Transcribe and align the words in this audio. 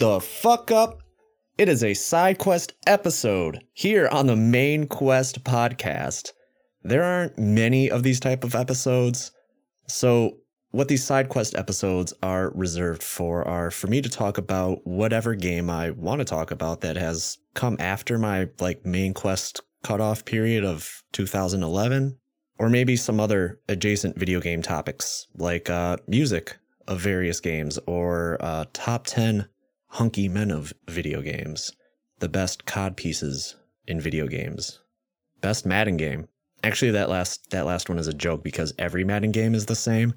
The 0.00 0.18
fuck 0.18 0.70
up. 0.70 1.02
It 1.58 1.68
is 1.68 1.84
a 1.84 1.92
side 1.92 2.38
quest 2.38 2.72
episode 2.86 3.62
here 3.74 4.08
on 4.08 4.26
the 4.26 4.34
Main 4.34 4.86
Quest 4.86 5.44
podcast. 5.44 6.30
There 6.82 7.04
aren't 7.04 7.38
many 7.38 7.90
of 7.90 8.02
these 8.02 8.18
type 8.18 8.42
of 8.42 8.54
episodes. 8.54 9.30
So 9.88 10.38
what 10.70 10.88
these 10.88 11.04
side 11.04 11.28
quest 11.28 11.54
episodes 11.54 12.14
are 12.22 12.50
reserved 12.54 13.02
for 13.02 13.46
are 13.46 13.70
for 13.70 13.88
me 13.88 14.00
to 14.00 14.08
talk 14.08 14.38
about 14.38 14.78
whatever 14.84 15.34
game 15.34 15.68
I 15.68 15.90
want 15.90 16.20
to 16.20 16.24
talk 16.24 16.50
about 16.50 16.80
that 16.80 16.96
has 16.96 17.36
come 17.52 17.76
after 17.78 18.16
my 18.16 18.48
like 18.58 18.86
main 18.86 19.12
quest 19.12 19.60
cutoff 19.82 20.24
period 20.24 20.64
of 20.64 21.02
2011 21.12 22.16
or 22.58 22.70
maybe 22.70 22.96
some 22.96 23.20
other 23.20 23.60
adjacent 23.68 24.18
video 24.18 24.40
game 24.40 24.62
topics 24.62 25.26
like 25.34 25.68
uh, 25.68 25.98
music 26.08 26.56
of 26.88 27.02
various 27.02 27.38
games 27.38 27.78
or 27.86 28.38
uh, 28.40 28.64
top 28.72 29.06
10 29.06 29.46
hunky 29.90 30.28
men 30.28 30.50
of 30.50 30.72
video 30.88 31.20
games, 31.20 31.72
the 32.20 32.28
best 32.28 32.64
COD 32.64 32.96
pieces 32.96 33.56
in 33.86 34.00
video 34.00 34.26
games, 34.26 34.80
best 35.40 35.66
Madden 35.66 35.96
game. 35.96 36.28
Actually, 36.62 36.92
that 36.92 37.08
last 37.08 37.50
that 37.50 37.66
last 37.66 37.88
one 37.88 37.98
is 37.98 38.06
a 38.06 38.14
joke 38.14 38.42
because 38.42 38.72
every 38.78 39.04
Madden 39.04 39.32
game 39.32 39.54
is 39.54 39.66
the 39.66 39.74
same. 39.74 40.14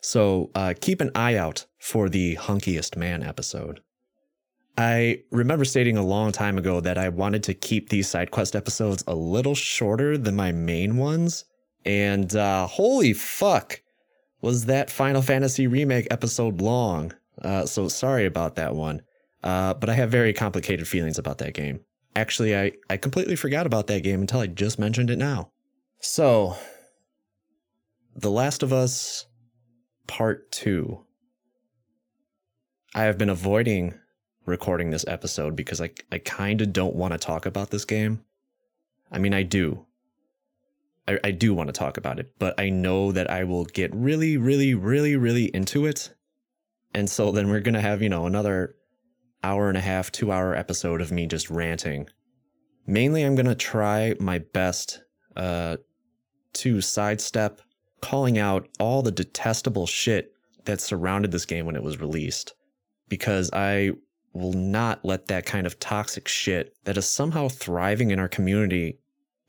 So 0.00 0.50
uh, 0.54 0.74
keep 0.78 1.00
an 1.00 1.10
eye 1.14 1.36
out 1.36 1.64
for 1.78 2.08
the 2.08 2.36
hunkiest 2.36 2.96
man 2.96 3.22
episode. 3.22 3.80
I 4.76 5.22
remember 5.30 5.64
stating 5.64 5.96
a 5.96 6.04
long 6.04 6.32
time 6.32 6.58
ago 6.58 6.80
that 6.80 6.98
I 6.98 7.08
wanted 7.08 7.44
to 7.44 7.54
keep 7.54 7.88
these 7.88 8.08
side 8.08 8.30
quest 8.32 8.56
episodes 8.56 9.04
a 9.06 9.14
little 9.14 9.54
shorter 9.54 10.18
than 10.18 10.34
my 10.34 10.52
main 10.52 10.96
ones, 10.96 11.44
and 11.84 12.34
uh, 12.34 12.66
holy 12.66 13.12
fuck, 13.12 13.80
was 14.42 14.66
that 14.66 14.90
Final 14.90 15.22
Fantasy 15.22 15.66
Remake 15.66 16.08
episode 16.10 16.60
long. 16.60 17.14
Uh, 17.40 17.64
so 17.64 17.88
sorry 17.88 18.26
about 18.26 18.56
that 18.56 18.74
one. 18.74 19.00
Uh, 19.44 19.74
but 19.74 19.90
I 19.90 19.94
have 19.94 20.10
very 20.10 20.32
complicated 20.32 20.88
feelings 20.88 21.18
about 21.18 21.38
that 21.38 21.52
game. 21.52 21.80
Actually, 22.16 22.56
I, 22.56 22.72
I 22.88 22.96
completely 22.96 23.36
forgot 23.36 23.66
about 23.66 23.86
that 23.88 24.02
game 24.02 24.22
until 24.22 24.40
I 24.40 24.46
just 24.46 24.78
mentioned 24.78 25.10
it 25.10 25.18
now. 25.18 25.50
So, 26.00 26.56
The 28.16 28.30
Last 28.30 28.62
of 28.62 28.72
Us 28.72 29.26
Part 30.06 30.50
2. 30.52 30.98
I 32.94 33.02
have 33.02 33.18
been 33.18 33.28
avoiding 33.28 33.94
recording 34.46 34.90
this 34.90 35.04
episode 35.06 35.56
because 35.56 35.80
I, 35.80 35.90
I 36.10 36.18
kind 36.18 36.62
of 36.62 36.72
don't 36.72 36.94
want 36.94 37.12
to 37.12 37.18
talk 37.18 37.44
about 37.44 37.70
this 37.70 37.84
game. 37.84 38.24
I 39.12 39.18
mean, 39.18 39.34
I 39.34 39.42
do. 39.42 39.84
I, 41.06 41.18
I 41.22 41.30
do 41.32 41.52
want 41.52 41.68
to 41.68 41.72
talk 41.72 41.98
about 41.98 42.18
it, 42.18 42.32
but 42.38 42.58
I 42.58 42.70
know 42.70 43.12
that 43.12 43.30
I 43.30 43.44
will 43.44 43.66
get 43.66 43.94
really, 43.94 44.38
really, 44.38 44.74
really, 44.74 45.16
really 45.16 45.46
into 45.46 45.84
it. 45.84 46.14
And 46.94 47.10
so 47.10 47.30
then 47.30 47.50
we're 47.50 47.60
going 47.60 47.74
to 47.74 47.80
have, 47.80 48.00
you 48.00 48.08
know, 48.08 48.24
another 48.24 48.76
hour 49.44 49.68
and 49.68 49.78
a 49.78 49.82
half, 49.82 50.10
two 50.10 50.32
hour 50.32 50.54
episode 50.54 51.00
of 51.00 51.12
me 51.12 51.26
just 51.26 51.50
ranting. 51.50 52.08
Mainly, 52.86 53.22
I'm 53.22 53.34
going 53.34 53.46
to 53.46 53.54
try 53.54 54.14
my 54.18 54.38
best 54.38 55.02
uh, 55.36 55.76
to 56.54 56.80
sidestep 56.80 57.60
calling 58.00 58.38
out 58.38 58.68
all 58.80 59.02
the 59.02 59.10
detestable 59.10 59.86
shit 59.86 60.32
that 60.64 60.80
surrounded 60.80 61.30
this 61.30 61.46
game 61.46 61.66
when 61.66 61.76
it 61.76 61.82
was 61.82 62.00
released. 62.00 62.54
Because 63.08 63.50
I 63.52 63.92
will 64.32 64.52
not 64.52 65.04
let 65.04 65.28
that 65.28 65.46
kind 65.46 65.66
of 65.66 65.78
toxic 65.78 66.26
shit 66.26 66.74
that 66.84 66.96
is 66.96 67.08
somehow 67.08 67.48
thriving 67.48 68.10
in 68.10 68.18
our 68.18 68.28
community 68.28 68.98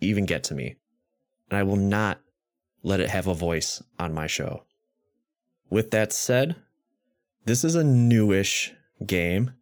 even 0.02 0.26
get 0.26 0.44
to 0.44 0.54
me 0.54 0.76
and 1.50 1.58
I 1.58 1.64
will 1.64 1.76
not 1.76 2.20
let 2.84 3.00
it 3.00 3.10
have 3.10 3.28
a 3.28 3.34
voice 3.34 3.82
on 4.00 4.14
my 4.14 4.28
show. 4.28 4.64
With 5.70 5.92
that 5.92 6.14
said, 6.14 6.56
this 7.46 7.64
is 7.64 7.76
a 7.76 7.84
newish 7.84 8.74
game. 9.06 9.54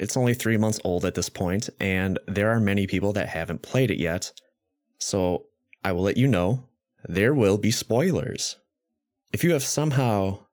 It's 0.00 0.16
only 0.16 0.32
three 0.32 0.56
months 0.56 0.80
old 0.82 1.04
at 1.04 1.14
this 1.14 1.28
point, 1.28 1.68
and 1.78 2.18
there 2.26 2.50
are 2.50 2.58
many 2.58 2.86
people 2.86 3.12
that 3.12 3.28
haven't 3.28 3.60
played 3.60 3.90
it 3.90 3.98
yet. 3.98 4.32
So 4.96 5.44
I 5.84 5.92
will 5.92 6.02
let 6.02 6.16
you 6.16 6.26
know 6.26 6.64
there 7.06 7.34
will 7.34 7.58
be 7.58 7.70
spoilers. 7.70 8.56
If 9.30 9.44
you 9.44 9.52
have 9.52 9.62
somehow 9.62 10.46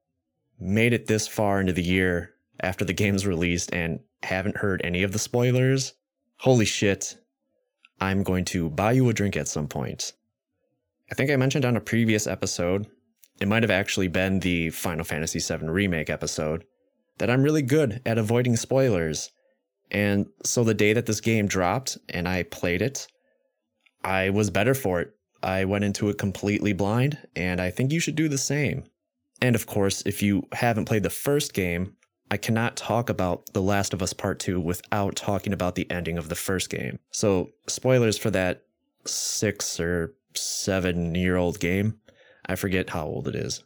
made 0.59 0.91
it 0.91 1.07
this 1.07 1.29
far 1.29 1.61
into 1.61 1.71
the 1.71 1.81
year 1.81 2.33
after 2.59 2.83
the 2.83 2.91
game's 2.91 3.25
released 3.25 3.73
and 3.73 4.01
haven't 4.21 4.57
heard 4.57 4.81
any 4.83 5.01
of 5.01 5.13
the 5.13 5.19
spoilers, 5.19 5.93
holy 6.39 6.65
shit, 6.65 7.15
I'm 8.01 8.23
going 8.23 8.43
to 8.45 8.69
buy 8.69 8.91
you 8.91 9.07
a 9.07 9.13
drink 9.13 9.37
at 9.37 9.47
some 9.47 9.69
point. 9.69 10.11
I 11.09 11.15
think 11.15 11.31
I 11.31 11.37
mentioned 11.37 11.63
on 11.63 11.77
a 11.77 11.81
previous 11.81 12.27
episode, 12.27 12.85
it 13.39 13.47
might 13.47 13.63
have 13.63 13.71
actually 13.71 14.09
been 14.09 14.41
the 14.41 14.71
Final 14.71 15.05
Fantasy 15.05 15.39
VII 15.39 15.69
Remake 15.69 16.09
episode, 16.09 16.65
that 17.17 17.29
I'm 17.29 17.43
really 17.43 17.61
good 17.61 18.01
at 18.05 18.17
avoiding 18.17 18.57
spoilers. 18.57 19.31
And 19.91 20.27
so 20.43 20.63
the 20.63 20.73
day 20.73 20.93
that 20.93 21.05
this 21.05 21.21
game 21.21 21.47
dropped 21.47 21.97
and 22.09 22.27
I 22.27 22.43
played 22.43 22.81
it, 22.81 23.07
I 24.03 24.29
was 24.29 24.49
better 24.49 24.73
for 24.73 25.01
it. 25.01 25.13
I 25.43 25.65
went 25.65 25.83
into 25.83 26.09
it 26.09 26.17
completely 26.17 26.73
blind, 26.73 27.17
and 27.35 27.61
I 27.61 27.69
think 27.69 27.91
you 27.91 27.99
should 27.99 28.15
do 28.15 28.27
the 28.27 28.37
same. 28.37 28.83
And 29.41 29.55
of 29.55 29.67
course, 29.67 30.01
if 30.05 30.21
you 30.21 30.43
haven't 30.51 30.85
played 30.85 31.03
the 31.03 31.09
first 31.09 31.53
game, 31.53 31.95
I 32.31 32.37
cannot 32.37 32.75
talk 32.75 33.09
about 33.09 33.53
The 33.53 33.61
Last 33.61 33.93
of 33.93 34.01
Us 34.01 34.13
Part 34.13 34.39
2 34.39 34.59
without 34.59 35.15
talking 35.15 35.53
about 35.53 35.75
the 35.75 35.89
ending 35.91 36.17
of 36.17 36.27
the 36.27 36.35
first 36.35 36.69
game. 36.69 36.99
So, 37.11 37.51
spoilers 37.67 38.17
for 38.17 38.31
that 38.31 38.63
six 39.05 39.79
or 39.79 40.13
seven 40.33 41.15
year 41.15 41.37
old 41.37 41.59
game. 41.59 41.99
I 42.45 42.55
forget 42.55 42.89
how 42.89 43.05
old 43.05 43.27
it 43.27 43.35
is. 43.35 43.63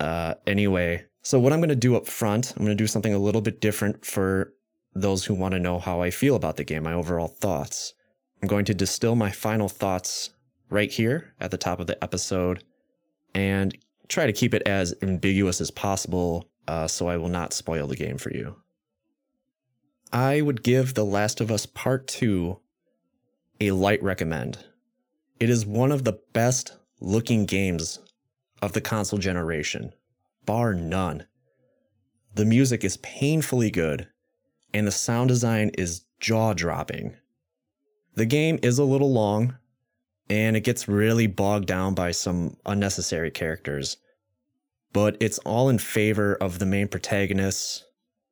Uh, 0.00 0.34
anyway, 0.46 1.04
so 1.22 1.38
what 1.38 1.52
I'm 1.52 1.60
going 1.60 1.68
to 1.68 1.76
do 1.76 1.96
up 1.96 2.06
front, 2.06 2.52
I'm 2.56 2.64
going 2.64 2.76
to 2.76 2.82
do 2.82 2.86
something 2.86 3.14
a 3.14 3.18
little 3.18 3.40
bit 3.40 3.60
different 3.60 4.04
for 4.04 4.52
those 4.94 5.24
who 5.24 5.34
want 5.34 5.52
to 5.52 5.60
know 5.60 5.78
how 5.78 6.00
I 6.00 6.10
feel 6.10 6.36
about 6.36 6.56
the 6.56 6.64
game, 6.64 6.84
my 6.84 6.92
overall 6.92 7.28
thoughts. 7.28 7.94
I'm 8.42 8.48
going 8.48 8.64
to 8.66 8.74
distill 8.74 9.16
my 9.16 9.30
final 9.30 9.68
thoughts 9.68 10.30
right 10.70 10.90
here 10.90 11.34
at 11.40 11.50
the 11.50 11.56
top 11.56 11.80
of 11.80 11.86
the 11.86 12.02
episode 12.02 12.64
and 13.34 13.76
try 14.08 14.26
to 14.26 14.32
keep 14.32 14.54
it 14.54 14.62
as 14.66 14.94
ambiguous 15.02 15.60
as 15.60 15.70
possible 15.70 16.48
uh, 16.66 16.86
so 16.86 17.08
I 17.08 17.16
will 17.16 17.28
not 17.28 17.52
spoil 17.52 17.86
the 17.86 17.96
game 17.96 18.18
for 18.18 18.32
you. 18.32 18.56
I 20.12 20.40
would 20.40 20.62
give 20.62 20.94
The 20.94 21.04
Last 21.04 21.40
of 21.40 21.50
Us 21.50 21.66
Part 21.66 22.06
2 22.06 22.58
a 23.60 23.70
light 23.72 24.02
recommend. 24.02 24.58
It 25.40 25.50
is 25.50 25.66
one 25.66 25.92
of 25.92 26.04
the 26.04 26.20
best 26.32 26.76
looking 27.00 27.46
games 27.46 27.98
of 28.62 28.72
the 28.72 28.80
console 28.80 29.18
generation, 29.18 29.92
bar 30.46 30.72
none. 30.72 31.26
The 32.34 32.44
music 32.44 32.84
is 32.84 32.96
painfully 32.98 33.70
good, 33.70 34.08
and 34.74 34.86
the 34.86 34.92
sound 34.92 35.28
design 35.28 35.70
is 35.78 36.04
jaw 36.20 36.52
dropping. 36.52 37.16
The 38.16 38.26
game 38.26 38.58
is 38.62 38.78
a 38.78 38.84
little 38.84 39.12
long, 39.12 39.56
and 40.28 40.56
it 40.56 40.64
gets 40.64 40.88
really 40.88 41.28
bogged 41.28 41.66
down 41.66 41.94
by 41.94 42.10
some 42.10 42.56
unnecessary 42.66 43.30
characters, 43.30 43.96
but 44.92 45.16
it's 45.20 45.38
all 45.38 45.68
in 45.68 45.78
favor 45.78 46.34
of 46.34 46.58
the 46.58 46.66
main 46.66 46.88
protagonist's 46.88 47.84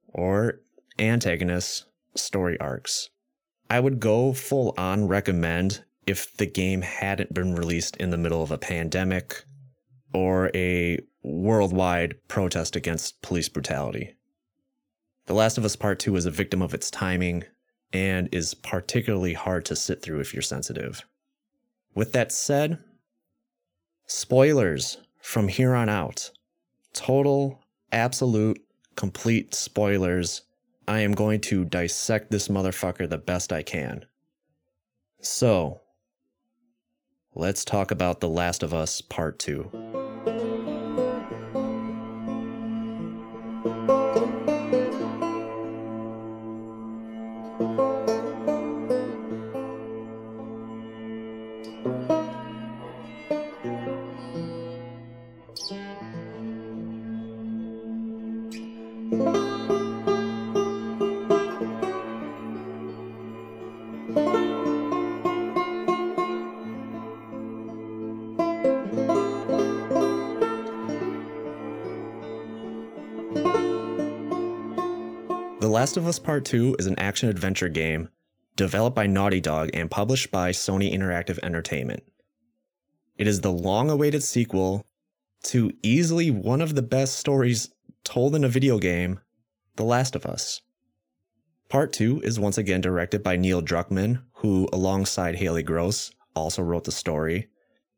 or 0.09 0.61
antagonist's 0.99 1.87
story 2.17 2.59
arcs. 2.61 3.09
I 3.71 3.81
would 3.81 4.01
go 4.01 4.33
full 4.33 4.75
on 4.77 5.09
recommend 5.09 5.85
if 6.07 6.37
the 6.37 6.47
game 6.47 6.83
hadn't 6.83 7.33
been 7.33 7.55
released 7.55 7.97
in 7.97 8.11
the 8.11 8.19
middle 8.19 8.43
of 8.43 8.51
a 8.51 8.59
pandemic 8.59 9.45
or 10.13 10.51
a 10.55 10.99
worldwide 11.23 12.17
protest 12.29 12.77
against 12.77 13.23
police 13.23 13.49
brutality. 13.49 14.15
The 15.27 15.35
Last 15.35 15.57
of 15.57 15.65
Us 15.65 15.77
Part 15.77 16.01
2 16.01 16.17
is 16.17 16.27
a 16.27 16.31
victim 16.31 16.61
of 16.63 16.75
its 16.75 16.91
timing 16.91 17.45
and 17.93 18.29
is 18.33 18.55
particularly 18.55 19.35
hard 19.35 19.65
to 19.67 19.77
sit 19.77 20.03
through 20.03 20.21
if 20.21 20.35
you're 20.35 20.43
sensitive. 20.43 21.05
With 21.95 22.13
that 22.13 22.33
said, 22.33 22.79
spoilers 24.07 24.99
from 25.21 25.49
here 25.49 25.75
on 25.75 25.89
out. 25.89 26.31
Total, 26.93 27.63
absolute, 27.93 28.61
complete 28.97 29.55
spoilers. 29.55 30.43
I 30.89 31.01
am 31.01 31.13
going 31.13 31.41
to 31.43 31.65
dissect 31.65 32.31
this 32.31 32.49
motherfucker 32.49 33.09
the 33.09 33.19
best 33.19 33.53
I 33.53 33.63
can. 33.63 34.05
So, 35.21 35.83
let's 37.35 37.65
talk 37.65 37.93
about 37.93 38.21
The 38.21 38.29
Last 38.29 38.65
of 38.65 38.75
Us 38.75 39.01
Part 39.01 39.39
2. 39.39 40.02
Last 75.93 75.99
of 75.99 76.09
Us 76.09 76.19
Part 76.19 76.47
2 76.47 76.77
is 76.79 76.87
an 76.87 76.99
action 76.99 77.29
adventure 77.29 77.69
game 77.69 78.09
developed 78.57 78.97
by 78.97 79.07
Naughty 79.07 79.43
Dog 79.43 79.69
and 79.75 79.91
published 79.91 80.31
by 80.31 80.51
Sony 80.51 80.91
Interactive 80.91 81.39
Entertainment. 81.43 82.03
It 83.19 83.27
is 83.27 83.43
the 83.43 83.53
long 83.53 83.91
awaited 83.91 84.23
sequel 84.23 84.87
to 85.43 85.71
easily 85.83 86.31
one 86.31 86.63
of 86.63 86.75
the 86.75 86.81
best 86.81 87.17
stories 87.17 87.75
told 88.05 88.35
in 88.35 88.43
a 88.43 88.49
video 88.49 88.79
game, 88.79 89.21
The 89.77 89.85
Last 89.85 90.17
of 90.17 90.25
Us. 90.25 90.63
Part 91.69 91.93
2 91.93 92.23
is 92.23 92.41
once 92.41 92.57
again 92.57 92.81
directed 92.81 93.23
by 93.23 93.37
Neil 93.37 93.61
Druckmann, 93.61 94.23
who, 94.37 94.71
alongside 94.73 95.37
Halley 95.37 95.63
Gross, 95.63 96.11
also 96.35 96.63
wrote 96.63 96.85
the 96.85 96.91
story, 96.91 97.49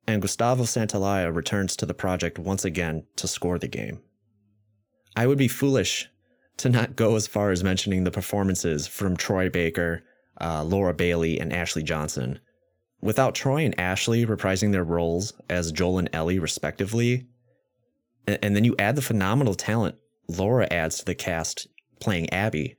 and 0.04 0.20
Gustavo 0.20 0.64
Santaolalla 0.64 1.32
returns 1.32 1.76
to 1.76 1.86
the 1.86 1.94
project 1.94 2.40
once 2.40 2.64
again 2.64 3.06
to 3.14 3.28
score 3.28 3.60
the 3.60 3.68
game. 3.68 4.00
I 5.14 5.28
would 5.28 5.38
be 5.38 5.46
foolish 5.46 6.08
to 6.58 6.68
not 6.68 6.96
go 6.96 7.16
as 7.16 7.26
far 7.26 7.50
as 7.50 7.64
mentioning 7.64 8.04
the 8.04 8.10
performances 8.10 8.86
from 8.86 9.16
Troy 9.16 9.48
Baker, 9.48 10.02
uh, 10.40 10.62
Laura 10.64 10.94
Bailey, 10.94 11.38
and 11.40 11.52
Ashley 11.52 11.82
Johnson. 11.82 12.38
Without 13.00 13.34
Troy 13.34 13.64
and 13.64 13.78
Ashley 13.78 14.24
reprising 14.24 14.72
their 14.72 14.84
roles 14.84 15.32
as 15.50 15.72
Joel 15.72 15.98
and 15.98 16.10
Ellie, 16.12 16.38
respectively, 16.38 17.26
and, 18.26 18.38
and 18.42 18.56
then 18.56 18.64
you 18.64 18.74
add 18.78 18.96
the 18.96 19.02
phenomenal 19.02 19.54
talent 19.54 19.96
Laura 20.28 20.66
adds 20.70 20.98
to 20.98 21.04
the 21.04 21.14
cast 21.14 21.66
playing 22.00 22.30
Abby, 22.30 22.76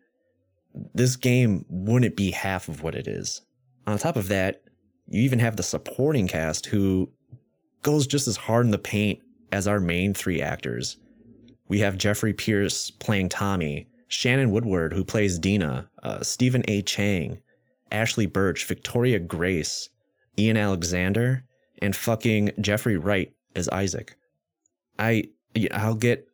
this 0.94 1.16
game 1.16 1.66
wouldn't 1.70 2.16
be 2.16 2.32
half 2.32 2.68
of 2.68 2.84
what 2.84 2.96
it 2.96 3.08
is. 3.08 3.42
On 3.88 3.98
top 3.98 4.16
of 4.16 4.28
that, 4.30 4.62
you 5.08 5.22
even 5.22 5.40
have 5.40 5.56
the 5.56 5.64
supporting 5.64 6.28
cast 6.28 6.66
who 6.66 7.10
goes 7.84 8.08
just 8.08 8.28
as 8.28 8.38
hard 8.38 8.66
in 8.66 8.72
the 8.72 8.78
paint 8.78 9.20
as 9.52 9.68
our 9.68 9.80
main 9.80 10.14
three 10.14 10.42
actors. 10.42 10.98
We 11.68 11.80
have 11.80 11.98
Jeffrey 11.98 12.34
Pierce 12.34 12.92
playing 12.92 13.30
Tommy, 13.30 13.88
Shannon 14.08 14.52
Woodward, 14.52 14.94
who 14.94 15.04
plays 15.04 15.40
Dina, 15.40 15.90
uh, 16.04 16.22
Stephen 16.22 16.64
A. 16.68 16.82
Chang, 16.84 17.40
Ashly 17.92 18.32
Burch, 18.32 18.66
Victoria 18.66 19.20
Grace, 19.20 19.90
Ian 20.38 20.58
Alexander, 20.58 21.44
and 21.82 21.96
fucking 21.96 22.52
Jeffrey 22.60 22.98
Wright 22.98 23.34
as 23.56 23.68
Isaac. 23.70 24.16
I 25.00 25.30
I'll 25.72 25.96
get 25.96 26.28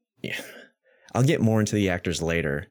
I'll 1.13 1.23
get 1.23 1.41
more 1.41 1.59
into 1.59 1.75
the 1.75 1.89
actors 1.89 2.21
later. 2.21 2.67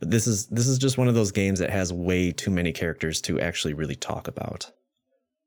But 0.00 0.10
this 0.10 0.26
is 0.26 0.46
this 0.46 0.66
is 0.66 0.78
just 0.78 0.98
one 0.98 1.08
of 1.08 1.14
those 1.14 1.32
games 1.32 1.58
that 1.60 1.70
has 1.70 1.92
way 1.92 2.32
too 2.32 2.50
many 2.50 2.72
characters 2.72 3.20
to 3.22 3.40
actually 3.40 3.74
really 3.74 3.96
talk 3.96 4.26
about. 4.28 4.70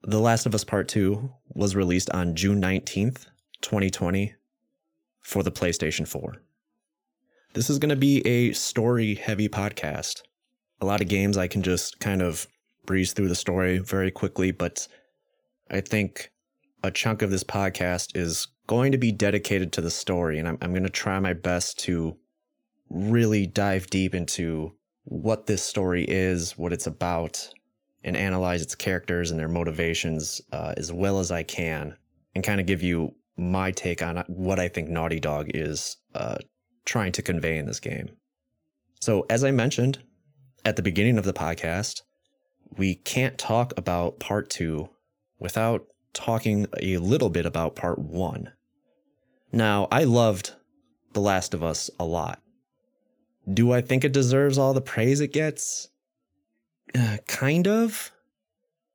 The 0.04 0.19
Last 0.19 0.45
of 0.45 0.54
Us 0.54 0.63
Part 0.63 0.88
2 0.88 1.30
was 1.56 1.75
released 1.75 2.10
on 2.12 2.36
June 2.36 2.62
19th, 2.62 3.25
2020 3.62 4.34
for 5.27 5.44
the 5.44 5.51
PlayStation 5.51 6.07
4. 6.07 6.41
This 7.53 7.69
is 7.69 7.79
going 7.79 7.89
to 7.89 7.97
be 7.97 8.25
a 8.25 8.53
story 8.53 9.15
heavy 9.15 9.50
podcast. 9.50 10.21
A 10.79 10.85
lot 10.85 11.01
of 11.01 11.09
games 11.09 11.38
I 11.38 11.50
can 11.50 11.63
just 11.63 12.00
kind 12.00 12.21
of 12.21 12.47
breeze 12.85 13.12
through 13.12 13.27
the 13.27 13.35
story 13.35 13.79
very 13.79 14.09
quickly, 14.09 14.51
but 14.51 14.88
I 15.69 15.81
think 15.81 16.31
a 16.81 16.91
chunk 16.91 17.21
of 17.21 17.29
this 17.29 17.44
podcast 17.44 18.15
is 18.15 18.47
going 18.68 18.94
to 18.94 18.97
be 18.97 19.12
dedicated 19.12 19.74
to 19.74 19.81
the 19.81 19.91
story, 19.91 20.39
and 20.39 20.47
I'm, 20.47 20.57
I'm 20.62 20.71
going 20.71 20.83
to 20.83 20.89
try 20.89 21.19
my 21.19 21.33
best 21.33 21.77
to 21.79 22.15
really 22.89 23.45
dive 23.45 23.89
deep 23.89 24.15
into 24.15 24.77
what 25.03 25.45
this 25.45 25.62
story 25.62 26.06
is, 26.07 26.57
what 26.57 26.71
it's 26.71 26.88
about, 26.88 27.50
and 28.01 28.15
analyze 28.15 28.62
its 28.62 28.75
characters 28.75 29.31
and 29.31 29.38
their 29.38 29.50
motivations 29.50 30.39
uh, 30.53 30.74
as 30.77 30.94
well 30.94 31.19
as 31.19 31.31
I 31.31 31.44
can, 31.44 31.97
and 32.33 32.45
kind 32.45 32.62
of 32.62 32.65
give 32.65 32.81
you 32.81 33.13
my 33.38 33.72
take 33.72 34.01
on 34.01 34.24
what 34.28 34.60
I 34.60 34.68
think 34.68 34.89
Naughty 34.89 35.19
Dog 35.19 35.48
is 35.54 35.98
uh, 36.16 36.38
trying 36.86 37.12
to 37.13 37.22
convey 37.22 37.57
in 37.57 37.66
this 37.66 37.80
game. 37.80 38.10
So, 39.00 39.25
as 39.30 39.44
I 39.44 39.51
mentioned 39.51 40.00
at 40.66 40.75
the 40.75 40.81
beginning 40.81 41.18
of 41.18 41.24
the 41.24 41.34
podcast, 41.34 42.01
we 42.75 42.95
can't 42.95 43.38
talk 43.38 43.74
about 43.78 44.19
part 44.19 44.50
two 44.50 44.89
without 45.39 45.86
talking 46.13 46.66
a 46.80 46.98
little 46.98 47.30
bit 47.30 47.45
about 47.45 47.75
part 47.75 48.00
one. 48.00 48.51
Now, 49.51 49.88
I 49.92 50.04
loved 50.04 50.54
The 51.13 51.22
Last 51.22 51.54
of 51.54 51.63
Us 51.63 51.89
a 52.00 52.06
lot. 52.06 52.42
Do 53.51 53.72
I 53.72 53.81
think 53.81 54.04
it 54.04 54.12
deserves 54.12 54.57
all 54.57 54.74
the 54.74 54.81
praise 54.81 55.22
it 55.22 55.31
gets? 55.31 55.89
Uh, 56.94 57.18
kind 57.28 57.68
of. 57.68 58.12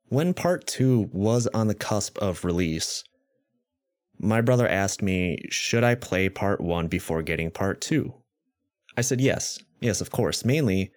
When 0.09 0.33
part 0.33 0.67
two 0.67 1.09
was 1.11 1.47
on 1.47 1.67
the 1.67 1.73
cusp 1.73 2.19
of 2.19 2.45
release, 2.45 3.03
my 4.23 4.39
brother 4.39 4.67
asked 4.67 5.01
me, 5.01 5.37
should 5.49 5.83
I 5.83 5.95
play 5.95 6.29
part 6.29 6.61
one 6.61 6.87
before 6.87 7.21
getting 7.21 7.51
part 7.51 7.81
two? 7.81 8.13
I 8.95 9.01
said 9.01 9.19
yes, 9.19 9.59
yes, 9.81 9.99
of 9.99 10.11
course, 10.11 10.45
mainly 10.45 10.91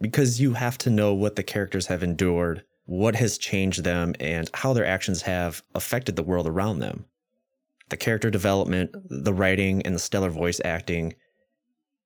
because 0.00 0.40
you 0.40 0.52
have 0.52 0.78
to 0.78 0.90
know 0.90 1.12
what 1.12 1.34
the 1.34 1.42
characters 1.42 1.86
have 1.86 2.04
endured, 2.04 2.62
what 2.84 3.16
has 3.16 3.36
changed 3.36 3.82
them, 3.82 4.14
and 4.20 4.48
how 4.54 4.72
their 4.72 4.86
actions 4.86 5.22
have 5.22 5.62
affected 5.74 6.14
the 6.14 6.22
world 6.22 6.46
around 6.46 6.78
them. 6.78 7.06
The 7.88 7.96
character 7.96 8.30
development, 8.30 8.92
the 9.08 9.34
writing, 9.34 9.82
and 9.82 9.94
the 9.94 9.98
stellar 9.98 10.30
voice 10.30 10.60
acting 10.64 11.14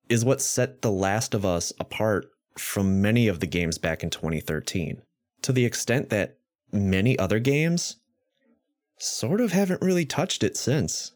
is 0.08 0.24
what 0.24 0.40
set 0.40 0.80
The 0.80 0.90
Last 0.90 1.34
of 1.34 1.44
Us 1.44 1.72
apart 1.80 2.30
from 2.56 3.02
many 3.02 3.28
of 3.28 3.40
the 3.40 3.46
games 3.46 3.76
back 3.76 4.02
in 4.02 4.08
2013, 4.08 5.02
to 5.42 5.52
the 5.52 5.66
extent 5.66 6.08
that 6.08 6.38
many 6.72 7.19
other 7.19 7.38
games 7.38 7.96
sort 9.02 9.40
of 9.40 9.52
haven't 9.52 9.82
really 9.82 10.06
touched 10.06 10.44
it 10.44 10.56
since. 10.56 11.12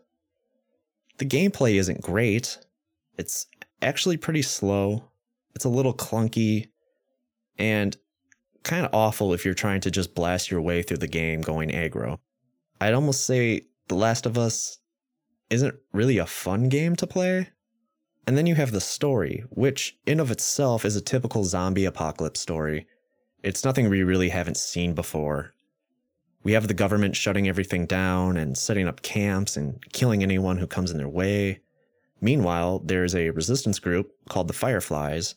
The 1.18 1.24
gameplay 1.24 1.74
isn't 1.74 2.02
great, 2.02 2.58
it's 3.16 3.46
actually 3.80 4.16
pretty 4.16 4.42
slow, 4.42 5.10
it's 5.54 5.64
a 5.64 5.70
little 5.70 5.94
clunky, 5.94 6.68
and 7.58 7.96
kind 8.64 8.84
of 8.84 8.92
awful 8.92 9.32
if 9.32 9.44
you're 9.44 9.54
trying 9.54 9.80
to 9.82 9.90
just 9.90 10.14
blast 10.14 10.50
your 10.50 10.60
way 10.60 10.82
through 10.82 10.98
the 10.98 11.06
game 11.06 11.40
going 11.40 11.70
aggro. 11.70 12.18
I'd 12.80 12.94
almost 12.94 13.24
say 13.24 13.62
The 13.88 13.94
Last 13.94 14.26
of 14.26 14.36
Us 14.36 14.78
isn't 15.48 15.76
really 15.92 16.18
a 16.18 16.26
fun 16.26 16.68
game 16.68 16.96
to 16.96 17.06
play. 17.06 17.50
And 18.26 18.36
then 18.36 18.46
you 18.46 18.56
have 18.56 18.72
the 18.72 18.80
story, 18.80 19.44
which 19.50 19.96
in 20.04 20.18
of 20.18 20.32
itself 20.32 20.84
is 20.84 20.96
a 20.96 21.00
typical 21.00 21.44
zombie 21.44 21.84
apocalypse 21.84 22.40
story. 22.40 22.88
It's 23.44 23.64
nothing 23.64 23.88
we 23.88 24.02
really 24.02 24.30
haven't 24.30 24.56
seen 24.56 24.94
before. 24.94 25.52
We 26.42 26.52
have 26.52 26.68
the 26.68 26.74
government 26.74 27.16
shutting 27.16 27.48
everything 27.48 27.86
down 27.86 28.36
and 28.36 28.56
setting 28.56 28.86
up 28.86 29.02
camps 29.02 29.56
and 29.56 29.82
killing 29.92 30.22
anyone 30.22 30.58
who 30.58 30.66
comes 30.66 30.90
in 30.90 30.98
their 30.98 31.08
way. 31.08 31.60
Meanwhile, 32.20 32.80
there's 32.84 33.14
a 33.14 33.30
resistance 33.30 33.78
group 33.78 34.12
called 34.28 34.48
the 34.48 34.54
Fireflies 34.54 35.34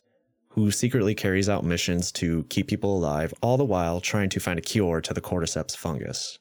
who 0.49 0.71
secretly 0.71 1.15
carries 1.15 1.49
out 1.49 1.63
missions 1.63 2.11
to 2.11 2.43
keep 2.49 2.67
people 2.67 2.97
alive, 2.97 3.33
all 3.41 3.57
the 3.57 3.63
while 3.63 4.01
trying 4.01 4.29
to 4.29 4.39
find 4.39 4.57
a 4.57 4.63
cure 4.63 4.99
to 5.01 5.13
the 5.13 5.21
cordyceps 5.21 5.75
fungus. 5.75 6.39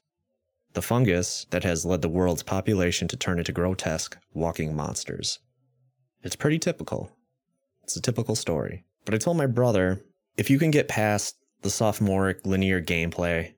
The 0.73 0.83
fungus 0.83 1.47
that 1.51 1.65
has 1.65 1.85
led 1.85 2.03
the 2.03 2.09
world's 2.09 2.43
population 2.43 3.09
to 3.09 3.17
turn 3.17 3.39
into 3.39 3.53
grotesque, 3.53 4.19
walking 4.33 4.75
monsters. 4.75 5.39
It's 6.23 6.37
pretty 6.37 6.59
typical. 6.59 7.11
It's 7.83 7.97
a 7.97 8.03
typical 8.03 8.35
story. 8.35 8.85
But 9.05 9.15
I 9.15 9.19
told 9.19 9.37
my 9.37 9.47
brother 9.47 10.03
if 10.37 10.51
you 10.51 10.59
can 10.59 10.71
get 10.71 10.89
past 10.89 11.37
the 11.63 11.71
sophomoric 11.71 12.47
linear 12.47 12.81
gameplay 12.81 13.55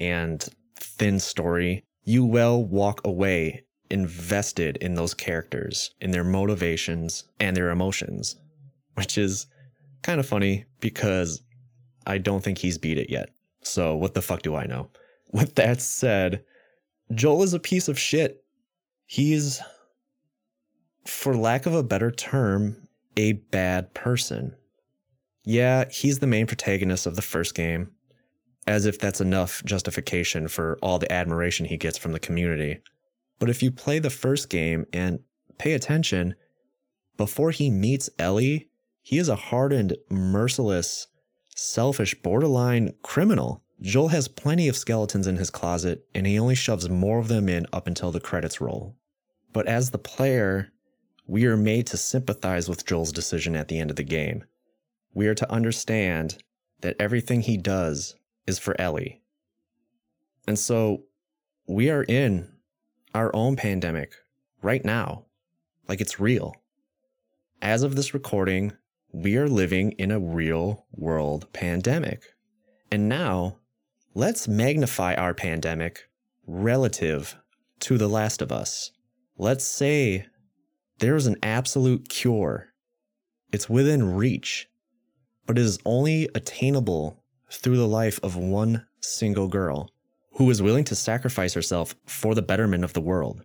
and 0.00 0.44
thin 0.76 1.20
story, 1.20 1.84
you 2.04 2.24
will 2.24 2.64
walk 2.64 3.00
away 3.04 3.62
invested 3.90 4.76
in 4.78 4.94
those 4.94 5.14
characters, 5.14 5.90
in 6.00 6.12
their 6.12 6.24
motivations 6.24 7.24
and 7.38 7.56
their 7.56 7.70
emotions, 7.70 8.36
which 8.94 9.18
is 9.18 9.46
kind 10.02 10.18
of 10.18 10.26
funny 10.26 10.64
because 10.80 11.42
I 12.06 12.18
don't 12.18 12.42
think 12.42 12.58
he's 12.58 12.78
beat 12.78 12.98
it 12.98 13.10
yet. 13.10 13.30
So 13.62 13.94
what 13.96 14.14
the 14.14 14.22
fuck 14.22 14.42
do 14.42 14.54
I 14.54 14.66
know? 14.66 14.88
With 15.32 15.56
that 15.56 15.80
said, 15.80 16.44
Joel 17.14 17.42
is 17.42 17.54
a 17.54 17.60
piece 17.60 17.88
of 17.88 17.98
shit. 17.98 18.42
He's 19.06 19.60
for 21.06 21.36
lack 21.36 21.66
of 21.66 21.74
a 21.74 21.82
better 21.82 22.10
term, 22.10 22.88
a 23.16 23.32
bad 23.32 23.92
person. 23.94 24.54
Yeah, 25.44 25.84
he's 25.90 26.18
the 26.18 26.26
main 26.26 26.46
protagonist 26.46 27.06
of 27.06 27.16
the 27.16 27.22
first 27.22 27.54
game, 27.54 27.90
as 28.70 28.86
if 28.86 29.00
that's 29.00 29.20
enough 29.20 29.64
justification 29.64 30.46
for 30.46 30.78
all 30.80 31.00
the 31.00 31.12
admiration 31.12 31.66
he 31.66 31.76
gets 31.76 31.98
from 31.98 32.12
the 32.12 32.20
community. 32.20 32.78
But 33.40 33.50
if 33.50 33.64
you 33.64 33.72
play 33.72 33.98
the 33.98 34.10
first 34.10 34.48
game 34.48 34.86
and 34.92 35.18
pay 35.58 35.72
attention, 35.72 36.36
before 37.16 37.50
he 37.50 37.68
meets 37.68 38.08
Ellie, 38.16 38.68
he 39.02 39.18
is 39.18 39.28
a 39.28 39.34
hardened, 39.34 39.96
merciless, 40.08 41.08
selfish, 41.56 42.14
borderline 42.22 42.94
criminal. 43.02 43.64
Joel 43.80 44.08
has 44.08 44.28
plenty 44.28 44.68
of 44.68 44.76
skeletons 44.76 45.26
in 45.26 45.36
his 45.36 45.50
closet, 45.50 46.06
and 46.14 46.24
he 46.24 46.38
only 46.38 46.54
shoves 46.54 46.88
more 46.88 47.18
of 47.18 47.26
them 47.26 47.48
in 47.48 47.66
up 47.72 47.88
until 47.88 48.12
the 48.12 48.20
credits 48.20 48.60
roll. 48.60 48.94
But 49.52 49.66
as 49.66 49.90
the 49.90 49.98
player, 49.98 50.68
we 51.26 51.44
are 51.46 51.56
made 51.56 51.88
to 51.88 51.96
sympathize 51.96 52.68
with 52.68 52.86
Joel's 52.86 53.10
decision 53.10 53.56
at 53.56 53.66
the 53.66 53.80
end 53.80 53.90
of 53.90 53.96
the 53.96 54.04
game. 54.04 54.44
We 55.12 55.26
are 55.26 55.34
to 55.34 55.50
understand 55.50 56.38
that 56.82 56.94
everything 57.00 57.40
he 57.40 57.56
does 57.56 58.14
is 58.50 58.58
for 58.58 58.78
Ellie. 58.80 59.22
And 60.46 60.58
so 60.58 61.04
we 61.66 61.88
are 61.88 62.02
in 62.02 62.52
our 63.14 63.34
own 63.34 63.56
pandemic 63.56 64.12
right 64.60 64.84
now. 64.84 65.24
Like 65.88 66.00
it's 66.00 66.20
real. 66.20 66.54
As 67.62 67.82
of 67.82 67.94
this 67.94 68.12
recording, 68.12 68.72
we 69.12 69.36
are 69.36 69.48
living 69.48 69.92
in 69.92 70.10
a 70.10 70.18
real 70.18 70.86
world 70.92 71.46
pandemic. 71.52 72.24
And 72.90 73.08
now, 73.08 73.58
let's 74.14 74.48
magnify 74.48 75.14
our 75.14 75.34
pandemic 75.34 76.08
relative 76.46 77.36
to 77.80 77.96
The 77.96 78.08
Last 78.08 78.42
of 78.42 78.50
Us. 78.50 78.90
Let's 79.38 79.64
say 79.64 80.26
there 80.98 81.16
is 81.16 81.26
an 81.26 81.36
absolute 81.42 82.08
cure. 82.08 82.68
It's 83.52 83.70
within 83.70 84.14
reach, 84.14 84.68
but 85.46 85.56
it 85.56 85.64
is 85.64 85.78
only 85.84 86.28
attainable 86.34 87.22
through 87.50 87.76
the 87.76 87.88
life 87.88 88.20
of 88.22 88.36
one 88.36 88.86
single 89.00 89.48
girl 89.48 89.90
who 90.34 90.48
is 90.50 90.62
willing 90.62 90.84
to 90.84 90.94
sacrifice 90.94 91.54
herself 91.54 91.94
for 92.06 92.34
the 92.34 92.42
betterment 92.42 92.84
of 92.84 92.92
the 92.92 93.00
world. 93.00 93.44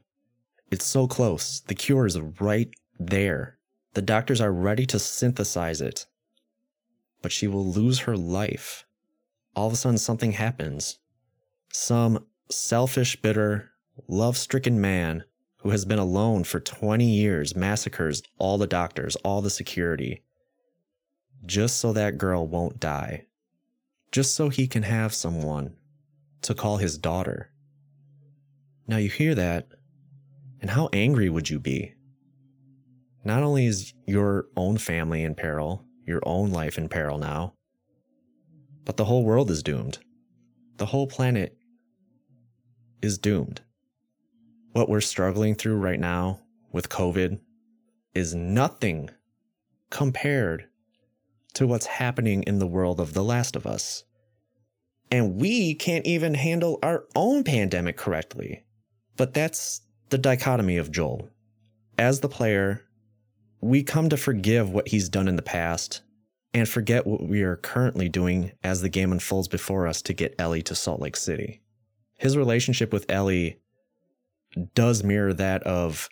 It's 0.71 0.85
so 0.85 1.07
close. 1.07 1.61
The 1.61 1.75
cure 1.75 2.05
is 2.05 2.19
right 2.39 2.69
there. 2.99 3.57
The 3.93 4.01
doctors 4.01 4.41
are 4.41 4.51
ready 4.51 4.85
to 4.87 4.99
synthesize 4.99 5.81
it. 5.81 6.05
But 7.21 7.31
she 7.31 7.47
will 7.47 7.65
lose 7.65 7.99
her 7.99 8.15
life. 8.15 8.85
All 9.55 9.67
of 9.67 9.73
a 9.73 9.75
sudden, 9.75 9.97
something 9.97 10.33
happens. 10.33 10.99
Some 11.71 12.25
selfish, 12.49 13.21
bitter, 13.21 13.71
love 14.07 14.37
stricken 14.37 14.79
man 14.79 15.23
who 15.57 15.69
has 15.71 15.85
been 15.85 15.99
alone 15.99 16.43
for 16.43 16.59
20 16.59 17.05
years 17.05 17.55
massacres 17.55 18.21
all 18.37 18.57
the 18.57 18.67
doctors, 18.67 19.15
all 19.17 19.41
the 19.41 19.49
security, 19.49 20.23
just 21.45 21.77
so 21.77 21.91
that 21.93 22.17
girl 22.17 22.47
won't 22.47 22.79
die. 22.79 23.25
Just 24.15 24.35
so 24.35 24.47
he 24.47 24.65
can 24.65 24.83
have 24.83 25.13
someone 25.13 25.75
to 26.43 26.55
call 26.55 26.77
his 26.77 26.97
daughter. 26.97 27.51
Now 28.87 28.95
you 28.95 29.09
hear 29.09 29.35
that, 29.35 29.67
and 30.61 30.69
how 30.69 30.87
angry 30.93 31.29
would 31.29 31.49
you 31.49 31.59
be? 31.59 31.95
Not 33.25 33.43
only 33.43 33.65
is 33.65 33.93
your 34.07 34.45
own 34.55 34.77
family 34.77 35.25
in 35.25 35.35
peril, 35.35 35.83
your 36.07 36.21
own 36.23 36.51
life 36.51 36.77
in 36.77 36.87
peril 36.87 37.17
now, 37.17 37.55
but 38.85 38.95
the 38.95 39.03
whole 39.03 39.25
world 39.25 39.51
is 39.51 39.61
doomed. 39.61 39.99
The 40.77 40.85
whole 40.85 41.07
planet 41.07 41.57
is 43.01 43.17
doomed. 43.17 43.63
What 44.71 44.87
we're 44.87 45.01
struggling 45.01 45.55
through 45.55 45.75
right 45.75 45.99
now 45.99 46.39
with 46.71 46.87
COVID 46.87 47.37
is 48.13 48.33
nothing 48.33 49.09
compared 49.89 50.69
to 51.55 51.67
what's 51.67 51.85
happening 51.85 52.43
in 52.43 52.59
the 52.59 52.67
world 52.67 52.99
of 52.99 53.13
The 53.13 53.23
Last 53.23 53.55
of 53.55 53.65
Us. 53.65 54.03
And 55.11 55.35
we 55.35 55.75
can't 55.75 56.05
even 56.05 56.33
handle 56.33 56.79
our 56.83 57.05
own 57.15 57.43
pandemic 57.43 57.97
correctly. 57.97 58.65
But 59.17 59.33
that's 59.33 59.81
the 60.09 60.17
dichotomy 60.17 60.77
of 60.77 60.91
Joel. 60.91 61.29
As 61.97 62.19
the 62.19 62.29
player, 62.29 62.81
we 63.61 63.83
come 63.83 64.09
to 64.09 64.17
forgive 64.17 64.69
what 64.69 64.89
he's 64.89 65.09
done 65.09 65.27
in 65.27 65.35
the 65.35 65.41
past 65.41 66.01
and 66.53 66.67
forget 66.67 67.07
what 67.07 67.23
we 67.23 67.41
are 67.41 67.57
currently 67.57 68.09
doing 68.09 68.51
as 68.63 68.81
the 68.81 68.89
game 68.89 69.11
unfolds 69.11 69.47
before 69.47 69.87
us 69.87 70.01
to 70.03 70.13
get 70.13 70.35
Ellie 70.39 70.61
to 70.63 70.75
Salt 70.75 71.01
Lake 71.01 71.15
City. 71.15 71.61
His 72.17 72.37
relationship 72.37 72.93
with 72.93 73.09
Ellie 73.09 73.59
does 74.73 75.03
mirror 75.03 75.33
that 75.33 75.63
of 75.63 76.09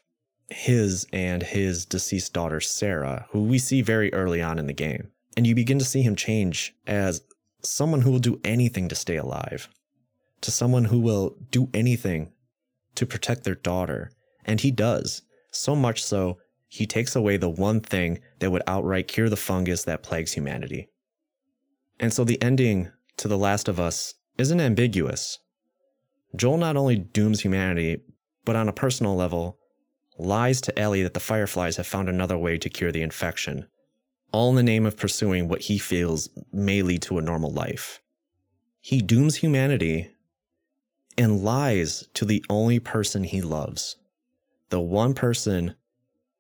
his 0.50 1.08
and 1.14 1.42
his 1.42 1.86
deceased 1.86 2.34
daughter, 2.34 2.60
Sarah, 2.60 3.26
who 3.32 3.44
we 3.44 3.58
see 3.58 3.82
very 3.82 4.14
early 4.14 4.42
on 4.42 4.60
in 4.60 4.68
the 4.68 4.74
game. 4.74 5.12
And 5.36 5.48
you 5.48 5.56
begin 5.56 5.80
to 5.80 5.86
see 5.86 6.02
him 6.02 6.16
change 6.16 6.76
as 6.86 7.22
someone 7.64 8.02
who 8.02 8.12
will 8.12 8.20
do 8.20 8.40
anything 8.44 8.90
to 8.90 8.96
stay 8.96 9.16
alive, 9.16 9.70
to 10.42 10.52
someone 10.52 10.86
who 10.86 11.00
will 11.00 11.36
do 11.50 11.70
anything 11.74 12.32
to 12.96 13.06
protect 13.06 13.44
their 13.44 13.56
daughter. 13.56 14.12
And 14.46 14.62
he 14.62 14.72
does, 14.72 15.24
so 15.52 15.76
much 15.76 16.04
so 16.04 16.38
he 16.68 16.86
takes 16.86 17.16
away 17.16 17.38
the 17.38 17.50
one 17.50 17.80
thing 17.80 18.20
that 18.40 18.52
would 18.52 18.64
outright 18.68 19.08
cure 19.08 19.30
the 19.30 19.38
fungus 19.38 19.84
that 19.84 20.04
plagues 20.04 20.34
humanity. 20.34 20.90
And 22.00 22.12
so 22.12 22.24
the 22.24 22.42
ending 22.42 22.92
to 23.18 23.28
The 23.28 23.38
Last 23.38 23.68
of 23.68 23.80
Us 23.80 24.16
isn't 24.38 24.60
ambiguous. 24.60 25.40
Joel 26.36 26.58
not 26.58 26.76
only 26.76 26.98
dooms 26.98 27.42
humanity, 27.42 28.02
but 28.44 28.56
on 28.56 28.68
a 28.68 28.74
personal 28.74 29.16
level, 29.16 29.60
lies 30.18 30.62
to 30.62 30.78
Ellie 30.78 31.04
that 31.04 31.14
the 31.14 31.20
Fireflies 31.20 31.78
have 31.78 31.88
found 31.88 32.10
another 32.10 32.38
way 32.38 32.58
to 32.58 32.70
cure 32.70 32.92
the 32.92 33.04
infection, 33.04 33.68
all 34.34 34.50
in 34.50 34.56
the 34.56 34.64
name 34.64 34.86
of 34.86 34.98
pursuing 34.98 35.48
what 35.48 35.62
he 35.62 35.78
feels 35.78 36.28
may 36.52 36.82
lead 36.82 37.02
to 37.04 37.18
a 37.18 37.22
normal 37.22 37.52
life. 37.54 38.02
He 38.82 39.02
dooms 39.02 39.38
humanity 39.38 40.10
and 41.18 41.44
lies 41.44 42.10
to 42.16 42.26
the 42.26 42.44
only 42.50 42.80
person 42.80 43.24
he 43.24 43.42
loves, 43.42 43.96
the 44.70 44.82
one 44.82 45.14
person 45.14 45.76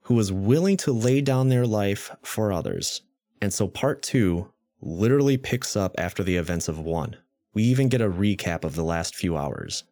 who 0.01 0.15
was 0.15 0.31
willing 0.31 0.75
to 0.77 0.91
lay 0.91 1.21
down 1.21 1.47
their 1.47 1.65
life 1.65 2.11
for 2.23 2.51
others. 2.51 3.01
And 3.41 3.53
so 3.53 3.67
part 3.67 4.01
two 4.01 4.51
literally 4.81 5.37
picks 5.37 5.75
up 5.75 5.95
after 5.97 6.23
the 6.23 6.35
events 6.35 6.67
of 6.67 6.79
one. 6.79 7.15
We 7.53 7.63
even 7.63 7.87
get 7.87 8.01
a 8.01 8.09
recap 8.09 8.65
of 8.65 8.75
the 8.75 8.83
last 8.83 9.15
few 9.15 9.37
hours. 9.37 9.83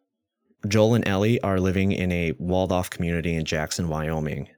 Joel 0.68 0.94
and 0.94 1.08
Ellie 1.08 1.40
are 1.40 1.60
living 1.60 1.92
in 1.92 2.12
a 2.12 2.32
walled 2.38 2.72
off 2.72 2.90
community 2.90 3.34
in 3.34 3.44
Jackson, 3.44 3.88
Wyoming. 3.88 4.48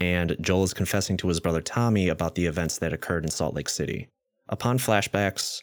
And 0.00 0.36
Joel 0.40 0.64
is 0.64 0.74
confessing 0.74 1.16
to 1.18 1.28
his 1.28 1.40
brother 1.40 1.60
Tommy 1.60 2.08
about 2.08 2.34
the 2.34 2.46
events 2.46 2.78
that 2.78 2.92
occurred 2.92 3.24
in 3.24 3.30
Salt 3.30 3.54
Lake 3.54 3.68
City. 3.68 4.08
Upon 4.48 4.78
flashbacks, 4.78 5.62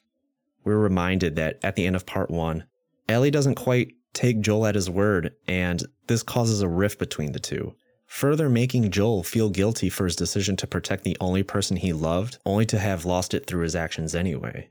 we're 0.63 0.77
reminded 0.77 1.35
that 1.35 1.59
at 1.63 1.75
the 1.75 1.85
end 1.85 1.95
of 1.95 2.05
part 2.05 2.31
one, 2.31 2.65
Ellie 3.09 3.31
doesn't 3.31 3.55
quite 3.55 3.93
take 4.13 4.41
Joel 4.41 4.67
at 4.67 4.75
his 4.75 4.89
word, 4.89 5.33
and 5.47 5.83
this 6.07 6.23
causes 6.23 6.61
a 6.61 6.67
rift 6.67 6.99
between 6.99 7.31
the 7.31 7.39
two 7.39 7.75
further 8.11 8.49
making 8.49 8.91
Joel 8.91 9.23
feel 9.23 9.49
guilty 9.49 9.89
for 9.89 10.03
his 10.03 10.17
decision 10.17 10.57
to 10.57 10.67
protect 10.67 11.05
the 11.05 11.15
only 11.21 11.43
person 11.43 11.77
he 11.77 11.93
loved, 11.93 12.39
only 12.45 12.65
to 12.65 12.77
have 12.77 13.05
lost 13.05 13.33
it 13.33 13.47
through 13.47 13.63
his 13.63 13.73
actions 13.73 14.13
anyway. 14.13 14.67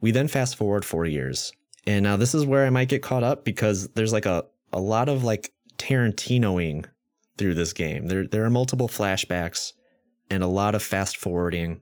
We 0.00 0.10
then 0.10 0.26
fast 0.26 0.56
forward 0.56 0.82
four 0.82 1.04
years. 1.04 1.52
And 1.86 2.02
now 2.02 2.16
this 2.16 2.34
is 2.34 2.46
where 2.46 2.64
I 2.64 2.70
might 2.70 2.88
get 2.88 3.02
caught 3.02 3.22
up 3.22 3.44
because 3.44 3.88
there's 3.88 4.14
like 4.14 4.24
a, 4.24 4.46
a 4.72 4.80
lot 4.80 5.10
of 5.10 5.22
like 5.22 5.52
Tarantinoing 5.76 6.86
through 7.38 7.54
this 7.54 7.72
game. 7.72 8.06
There 8.06 8.26
there 8.26 8.44
are 8.44 8.50
multiple 8.50 8.88
flashbacks 8.88 9.72
and 10.30 10.42
a 10.42 10.48
lot 10.48 10.74
of 10.74 10.82
fast 10.82 11.16
forwarding. 11.16 11.80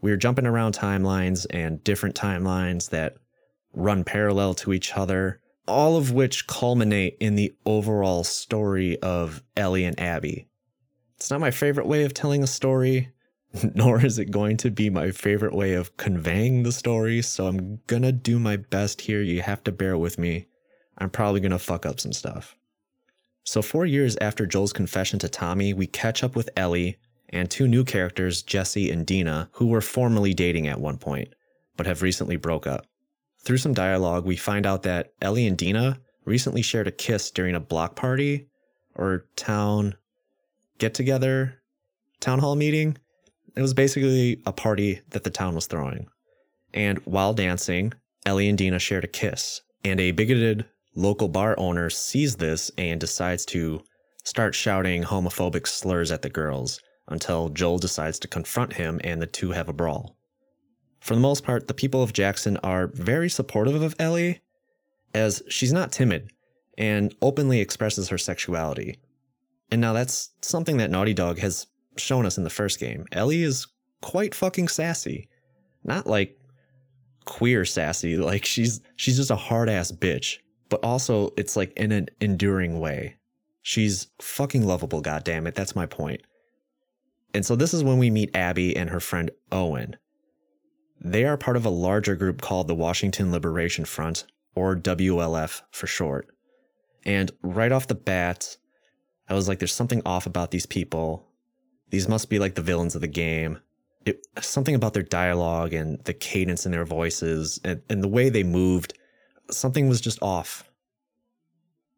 We're 0.00 0.16
jumping 0.16 0.46
around 0.46 0.74
timelines 0.74 1.46
and 1.50 1.82
different 1.82 2.14
timelines 2.14 2.90
that 2.90 3.16
run 3.72 4.04
parallel 4.04 4.54
to 4.54 4.72
each 4.72 4.96
other 4.96 5.40
all 5.66 5.96
of 5.96 6.12
which 6.12 6.46
culminate 6.46 7.16
in 7.20 7.36
the 7.36 7.54
overall 7.64 8.24
story 8.24 8.98
of 9.00 9.42
Ellie 9.56 9.84
and 9.84 9.98
Abby. 9.98 10.48
It's 11.16 11.30
not 11.30 11.40
my 11.40 11.50
favorite 11.50 11.86
way 11.86 12.04
of 12.04 12.12
telling 12.12 12.42
a 12.42 12.46
story, 12.46 13.10
nor 13.74 14.04
is 14.04 14.18
it 14.18 14.30
going 14.30 14.56
to 14.58 14.70
be 14.70 14.90
my 14.90 15.10
favorite 15.10 15.54
way 15.54 15.74
of 15.74 15.96
conveying 15.96 16.62
the 16.62 16.72
story, 16.72 17.22
so 17.22 17.46
I'm 17.46 17.80
gonna 17.86 18.12
do 18.12 18.38
my 18.38 18.56
best 18.56 19.02
here. 19.02 19.22
You 19.22 19.42
have 19.42 19.64
to 19.64 19.72
bear 19.72 19.96
with 19.96 20.18
me. 20.18 20.46
I'm 20.98 21.10
probably 21.10 21.40
gonna 21.40 21.58
fuck 21.58 21.86
up 21.86 22.00
some 22.00 22.12
stuff. 22.12 22.56
So, 23.44 23.60
four 23.60 23.84
years 23.84 24.16
after 24.20 24.46
Joel's 24.46 24.72
confession 24.72 25.18
to 25.20 25.28
Tommy, 25.28 25.74
we 25.74 25.86
catch 25.86 26.24
up 26.24 26.34
with 26.34 26.48
Ellie 26.56 26.96
and 27.28 27.50
two 27.50 27.68
new 27.68 27.84
characters, 27.84 28.42
Jesse 28.42 28.90
and 28.90 29.04
Dina, 29.04 29.50
who 29.52 29.66
were 29.66 29.82
formerly 29.82 30.32
dating 30.32 30.66
at 30.66 30.80
one 30.80 30.96
point, 30.96 31.34
but 31.76 31.86
have 31.86 32.02
recently 32.02 32.36
broke 32.36 32.66
up. 32.66 32.86
Through 33.40 33.58
some 33.58 33.74
dialogue, 33.74 34.24
we 34.24 34.36
find 34.36 34.64
out 34.64 34.82
that 34.84 35.12
Ellie 35.20 35.46
and 35.46 35.58
Dina 35.58 36.00
recently 36.24 36.62
shared 36.62 36.88
a 36.88 36.92
kiss 36.92 37.30
during 37.30 37.54
a 37.54 37.60
block 37.60 37.96
party 37.96 38.48
or 38.94 39.26
town 39.36 39.94
get 40.78 40.94
together, 40.94 41.60
town 42.20 42.38
hall 42.38 42.56
meeting. 42.56 42.96
It 43.56 43.60
was 43.60 43.74
basically 43.74 44.40
a 44.46 44.52
party 44.52 45.02
that 45.10 45.24
the 45.24 45.30
town 45.30 45.54
was 45.54 45.66
throwing. 45.66 46.08
And 46.72 46.98
while 47.04 47.34
dancing, 47.34 47.92
Ellie 48.24 48.48
and 48.48 48.56
Dina 48.56 48.78
shared 48.78 49.04
a 49.04 49.08
kiss. 49.08 49.60
And 49.84 50.00
a 50.00 50.12
bigoted 50.12 50.64
local 50.94 51.28
bar 51.28 51.54
owner 51.58 51.90
sees 51.90 52.36
this 52.36 52.70
and 52.78 53.00
decides 53.00 53.44
to 53.46 53.82
start 54.24 54.54
shouting 54.54 55.02
homophobic 55.02 55.66
slurs 55.66 56.10
at 56.10 56.22
the 56.22 56.30
girls 56.30 56.80
until 57.08 57.50
Joel 57.50 57.78
decides 57.78 58.18
to 58.20 58.28
confront 58.28 58.74
him 58.74 59.00
and 59.04 59.20
the 59.20 59.26
two 59.26 59.50
have 59.52 59.68
a 59.68 59.72
brawl. 59.72 60.16
For 61.00 61.14
the 61.14 61.20
most 61.20 61.44
part, 61.44 61.68
the 61.68 61.74
people 61.74 62.02
of 62.02 62.14
Jackson 62.14 62.56
are 62.58 62.86
very 62.86 63.28
supportive 63.28 63.82
of 63.82 63.94
Ellie, 63.98 64.40
as 65.12 65.42
she's 65.48 65.72
not 65.72 65.92
timid 65.92 66.30
and 66.78 67.14
openly 67.22 67.60
expresses 67.60 68.08
her 68.08 68.18
sexuality. 68.18 68.98
And 69.70 69.80
now 69.80 69.92
that's 69.92 70.30
something 70.42 70.78
that 70.78 70.90
Naughty 70.90 71.14
Dog 71.14 71.38
has 71.38 71.66
shown 71.96 72.26
us 72.26 72.38
in 72.38 72.44
the 72.44 72.50
first 72.50 72.80
game. 72.80 73.06
Ellie 73.12 73.42
is 73.42 73.66
quite 74.02 74.34
fucking 74.34 74.68
sassy. 74.68 75.28
Not 75.84 76.06
like 76.06 76.38
queer 77.24 77.64
sassy, 77.64 78.16
like 78.30 78.44
she's 78.44 78.80
she's 78.96 79.16
just 79.16 79.30
a 79.30 79.36
hard 79.36 79.68
ass 79.68 79.92
bitch, 79.92 80.38
but 80.74 80.84
also 80.84 81.32
it's 81.36 81.56
like 81.56 81.72
in 81.74 81.92
an 81.92 82.08
enduring 82.20 82.80
way. 82.80 83.14
She's 83.62 84.08
fucking 84.20 84.66
lovable, 84.66 85.00
goddammit. 85.00 85.54
That's 85.54 85.76
my 85.76 85.86
point. 85.86 86.22
And 87.32 87.46
so 87.46 87.54
this 87.54 87.72
is 87.72 87.84
when 87.84 87.98
we 87.98 88.10
meet 88.10 88.34
Abby 88.34 88.76
and 88.76 88.90
her 88.90 88.98
friend 88.98 89.30
Owen. 89.52 89.94
They 91.00 91.26
are 91.26 91.36
part 91.36 91.56
of 91.56 91.64
a 91.64 91.70
larger 91.70 92.16
group 92.16 92.40
called 92.40 92.66
the 92.66 92.74
Washington 92.74 93.30
Liberation 93.30 93.84
Front, 93.84 94.24
or 94.56 94.74
WLF 94.74 95.62
for 95.70 95.86
short. 95.86 96.26
And 97.04 97.30
right 97.44 97.70
off 97.70 97.86
the 97.86 97.94
bat, 97.94 98.56
I 99.28 99.34
was 99.34 99.46
like, 99.46 99.60
there's 99.60 99.72
something 99.72 100.02
off 100.04 100.26
about 100.26 100.50
these 100.50 100.66
people. 100.66 101.24
These 101.90 102.08
must 102.08 102.28
be 102.28 102.40
like 102.40 102.56
the 102.56 102.62
villains 102.62 102.96
of 102.96 103.00
the 103.00 103.06
game. 103.06 103.60
it, 104.04 104.26
something 104.40 104.74
about 104.74 104.92
their 104.92 105.04
dialogue 105.04 105.72
and 105.72 106.02
the 106.02 106.14
cadence 106.14 106.66
in 106.66 106.72
their 106.72 106.84
voices 106.84 107.60
and, 107.62 107.80
and 107.88 108.02
the 108.02 108.08
way 108.08 108.28
they 108.28 108.42
moved, 108.42 108.94
something 109.50 109.88
was 109.88 110.00
just 110.00 110.22
off. 110.22 110.64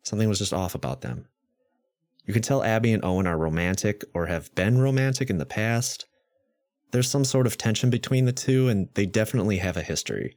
Something 0.03 0.29
was 0.29 0.39
just 0.39 0.53
off 0.53 0.75
about 0.75 1.01
them. 1.01 1.27
You 2.25 2.33
can 2.33 2.43
tell 2.43 2.63
Abby 2.63 2.93
and 2.93 3.05
Owen 3.05 3.27
are 3.27 3.39
romantic 3.39 4.05
or 4.15 4.27
have 4.27 4.55
been 4.55 4.79
romantic 4.79 5.31
in 5.31 5.39
the 5.39 5.47
past. 5.47 6.07
There's 6.91 7.09
some 7.09 7.25
sort 7.25 7.47
of 7.47 7.57
tension 7.57 7.91
between 7.91 8.25
the 8.25 8.33
two, 8.33 8.69
and 8.69 8.89
they 8.95 9.07
definitely 9.07 9.59
have 9.59 9.77
a 9.77 9.83
history. 9.83 10.37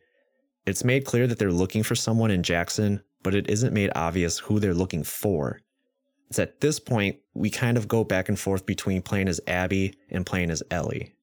It's 0.66 0.84
made 0.84 1.06
clear 1.06 1.26
that 1.28 1.40
they're 1.40 1.52
looking 1.52 1.84
for 1.84 1.96
someone 1.96 2.32
in 2.32 2.44
Jackson, 2.44 3.02
but 3.24 3.34
it 3.34 3.50
isn't 3.50 3.74
made 3.74 3.92
obvious 3.96 4.40
who 4.40 4.60
they're 4.60 4.74
looking 4.74 5.04
for. 5.04 5.60
It's 6.30 6.40
at 6.40 6.62
this 6.62 6.80
point 6.80 7.18
we 7.34 7.50
kind 7.50 7.78
of 7.78 7.88
go 7.88 8.04
back 8.04 8.30
and 8.30 8.38
forth 8.38 8.66
between 8.66 9.02
playing 9.02 9.28
as 9.28 9.42
Abby 9.48 9.96
and 10.10 10.26
playing 10.26 10.52
as 10.52 10.62
Ellie. 10.70 11.16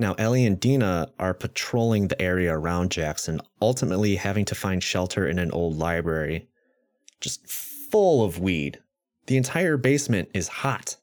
Now, 0.00 0.14
Ellie 0.14 0.46
and 0.46 0.58
Dina 0.58 1.12
are 1.18 1.34
patrolling 1.34 2.08
the 2.08 2.20
area 2.22 2.56
around 2.56 2.90
Jackson, 2.90 3.38
ultimately 3.60 4.16
having 4.16 4.46
to 4.46 4.54
find 4.54 4.82
shelter 4.82 5.28
in 5.28 5.38
an 5.38 5.50
old 5.50 5.76
library. 5.76 6.48
Just 7.20 7.46
full 7.46 8.24
of 8.24 8.38
weed. 8.38 8.80
The 9.26 9.36
entire 9.36 9.76
basement 9.76 10.30
is 10.32 10.48
hot. 10.48 10.96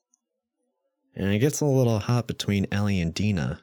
And 1.15 1.31
it 1.31 1.37
gets 1.37 1.61
a 1.61 1.65
little 1.65 1.99
hot 1.99 2.25
between 2.25 2.65
Ellie 2.71 2.99
and 2.99 3.13
Dina, 3.13 3.61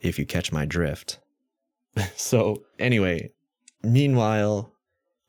if 0.00 0.18
you 0.18 0.26
catch 0.26 0.50
my 0.50 0.66
drift. 0.66 1.20
so, 2.16 2.64
anyway, 2.80 3.30
meanwhile, 3.84 4.72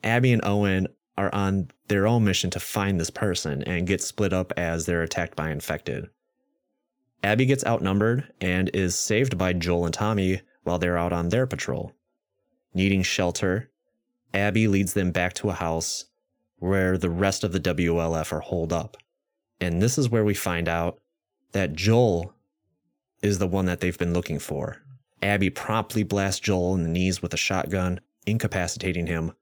Abby 0.03 0.33
and 0.33 0.43
Owen 0.43 0.87
are 1.19 1.33
on 1.35 1.69
their 1.87 2.07
own 2.07 2.23
mission 2.23 2.49
to 2.49 2.59
find 2.59 2.99
this 2.99 3.11
person 3.11 3.61
and 3.61 3.85
get 3.85 4.01
split 4.01 4.33
up 4.33 4.53
as 4.57 4.87
they're 4.87 5.03
attacked 5.03 5.35
by 5.35 5.51
infected. 5.51 6.09
Abby 7.23 7.45
gets 7.45 7.65
outnumbered 7.65 8.31
and 8.39 8.69
is 8.73 8.95
saved 8.95 9.37
by 9.37 9.53
Joel 9.53 9.85
and 9.85 9.93
Tommy 9.93 10.41
while 10.63 10.79
they're 10.79 10.97
out 10.97 11.13
on 11.13 11.29
their 11.29 11.45
patrol. 11.45 11.93
Needing 12.73 13.03
shelter, 13.03 13.69
Abby 14.33 14.67
leads 14.67 14.93
them 14.93 15.11
back 15.11 15.33
to 15.35 15.49
a 15.49 15.53
house 15.53 16.05
where 16.59 16.97
the 16.97 17.09
rest 17.09 17.43
of 17.43 17.51
the 17.51 17.59
WLF 17.59 18.31
are 18.31 18.41
holed 18.41 18.71
up. 18.71 18.97
And 19.59 19.81
this 19.81 19.97
is 19.97 20.09
where 20.09 20.23
we 20.23 20.33
find 20.33 20.67
out 20.67 20.99
that 21.51 21.73
Joel 21.73 22.33
is 23.21 23.39
the 23.39 23.47
one 23.47 23.65
that 23.65 23.81
they've 23.81 23.97
been 23.97 24.13
looking 24.13 24.39
for. 24.39 24.77
Abby 25.21 25.49
promptly 25.49 26.03
blasts 26.03 26.39
Joel 26.39 26.75
in 26.75 26.83
the 26.83 26.89
knees 26.89 27.21
with 27.21 27.33
a 27.33 27.37
shotgun, 27.37 27.99
incapacitating 28.25 29.07
him, 29.07 29.33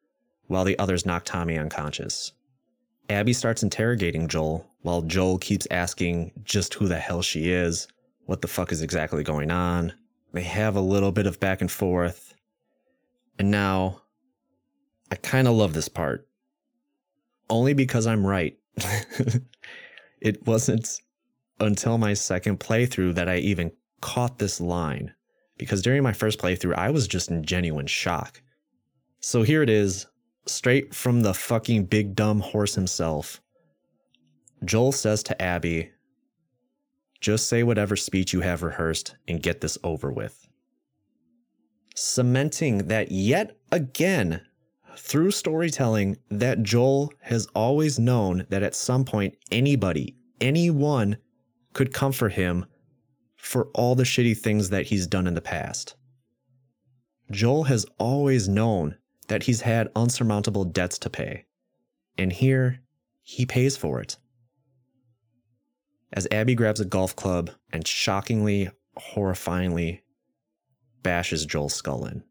while 0.48 0.64
the 0.64 0.80
others 0.80 1.06
knock 1.06 1.26
Tommy 1.26 1.58
unconscious. 1.58 2.32
Abby 3.10 3.34
starts 3.34 3.64
interrogating 3.64 4.28
Joel, 4.28 4.66
while 4.82 5.02
Joel 5.02 5.38
keeps 5.38 5.68
asking 5.72 6.32
just 6.44 6.74
who 6.74 6.88
the 6.88 7.00
hell 7.00 7.22
she 7.22 7.50
is, 7.50 7.88
what 8.26 8.42
the 8.42 8.48
fuck 8.48 8.72
is 8.72 8.82
exactly 8.82 9.24
going 9.24 9.52
on. 9.52 9.94
They 10.34 10.44
have 10.44 10.76
a 10.76 10.82
little 10.82 11.12
bit 11.12 11.26
of 11.26 11.40
back 11.40 11.62
and 11.62 11.72
forth. 11.72 12.34
And 13.40 13.50
now, 13.50 14.02
I 15.12 15.16
kind 15.16 15.48
of 15.48 15.56
love 15.56 15.74
this 15.74 15.88
part. 15.88 16.28
Only 17.50 17.74
because 17.74 18.06
I'm 18.06 18.28
right. 18.28 18.58
it 20.22 20.46
wasn't 20.46 21.02
until 21.60 21.98
my 21.98 22.14
second 22.14 22.60
playthrough 22.60 23.16
that 23.16 23.30
I 23.30 23.38
even 23.38 23.72
caught 24.02 24.38
this 24.38 24.60
line. 24.60 25.14
Because 25.58 25.82
during 25.82 26.04
my 26.04 26.14
first 26.14 26.40
playthrough, 26.40 26.76
I 26.76 26.90
was 26.92 27.08
just 27.08 27.32
in 27.32 27.44
genuine 27.44 27.88
shock. 27.88 28.42
So 29.22 29.44
here 29.44 29.64
it 29.64 29.70
is, 29.70 30.08
straight 30.50 30.94
from 30.94 31.22
the 31.22 31.34
fucking 31.34 31.86
big 31.86 32.16
dumb 32.16 32.40
horse 32.40 32.76
himself. 32.76 33.42
Joel 34.64 34.92
says 34.92 35.24
to 35.24 35.42
Abby, 35.42 35.92
just 37.20 37.50
say 37.50 37.64
whatever 37.64 37.96
speech 37.96 38.34
you 38.34 38.42
have 38.42 38.64
rehearsed 38.64 39.16
and 39.28 39.42
get 39.42 39.62
this 39.62 39.78
over 39.84 40.12
with. 40.12 40.48
Cementing 41.96 42.88
that 42.88 43.12
yet 43.12 43.58
again, 43.72 44.42
through 44.96 45.32
storytelling, 45.32 46.18
that 46.30 46.64
Joel 46.64 47.12
has 47.22 47.48
always 47.56 48.00
known 48.00 48.46
that 48.50 48.64
at 48.64 48.76
some 48.76 49.06
point 49.06 49.36
anybody, 49.52 50.16
anyone 50.42 51.18
could 51.74 51.94
comfort 51.94 52.34
him 52.34 52.66
for 53.36 53.68
all 53.74 53.96
the 53.96 54.04
shitty 54.04 54.38
things 54.38 54.70
that 54.70 54.88
he's 54.88 55.08
done 55.08 55.28
in 55.28 55.34
the 55.34 55.42
past. 55.42 55.96
Joel 57.32 57.66
has 57.66 57.86
always 58.00 58.48
known 58.48 58.98
that 59.28 59.44
he's 59.44 59.62
had 59.62 59.90
unsurmountable 59.96 60.66
debts 60.66 60.98
to 61.00 61.10
pay. 61.10 61.46
And 62.18 62.32
here, 62.32 62.80
he 63.22 63.46
pays 63.46 63.78
for 63.78 64.02
it. 64.02 64.18
As 66.14 66.28
Abby 66.32 66.56
grabs 66.56 66.80
a 66.80 66.86
golf 66.86 67.16
club 67.16 67.52
and 67.72 67.86
shockingly, 67.86 68.70
horrifyingly 68.98 70.02
bashes 71.04 71.46
Joel's 71.46 71.74
skull 71.74 72.06
in. 72.06 72.24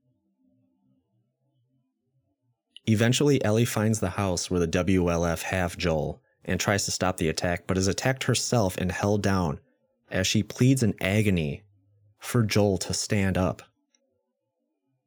Eventually, 2.87 3.45
Ellie 3.45 3.65
finds 3.65 4.01
the 4.01 4.11
house 4.11 4.51
where 4.51 4.61
the 4.61 4.69
WLF 4.69 5.43
have 5.43 5.77
Joel 5.77 6.23
and 6.45 6.61
tries 6.61 6.85
to 6.85 6.93
stop 6.93 7.17
the 7.17 7.29
attack, 7.29 7.67
but 7.67 7.77
is 7.77 7.89
attacked 7.89 8.25
herself 8.25 8.77
and 8.77 8.93
held 8.93 9.23
down 9.23 9.61
as 10.11 10.27
she 10.27 10.43
pleads 10.43 10.83
in 10.83 10.95
agony 11.01 11.65
for 12.19 12.45
Joel 12.45 12.79
to 12.79 12.95
stand 12.95 13.37
up. 13.37 13.63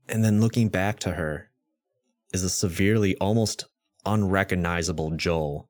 And 0.08 0.24
then 0.24 0.42
looking 0.42 0.70
back 0.70 1.00
to 1.00 1.12
her, 1.14 1.49
is 2.34 2.44
a 2.44 2.50
severely, 2.50 3.16
almost 3.18 3.66
unrecognizable 4.06 5.12
Joel, 5.12 5.70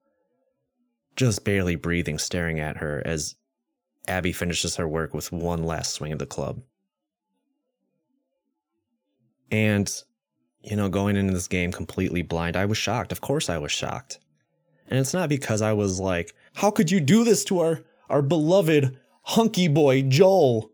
just 1.15 1.43
barely 1.43 1.75
breathing, 1.75 2.17
staring 2.17 2.59
at 2.59 2.77
her 2.77 3.01
as 3.05 3.35
Abby 4.07 4.31
finishes 4.31 4.75
her 4.75 4.87
work 4.87 5.13
with 5.13 5.31
one 5.31 5.63
last 5.63 5.93
swing 5.93 6.11
of 6.11 6.19
the 6.19 6.25
club. 6.25 6.61
And, 9.51 9.91
you 10.61 10.75
know, 10.75 10.89
going 10.89 11.15
into 11.15 11.33
this 11.33 11.47
game 11.47 11.71
completely 11.71 12.21
blind, 12.21 12.55
I 12.55 12.65
was 12.65 12.77
shocked. 12.77 13.11
Of 13.11 13.21
course, 13.21 13.49
I 13.49 13.57
was 13.57 13.71
shocked. 13.71 14.19
And 14.87 14.99
it's 14.99 15.13
not 15.13 15.29
because 15.29 15.61
I 15.61 15.73
was 15.73 15.99
like, 15.99 16.33
how 16.55 16.71
could 16.71 16.89
you 16.89 16.99
do 16.99 17.23
this 17.23 17.43
to 17.45 17.59
our, 17.59 17.81
our 18.09 18.21
beloved 18.21 18.97
hunky 19.23 19.67
boy 19.67 20.03
Joel? 20.03 20.71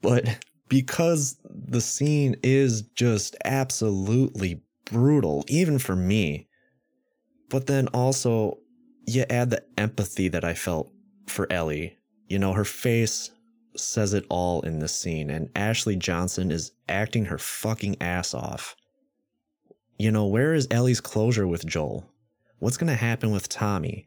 But 0.00 0.44
because 0.68 1.36
the 1.44 1.80
scene 1.80 2.36
is 2.42 2.82
just 2.82 3.36
absolutely 3.44 4.60
brutal, 4.84 5.44
even 5.48 5.78
for 5.78 5.96
me. 5.96 6.48
But 7.48 7.66
then 7.66 7.88
also, 7.88 8.58
you 9.06 9.24
add 9.28 9.50
the 9.50 9.64
empathy 9.76 10.28
that 10.28 10.44
I 10.44 10.54
felt 10.54 10.90
for 11.26 11.50
Ellie. 11.52 11.98
You 12.28 12.38
know, 12.38 12.52
her 12.52 12.64
face 12.64 13.30
says 13.76 14.14
it 14.14 14.24
all 14.28 14.60
in 14.62 14.78
this 14.78 14.96
scene, 14.96 15.30
and 15.30 15.50
Ashley 15.54 15.96
Johnson 15.96 16.50
is 16.50 16.72
acting 16.88 17.26
her 17.26 17.38
fucking 17.38 17.96
ass 18.00 18.34
off. 18.34 18.76
You 19.98 20.10
know, 20.10 20.26
where 20.26 20.54
is 20.54 20.68
Ellie's 20.70 21.00
closure 21.00 21.46
with 21.46 21.66
Joel? 21.66 22.10
What's 22.58 22.76
going 22.76 22.88
to 22.88 22.94
happen 22.94 23.30
with 23.30 23.48
Tommy? 23.48 24.06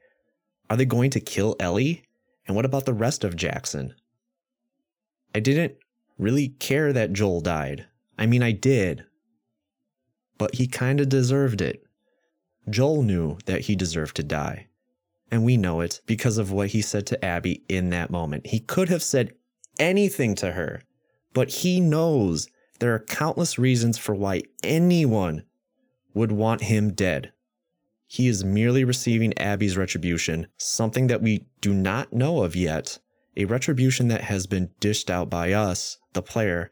Are 0.69 0.77
they 0.77 0.85
going 0.85 1.11
to 1.11 1.19
kill 1.19 1.55
Ellie? 1.59 2.03
And 2.45 2.55
what 2.55 2.65
about 2.65 2.85
the 2.85 2.93
rest 2.93 3.23
of 3.23 3.35
Jackson? 3.35 3.93
I 5.35 5.39
didn't 5.39 5.75
really 6.17 6.49
care 6.49 6.91
that 6.93 7.13
Joel 7.13 7.41
died. 7.41 7.85
I 8.17 8.25
mean, 8.25 8.41
I 8.41 8.51
did, 8.51 9.05
but 10.37 10.55
he 10.55 10.67
kinda 10.67 11.05
deserved 11.05 11.61
it. 11.61 11.83
Joel 12.69 13.03
knew 13.03 13.37
that 13.45 13.61
he 13.61 13.75
deserved 13.75 14.15
to 14.17 14.23
die. 14.23 14.67
And 15.29 15.43
we 15.43 15.57
know 15.57 15.81
it 15.81 16.01
because 16.05 16.37
of 16.37 16.51
what 16.51 16.69
he 16.69 16.81
said 16.81 17.05
to 17.07 17.25
Abby 17.25 17.63
in 17.67 17.89
that 17.89 18.09
moment. 18.09 18.47
He 18.47 18.59
could 18.59 18.89
have 18.89 19.03
said 19.03 19.33
anything 19.77 20.35
to 20.35 20.53
her, 20.53 20.81
but 21.33 21.49
he 21.49 21.81
knows 21.81 22.47
there 22.79 22.93
are 22.93 22.99
countless 22.99 23.59
reasons 23.59 23.97
for 23.97 24.15
why 24.15 24.43
anyone 24.63 25.43
would 26.13 26.31
want 26.31 26.63
him 26.63 26.93
dead. 26.93 27.31
He 28.07 28.27
is 28.27 28.43
merely 28.43 28.83
receiving 28.83 29.37
Abby's 29.37 29.75
retribution, 29.75 30.47
something 30.57 31.07
that 31.07 31.21
we 31.21 31.45
do 31.59 31.73
not 31.73 32.13
know 32.13 32.43
of 32.43 32.55
yet, 32.55 32.99
a 33.35 33.45
retribution 33.45 34.07
that 34.07 34.21
has 34.21 34.47
been 34.47 34.69
dished 34.79 35.09
out 35.09 35.29
by 35.29 35.51
us, 35.51 35.97
the 36.13 36.21
player, 36.21 36.71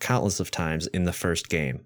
countless 0.00 0.40
of 0.40 0.50
times 0.50 0.88
in 0.88 1.04
the 1.04 1.12
first 1.12 1.48
game. 1.48 1.84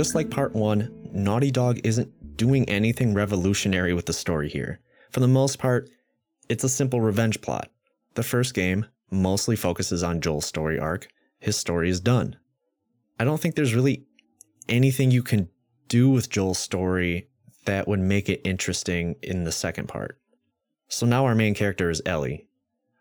Just 0.00 0.14
like 0.14 0.30
part 0.30 0.54
one, 0.54 1.10
Naughty 1.12 1.50
Dog 1.50 1.78
isn't 1.84 2.38
doing 2.38 2.66
anything 2.70 3.12
revolutionary 3.12 3.92
with 3.92 4.06
the 4.06 4.14
story 4.14 4.48
here. 4.48 4.80
For 5.10 5.20
the 5.20 5.28
most 5.28 5.58
part, 5.58 5.90
It's 6.48 6.64
a 6.64 6.70
simple 6.70 7.02
revenge 7.02 7.42
plot. 7.42 7.70
The 8.14 8.22
first 8.22 8.54
game 8.54 8.86
mostly 9.10 9.56
focuses 9.56 10.02
on 10.02 10.22
Joel's 10.22 10.46
story 10.46 10.78
arc. 10.80 11.06
His 11.38 11.58
story 11.58 11.90
is 11.90 12.00
done. 12.00 12.36
I 13.18 13.24
don't 13.24 13.38
think 13.38 13.56
there's 13.56 13.74
really 13.74 14.06
anything 14.70 15.10
you 15.10 15.22
can 15.22 15.50
do 15.88 16.08
with 16.08 16.30
Joel's 16.30 16.58
story 16.58 17.28
that 17.66 17.86
would 17.86 18.00
make 18.00 18.30
it 18.30 18.40
interesting 18.42 19.16
in 19.22 19.44
the 19.44 19.52
second 19.52 19.88
part. 19.88 20.18
So 20.88 21.04
now 21.04 21.26
our 21.26 21.34
main 21.34 21.54
character 21.54 21.90
is 21.90 22.00
Ellie. 22.06 22.46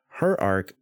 Her 0.09 0.37
arc 0.41 0.73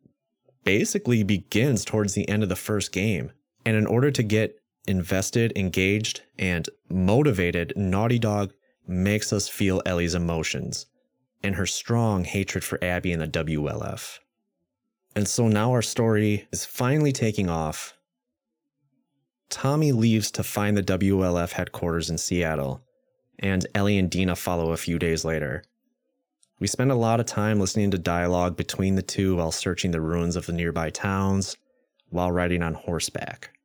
basically 0.63 1.21
begins 1.21 1.85
towards 1.85 2.15
the 2.15 2.27
end 2.27 2.41
of 2.41 2.49
the 2.49 2.55
first 2.55 2.91
game. 2.91 3.33
And 3.67 3.77
in 3.77 3.85
order 3.85 4.09
to 4.09 4.23
get 4.23 4.56
invested, 4.87 5.53
engaged, 5.55 6.21
and 6.39 6.69
motivated, 6.89 7.73
Naughty 7.75 8.19
Dog 8.19 8.53
makes 8.87 9.33
us 9.33 9.49
feel 9.49 9.81
Ellie's 9.85 10.15
emotions 10.15 10.85
and 11.43 11.55
her 11.55 11.65
strong 11.65 12.23
hatred 12.23 12.63
for 12.63 12.83
Abby 12.83 13.11
and 13.11 13.21
the 13.21 13.27
WLF. 13.27 14.19
And 15.15 15.27
so 15.27 15.47
now 15.47 15.71
our 15.71 15.81
story 15.81 16.47
is 16.51 16.65
finally 16.65 17.11
taking 17.11 17.49
off. 17.49 17.93
Tommy 19.49 19.91
leaves 19.91 20.29
to 20.31 20.43
find 20.43 20.75
the 20.75 20.83
WLF 20.83 21.53
headquarters 21.53 22.09
in 22.09 22.17
Seattle, 22.17 22.83
and 23.39 23.65
Ellie 23.73 23.97
and 23.97 24.09
Dina 24.09 24.35
follow 24.35 24.71
a 24.71 24.77
few 24.77 24.99
days 24.99 25.23
later. 25.23 25.63
We 26.59 26.67
spend 26.67 26.91
a 26.91 26.95
lot 26.95 27.19
of 27.19 27.27
time 27.27 27.59
listening 27.59 27.91
to 27.91 27.97
dialogue 27.97 28.57
between 28.57 28.95
the 28.95 29.01
two 29.01 29.35
while 29.35 29.51
searching 29.51 29.91
the 29.91 30.01
ruins 30.01 30.35
of 30.35 30.47
the 30.47 30.53
nearby 30.53 30.89
towns, 30.89 31.55
while 32.09 32.31
riding 32.31 32.63
on 32.63 32.73
horseback. 32.73 33.56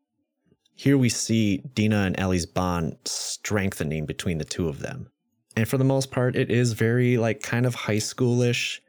Here 0.75 0.99
we 0.99 1.09
see 1.09 1.59
Dina 1.75 2.03
and 2.03 2.19
Ellie's 2.19 2.47
bond 2.47 2.97
strengthening 3.05 4.07
between 4.07 4.39
the 4.39 4.45
two 4.45 4.69
of 4.69 4.81
them. 4.81 5.09
And 5.57 5.69
for 5.69 5.79
the 5.79 5.85
most 5.85 6.11
part, 6.11 6.35
it 6.35 6.51
is 6.51 6.73
very 6.73 7.19
like 7.19 7.43
kind 7.43 7.67
of 7.67 7.75
high 7.75 7.99
schoolish. 7.99 8.81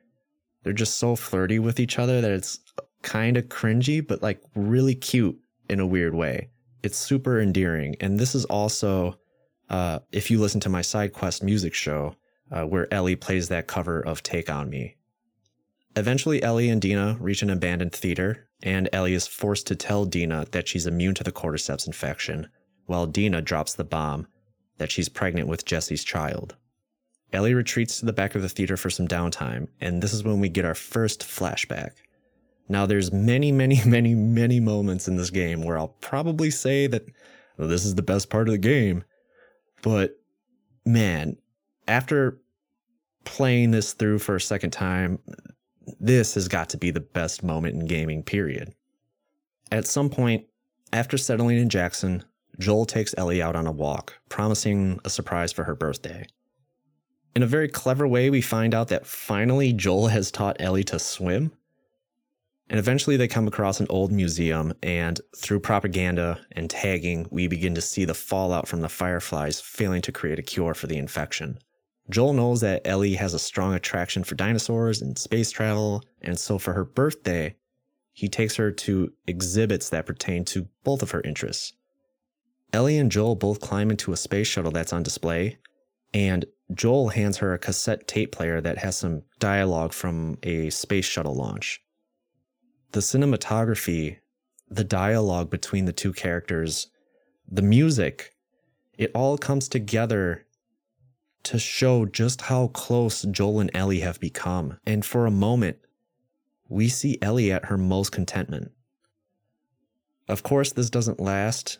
They're 0.64 0.74
just 0.74 0.98
so 0.98 1.16
flirty 1.16 1.60
with 1.60 1.80
each 1.80 2.00
other 2.00 2.22
that 2.22 2.32
it's 2.32 2.60
kind 3.02 3.38
of 3.38 3.50
cringy, 3.50 4.06
but 4.06 4.24
like 4.24 4.42
really 4.56 4.96
cute 4.96 5.38
in 5.70 5.80
a 5.80 5.86
weird 5.86 6.16
way. 6.16 6.50
It's 6.84 6.98
super 6.98 7.40
endearing. 7.40 7.96
And 8.00 8.20
this 8.20 8.34
is 8.34 8.46
also, 8.46 9.20
uh, 9.70 10.00
if 10.12 10.32
you 10.32 10.40
listen 10.40 10.62
to 10.62 10.70
my 10.70 10.82
side 10.82 11.14
quest 11.14 11.44
music 11.44 11.74
show, 11.74 12.16
uh, 12.52 12.64
where 12.64 12.92
Ellie 12.94 13.16
plays 13.16 13.50
that 13.50 13.68
cover 13.68 14.00
of 14.00 14.24
Take 14.24 14.50
On 14.50 14.70
Me. 14.70 14.96
Eventually, 15.96 16.42
Ellie 16.42 16.70
and 16.70 16.82
Dina 16.82 17.18
reach 17.20 17.44
an 17.44 17.50
abandoned 17.50 17.94
theater, 17.94 18.48
and 18.64 18.90
Ellie 18.92 19.14
is 19.14 19.28
forced 19.28 19.68
to 19.68 19.76
tell 19.76 20.06
Dina 20.06 20.46
that 20.52 20.68
she's 20.68 20.88
immune 20.88 21.14
to 21.16 21.24
the 21.24 21.32
cordyceps 21.32 21.86
infection, 21.86 22.50
while 22.86 23.06
Dina 23.06 23.42
drops 23.42 23.76
the 23.76 23.84
bomb 23.84 24.28
that 24.78 24.92
she's 24.92 25.10
pregnant 25.10 25.48
with 25.48 25.66
Jesse's 25.66 26.04
child. 26.04 26.56
Ellie 27.32 27.54
retreats 27.54 28.00
to 28.00 28.06
the 28.06 28.14
back 28.14 28.36
of 28.36 28.42
the 28.42 28.50
theater 28.50 28.76
for 28.76 28.90
some 28.90 29.08
downtime, 29.08 29.68
and 29.80 30.02
this 30.02 30.14
is 30.14 30.24
when 30.24 30.40
we 30.40 30.50
get 30.50 30.66
our 30.66 30.76
first 30.76 31.22
flashback. 31.22 31.92
Now, 32.70 32.86
there's 32.86 33.12
many, 33.12 33.52
many, 33.52 33.82
many, 33.86 34.16
many 34.16 34.60
moments 34.60 35.08
in 35.08 35.18
this 35.18 35.30
game 35.30 35.64
where 35.64 35.78
I'll 35.78 35.96
probably 36.02 36.50
say 36.50 36.88
that 36.88 37.06
well, 37.58 37.68
this 37.68 37.86
is 37.86 37.96
the 37.96 38.02
best 38.02 38.32
part 38.32 38.48
of 38.48 38.52
the 38.52 38.58
game, 38.58 39.04
but 39.84 40.20
man, 40.86 41.38
after 41.88 42.40
playing 43.26 43.72
this 43.72 43.94
through 43.94 44.20
for 44.20 44.36
a 44.36 44.42
second 44.42 44.72
time, 44.72 45.20
this 46.00 46.36
has 46.36 46.48
got 46.48 46.70
to 46.70 46.78
be 46.78 46.92
the 46.92 47.00
best 47.00 47.44
moment 47.44 47.76
in 47.76 47.86
gaming, 47.86 48.24
period. 48.24 48.74
At 49.72 49.88
some 49.88 50.10
point, 50.10 50.46
after 50.92 51.18
settling 51.18 51.58
in 51.58 51.70
Jackson, 51.70 52.24
Joel 52.60 52.86
takes 52.86 53.16
Ellie 53.18 53.42
out 53.42 53.56
on 53.56 53.66
a 53.66 53.72
walk, 53.72 54.20
promising 54.30 55.00
a 55.04 55.10
surprise 55.10 55.52
for 55.52 55.64
her 55.64 55.76
birthday. 55.76 56.26
In 57.36 57.42
a 57.42 57.48
very 57.48 57.68
clever 57.68 58.08
way, 58.08 58.30
we 58.30 58.42
find 58.42 58.76
out 58.76 58.90
that 58.90 59.08
finally 59.08 59.74
Joel 59.74 60.08
has 60.08 60.32
taught 60.32 60.58
Ellie 60.60 60.84
to 60.84 61.00
swim. 61.00 61.52
And 62.70 62.80
eventually 62.80 63.18
they 63.18 63.28
come 63.28 63.48
across 63.48 63.80
an 63.80 63.88
old 63.90 64.12
museum, 64.12 64.74
and 64.84 65.20
through 65.36 65.60
propaganda 65.62 66.40
and 66.52 66.70
tagging, 66.70 67.28
we 67.32 67.48
begin 67.48 67.76
to 67.76 67.82
see 67.82 68.06
the 68.06 68.14
fallout 68.14 68.68
from 68.68 68.82
the 68.82 68.90
fireflies 68.90 69.60
failing 69.60 70.02
to 70.04 70.12
create 70.12 70.40
a 70.40 70.44
cure 70.44 70.74
for 70.74 70.88
the 70.88 70.98
infection. 70.98 71.58
Joel 72.10 72.34
knows 72.34 72.62
that 72.62 72.86
Ellie 72.86 73.16
has 73.16 73.34
a 73.34 73.40
strong 73.40 73.74
attraction 73.74 74.24
for 74.24 74.36
dinosaurs 74.36 75.02
and 75.02 75.18
space 75.18 75.52
travel, 75.52 76.04
and 76.22 76.38
so 76.38 76.58
for 76.58 76.74
her 76.74 76.84
birthday, 76.84 77.56
he 78.12 78.28
takes 78.28 78.56
her 78.58 78.72
to 78.72 79.14
exhibits 79.26 79.90
that 79.90 80.06
pertain 80.06 80.46
to 80.46 80.68
both 80.84 81.02
of 81.02 81.12
her 81.12 81.22
interests. 81.22 81.74
Ellie 82.74 82.98
and 82.98 83.12
Joel 83.12 83.36
both 83.36 83.62
climb 83.62 83.90
into 83.90 84.12
a 84.12 84.18
space 84.18 84.48
shuttle 84.48 84.72
that's 84.72 84.94
on 84.94 85.04
display, 85.04 85.58
and 86.14 86.46
Joel 86.74 87.10
hands 87.10 87.38
her 87.38 87.54
a 87.54 87.60
cassette 87.60 88.08
tape 88.08 88.32
player 88.32 88.60
that 88.62 88.80
has 88.80 88.98
some 88.98 89.24
dialogue 89.40 89.94
from 89.94 90.38
a 90.44 90.70
space 90.70 91.06
shuttle 91.06 91.36
launch. 91.36 91.82
The 92.92 93.00
cinematography, 93.00 94.18
the 94.70 94.84
dialogue 94.84 95.50
between 95.50 95.86
the 95.86 95.94
two 95.94 96.14
characters, 96.14 96.88
the 97.50 97.62
music, 97.62 98.36
it 98.98 99.12
all 99.16 99.38
comes 99.38 99.68
together 99.68 100.46
to 101.44 101.60
show 101.60 102.06
just 102.06 102.42
how 102.42 102.68
close 102.68 103.24
Joel 103.24 103.60
and 103.60 103.72
Ellie 103.74 104.00
have 104.00 104.20
become. 104.20 104.78
And 104.86 105.06
for 105.06 105.26
a 105.26 105.32
moment, 105.32 105.78
we 106.70 106.90
see 106.90 107.18
Ellie 107.22 107.52
at 107.52 107.66
her 107.66 107.78
most 107.78 108.12
contentment. 108.12 108.72
Of 110.28 110.44
course, 110.44 110.72
this 110.72 110.90
doesn't 110.90 111.20
last 111.20 111.80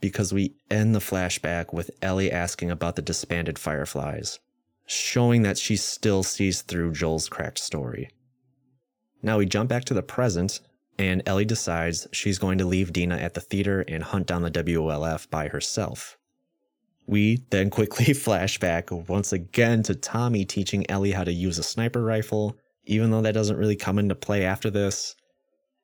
because 0.00 0.32
we 0.32 0.54
end 0.70 0.94
the 0.94 1.00
flashback 1.00 1.72
with 1.72 1.90
Ellie 2.00 2.30
asking 2.30 2.70
about 2.70 2.96
the 2.96 3.02
disbanded 3.02 3.58
Fireflies, 3.58 4.38
showing 4.86 5.42
that 5.42 5.58
she 5.58 5.76
still 5.76 6.22
sees 6.22 6.62
through 6.62 6.92
Joel's 6.92 7.28
cracked 7.28 7.58
story. 7.58 8.10
Now 9.22 9.38
we 9.38 9.46
jump 9.46 9.68
back 9.68 9.84
to 9.86 9.94
the 9.94 10.02
present, 10.02 10.60
and 10.98 11.22
Ellie 11.26 11.44
decides 11.44 12.06
she's 12.12 12.38
going 12.38 12.58
to 12.58 12.64
leave 12.64 12.92
Dina 12.92 13.16
at 13.16 13.34
the 13.34 13.40
theater 13.40 13.84
and 13.88 14.02
hunt 14.02 14.26
down 14.26 14.42
the 14.42 14.50
WLF 14.50 15.28
by 15.30 15.48
herself. 15.48 16.16
We 17.06 17.44
then 17.50 17.70
quickly 17.70 18.12
flash 18.14 18.58
back 18.58 18.90
once 18.90 19.32
again 19.32 19.82
to 19.84 19.94
Tommy 19.94 20.44
teaching 20.44 20.88
Ellie 20.90 21.12
how 21.12 21.24
to 21.24 21.32
use 21.32 21.58
a 21.58 21.62
sniper 21.62 22.02
rifle, 22.02 22.56
even 22.84 23.10
though 23.10 23.22
that 23.22 23.34
doesn't 23.34 23.58
really 23.58 23.76
come 23.76 23.98
into 23.98 24.14
play 24.14 24.44
after 24.44 24.70
this. 24.70 25.14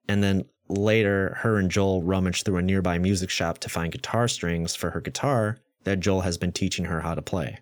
And 0.08 0.22
then 0.22 0.44
Later, 0.68 1.36
her 1.40 1.58
and 1.58 1.70
Joel 1.70 2.02
rummage 2.02 2.44
through 2.44 2.56
a 2.56 2.62
nearby 2.62 2.98
music 2.98 3.28
shop 3.28 3.58
to 3.58 3.68
find 3.68 3.92
guitar 3.92 4.26
strings 4.26 4.74
for 4.74 4.90
her 4.90 5.02
guitar 5.02 5.58
that 5.84 6.00
Joel 6.00 6.22
has 6.22 6.38
been 6.38 6.52
teaching 6.52 6.86
her 6.86 7.02
how 7.02 7.14
to 7.14 7.20
play. 7.20 7.58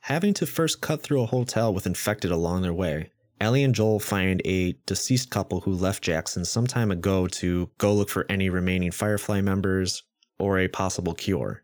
Having 0.00 0.34
to 0.34 0.46
first 0.46 0.82
cut 0.82 1.02
through 1.02 1.22
a 1.22 1.26
hotel 1.26 1.72
with 1.72 1.86
infected 1.86 2.30
along 2.30 2.60
their 2.60 2.74
way, 2.74 3.10
Ellie 3.40 3.64
and 3.64 3.74
Joel 3.74 4.00
find 4.00 4.42
a 4.44 4.74
deceased 4.84 5.30
couple 5.30 5.62
who 5.62 5.72
left 5.72 6.02
Jackson 6.02 6.44
some 6.44 6.66
time 6.66 6.90
ago 6.90 7.26
to 7.28 7.70
go 7.78 7.94
look 7.94 8.10
for 8.10 8.26
any 8.28 8.50
remaining 8.50 8.90
Firefly 8.90 9.40
members 9.40 10.02
or 10.38 10.58
a 10.58 10.68
possible 10.68 11.14
cure. 11.14 11.62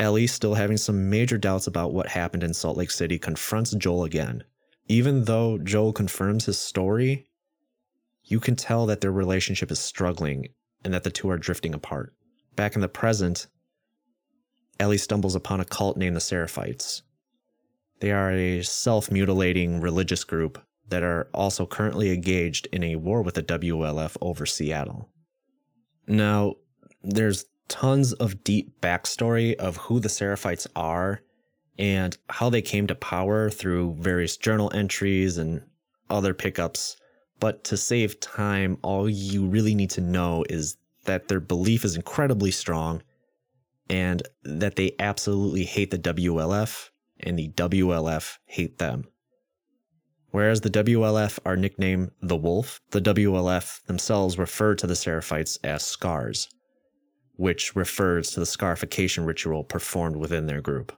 Ellie, 0.00 0.26
still 0.26 0.54
having 0.54 0.76
some 0.76 1.10
major 1.10 1.38
doubts 1.38 1.66
about 1.66 1.92
what 1.92 2.08
happened 2.08 2.44
in 2.44 2.54
Salt 2.54 2.76
Lake 2.76 2.90
City, 2.90 3.18
confronts 3.18 3.72
Joel 3.72 4.04
again. 4.04 4.44
Even 4.86 5.24
though 5.24 5.58
Joel 5.58 5.92
confirms 5.92 6.46
his 6.46 6.58
story, 6.58 7.26
you 8.24 8.40
can 8.40 8.56
tell 8.56 8.86
that 8.86 9.00
their 9.00 9.12
relationship 9.12 9.70
is 9.70 9.78
struggling 9.78 10.48
and 10.84 10.94
that 10.94 11.02
the 11.02 11.10
two 11.10 11.28
are 11.30 11.38
drifting 11.38 11.74
apart. 11.74 12.14
Back 12.54 12.74
in 12.74 12.80
the 12.80 12.88
present, 12.88 13.48
Ellie 14.78 14.98
stumbles 14.98 15.34
upon 15.34 15.60
a 15.60 15.64
cult 15.64 15.96
named 15.96 16.16
the 16.16 16.20
Seraphites. 16.20 17.02
They 18.00 18.12
are 18.12 18.30
a 18.30 18.62
self 18.62 19.10
mutilating 19.10 19.80
religious 19.80 20.22
group 20.22 20.62
that 20.88 21.02
are 21.02 21.28
also 21.34 21.66
currently 21.66 22.12
engaged 22.12 22.68
in 22.72 22.82
a 22.84 22.96
war 22.96 23.22
with 23.22 23.34
the 23.34 23.42
WLF 23.42 24.16
over 24.20 24.46
Seattle. 24.46 25.08
Now, 26.06 26.54
there's 27.02 27.44
tons 27.68 28.12
of 28.14 28.42
deep 28.44 28.80
backstory 28.80 29.54
of 29.56 29.76
who 29.76 30.00
the 30.00 30.08
Seraphites 30.08 30.66
are 30.74 31.22
and 31.78 32.16
how 32.28 32.50
they 32.50 32.62
came 32.62 32.86
to 32.86 32.94
power 32.94 33.50
through 33.50 33.96
various 34.00 34.36
journal 34.36 34.70
entries 34.74 35.38
and 35.38 35.62
other 36.10 36.34
pickups 36.34 36.96
but 37.40 37.64
to 37.64 37.76
save 37.76 38.20
time, 38.20 38.78
all 38.82 39.08
you 39.08 39.46
really 39.46 39.74
need 39.74 39.90
to 39.90 40.00
know 40.00 40.44
is 40.48 40.76
that 41.04 41.28
their 41.28 41.40
belief 41.40 41.84
is 41.84 41.96
incredibly 41.96 42.50
strong 42.50 43.02
and 43.88 44.22
that 44.42 44.76
they 44.76 44.94
absolutely 44.98 45.64
hate 45.64 45.90
the 45.90 45.98
WLF 45.98 46.90
and 47.20 47.38
the 47.38 47.48
WLF 47.50 48.38
hate 48.44 48.78
them. 48.78 49.04
Whereas 50.30 50.60
the 50.60 50.70
WLF 50.70 51.38
are 51.46 51.56
nicknamed 51.56 52.10
the 52.20 52.36
Wolf, 52.36 52.80
the 52.90 53.00
WLF 53.00 53.82
themselves 53.84 54.38
refer 54.38 54.74
to 54.74 54.86
the 54.86 54.94
Seraphites 54.94 55.58
as 55.64 55.82
Scars, 55.82 56.48
which 57.38 57.76
refers 57.76 58.32
to 58.32 58.40
the 58.40 58.46
scarification 58.46 59.24
ritual 59.24 59.62
performed 59.62 60.16
within 60.16 60.46
their 60.46 60.60
group. 60.60 60.92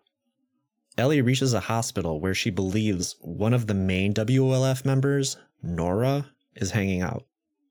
Ellie 0.96 1.20
reaches 1.20 1.52
a 1.52 1.60
hospital 1.60 2.18
where 2.18 2.34
she 2.34 2.48
believes 2.48 3.16
one 3.20 3.52
of 3.52 3.66
the 3.66 3.74
main 3.74 4.14
WLF 4.14 4.86
members 4.86 5.36
Nora 5.62 6.30
is 6.56 6.70
hanging 6.70 7.02
out. 7.02 7.26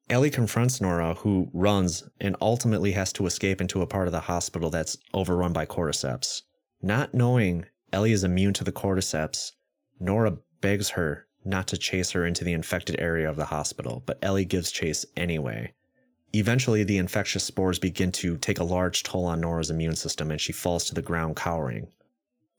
Ellie 0.08 0.29
confronts 0.29 0.79
Nora, 0.79 1.15
who 1.15 1.49
runs 1.51 2.03
and 2.21 2.36
ultimately 2.41 2.91
has 2.91 3.12
to 3.13 3.25
escape 3.25 3.60
into 3.60 3.82
a 3.82 3.88
part 3.88 4.08
of 4.08 4.12
the 4.12 4.19
hospital 4.19 4.69
that's 4.69 4.97
overrun 5.15 5.51
by 5.51 5.65
cordyceps. 5.65 6.43
Not 6.79 7.15
knowing 7.15 7.65
Ellie 7.91 8.12
is 8.12 8.23
immune 8.23 8.53
to 8.53 8.63
the 8.63 8.71
cordyceps, 8.71 9.53
Nora 9.99 10.38
begs 10.62 10.89
her 10.89 11.25
not 11.43 11.67
to 11.69 11.77
chase 11.77 12.12
her 12.12 12.23
into 12.23 12.43
the 12.43 12.53
infected 12.53 12.99
area 12.99 13.27
of 13.27 13.36
the 13.36 13.45
hospital, 13.45 14.03
but 14.05 14.19
Ellie 14.21 14.45
gives 14.45 14.71
chase 14.71 15.08
anyway. 15.17 15.73
Eventually, 16.34 16.84
the 16.84 16.98
infectious 16.98 17.44
spores 17.44 17.80
begin 17.80 18.12
to 18.13 18.38
take 18.38 18.60
a 18.60 18.63
large 18.63 19.04
toll 19.04 19.26
on 19.26 19.42
Nora's 19.42 19.72
immune 19.72 19.96
system 19.96 20.30
and 20.30 20.39
she 20.39 20.52
falls 20.52 20.86
to 20.86 20.94
the 20.94 21.02
ground 21.02 21.36
cowering. 21.36 21.88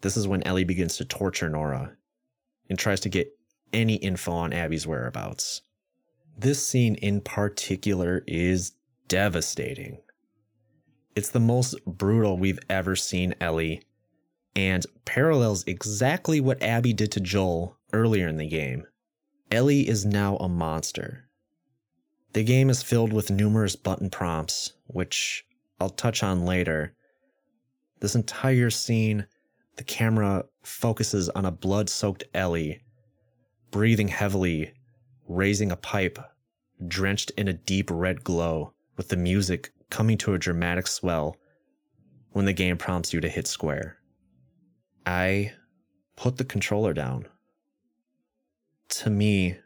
This 0.00 0.16
is 0.16 0.26
when 0.26 0.42
Ellie 0.42 0.64
begins 0.64 0.96
to 0.96 1.04
torture 1.04 1.48
Nora 1.48 1.92
and 2.68 2.78
tries 2.78 3.00
to 3.00 3.09
get 3.09 3.37
any 3.72 3.94
info 3.96 4.33
on 4.33 4.52
Abby's 4.52 4.87
whereabouts. 4.87 5.62
This 6.37 6.66
scene 6.66 6.96
in 6.96 7.20
particular 7.20 8.24
is 8.26 8.72
devastating. 9.09 9.98
It's 11.14 11.30
the 11.30 11.40
most 11.40 11.85
brutal 11.85 12.38
we've 12.38 12.61
ever 12.68 12.96
seen 12.96 13.35
Ellie 13.40 13.83
and 14.56 14.85
parallels 15.04 15.64
exactly 15.64 16.40
what 16.40 16.62
Abby 16.62 16.92
did 16.92 17.12
to 17.12 17.20
Joel 17.20 17.76
earlier 17.92 18.26
in 18.26 18.37
the 18.37 18.48
game. 18.48 18.85
Ellie 19.50 19.88
is 19.88 20.04
now 20.04 20.37
a 20.37 20.48
monster. 20.48 21.28
The 22.32 22.44
game 22.44 22.70
is 22.70 22.82
filled 22.82 23.12
with 23.12 23.30
numerous 23.30 23.74
button 23.74 24.08
prompts, 24.08 24.74
which 24.86 25.44
I'll 25.80 25.90
touch 25.90 26.22
on 26.22 26.46
later. 26.46 26.94
This 28.00 28.14
entire 28.14 28.70
scene, 28.70 29.26
the 29.76 29.84
camera 29.84 30.44
focuses 30.62 31.28
on 31.30 31.44
a 31.44 31.50
blood 31.50 31.90
soaked 31.90 32.24
Ellie, 32.32 32.82
breathing 33.70 34.08
heavily, 34.08 34.72
raising 35.26 35.72
a 35.72 35.76
pipe, 35.76 36.18
drenched 36.86 37.30
in 37.36 37.48
a 37.48 37.52
deep 37.52 37.90
red 37.90 38.22
glow, 38.22 38.74
with 38.96 39.08
the 39.08 39.16
music 39.16 39.72
coming 39.88 40.18
to 40.18 40.34
a 40.34 40.38
dramatic 40.38 40.86
swell 40.86 41.36
when 42.32 42.44
the 42.44 42.52
game 42.52 42.76
prompts 42.76 43.12
you 43.12 43.20
to 43.20 43.28
hit 43.28 43.46
square. 43.46 43.96
I 45.04 45.52
put 46.16 46.36
the 46.36 46.44
controller 46.44 46.92
down. 46.92 47.26
To 48.90 49.10
me, 49.10 49.56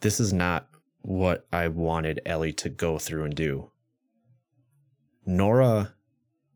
this 0.00 0.20
is 0.20 0.32
not 0.32 0.68
what 1.06 1.46
I 1.52 1.68
wanted 1.68 2.20
Ellie 2.26 2.52
to 2.54 2.68
go 2.68 2.98
through 2.98 3.24
and 3.24 3.34
do. 3.34 3.70
Nora 5.24 5.94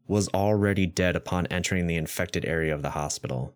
was 0.09 0.29
already 0.31 0.87
dead 0.87 1.15
upon 1.15 1.47
entering 1.47 1.87
the 1.87 1.95
infected 1.95 2.45
area 2.45 2.75
of 2.75 2.83
the 2.83 2.91
hospital. 2.91 3.55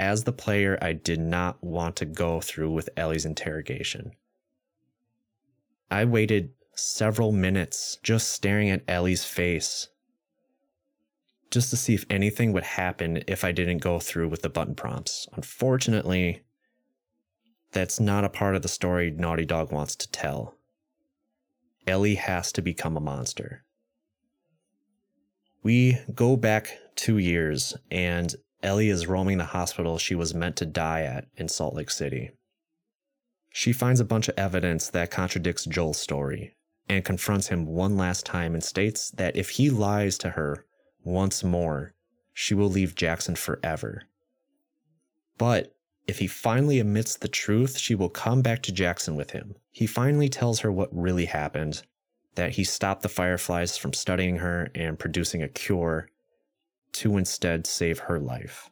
As 0.00 0.24
the 0.24 0.32
player, 0.32 0.76
I 0.82 0.92
did 0.92 1.20
not 1.20 1.62
want 1.62 1.94
to 1.96 2.04
go 2.04 2.40
through 2.40 2.72
with 2.72 2.90
Ellie's 2.96 3.24
interrogation. 3.24 4.10
I 5.88 6.04
waited 6.04 6.50
several 6.74 7.30
minutes 7.30 7.98
just 8.02 8.32
staring 8.32 8.70
at 8.70 8.82
Ellie's 8.88 9.24
face 9.24 9.88
just 11.52 11.70
to 11.70 11.76
see 11.76 11.94
if 11.94 12.06
anything 12.10 12.52
would 12.52 12.64
happen 12.64 13.22
if 13.28 13.44
I 13.44 13.52
didn't 13.52 13.78
go 13.78 14.00
through 14.00 14.28
with 14.28 14.42
the 14.42 14.48
button 14.48 14.74
prompts. 14.74 15.28
Unfortunately, 15.34 16.42
that's 17.72 17.98
not 17.98 18.24
a 18.24 18.28
part 18.28 18.54
of 18.54 18.62
the 18.62 18.68
story 18.68 19.10
Naughty 19.10 19.44
Dog 19.44 19.72
wants 19.72 19.96
to 19.96 20.10
tell. 20.10 20.56
Ellie 21.86 22.14
has 22.14 22.52
to 22.52 22.62
become 22.62 22.96
a 22.96 23.00
monster. 23.00 23.64
We 25.62 25.98
go 26.14 26.36
back 26.36 26.78
two 26.96 27.18
years, 27.18 27.76
and 27.90 28.34
Ellie 28.62 28.90
is 28.90 29.06
roaming 29.06 29.38
the 29.38 29.44
hospital 29.44 29.98
she 29.98 30.14
was 30.14 30.34
meant 30.34 30.56
to 30.56 30.66
die 30.66 31.02
at 31.02 31.26
in 31.36 31.48
Salt 31.48 31.74
Lake 31.74 31.90
City. 31.90 32.30
She 33.50 33.72
finds 33.72 34.00
a 34.00 34.04
bunch 34.04 34.28
of 34.28 34.38
evidence 34.38 34.88
that 34.90 35.10
contradicts 35.10 35.64
Joel's 35.64 36.00
story 36.00 36.56
and 36.88 37.04
confronts 37.04 37.48
him 37.48 37.66
one 37.66 37.96
last 37.96 38.24
time 38.26 38.54
and 38.54 38.62
states 38.62 39.10
that 39.12 39.36
if 39.36 39.50
he 39.50 39.70
lies 39.70 40.18
to 40.18 40.30
her 40.30 40.64
once 41.04 41.42
more, 41.42 41.94
she 42.32 42.54
will 42.54 42.70
leave 42.70 42.94
Jackson 42.94 43.34
forever. 43.34 44.04
But 45.38 45.74
if 46.06 46.18
he 46.18 46.26
finally 46.26 46.80
admits 46.80 47.16
the 47.16 47.28
truth, 47.28 47.78
she 47.78 47.94
will 47.94 48.08
come 48.08 48.42
back 48.42 48.62
to 48.62 48.72
Jackson 48.72 49.14
with 49.14 49.30
him. 49.30 49.54
He 49.70 49.86
finally 49.86 50.28
tells 50.28 50.60
her 50.60 50.72
what 50.72 50.88
really 50.92 51.26
happened 51.26 51.82
that 52.34 52.52
he 52.52 52.64
stopped 52.64 53.02
the 53.02 53.08
Fireflies 53.08 53.76
from 53.76 53.92
studying 53.92 54.38
her 54.38 54.70
and 54.74 54.98
producing 54.98 55.42
a 55.42 55.48
cure 55.48 56.08
to 56.92 57.16
instead 57.16 57.66
save 57.66 58.00
her 58.00 58.18
life. 58.18 58.70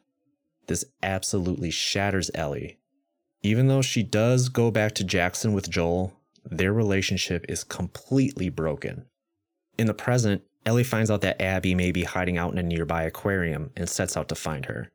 This 0.67 0.85
absolutely 1.03 1.71
shatters 1.71 2.31
Ellie. 2.33 2.79
Even 3.43 3.67
though 3.67 3.81
she 3.81 4.03
does 4.03 4.49
go 4.49 4.71
back 4.71 4.93
to 4.95 5.03
Jackson 5.03 5.53
with 5.53 5.69
Joel, 5.69 6.13
their 6.43 6.73
relationship 6.73 7.45
is 7.49 7.63
completely 7.63 8.49
broken. 8.49 9.05
In 9.77 9.87
the 9.87 9.93
present, 9.93 10.43
Ellie 10.65 10.83
finds 10.83 11.09
out 11.09 11.21
that 11.21 11.41
Abby 11.41 11.73
may 11.73 11.91
be 11.91 12.03
hiding 12.03 12.37
out 12.37 12.51
in 12.51 12.59
a 12.59 12.63
nearby 12.63 13.03
aquarium 13.03 13.71
and 13.75 13.89
sets 13.89 14.15
out 14.15 14.29
to 14.29 14.35
find 14.35 14.65
her. 14.65 14.91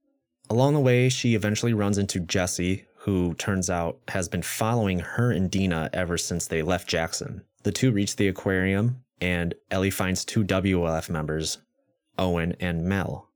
Along 0.48 0.74
the 0.74 0.80
way, 0.80 1.08
she 1.08 1.34
eventually 1.34 1.74
runs 1.74 1.98
into 1.98 2.20
Jesse, 2.20 2.86
who 2.98 3.34
turns 3.34 3.68
out 3.68 3.98
has 4.08 4.28
been 4.28 4.42
following 4.42 5.00
her 5.00 5.32
and 5.32 5.50
Dina 5.50 5.90
ever 5.92 6.16
since 6.16 6.46
they 6.46 6.62
left 6.62 6.88
Jackson. 6.88 7.42
The 7.64 7.72
two 7.72 7.90
reach 7.90 8.16
the 8.16 8.28
aquarium, 8.28 9.02
and 9.20 9.54
Ellie 9.70 9.90
finds 9.90 10.24
two 10.24 10.44
WLF 10.44 11.10
members, 11.10 11.58
Owen 12.18 12.54
and 12.60 12.84
Mel. 12.84 13.30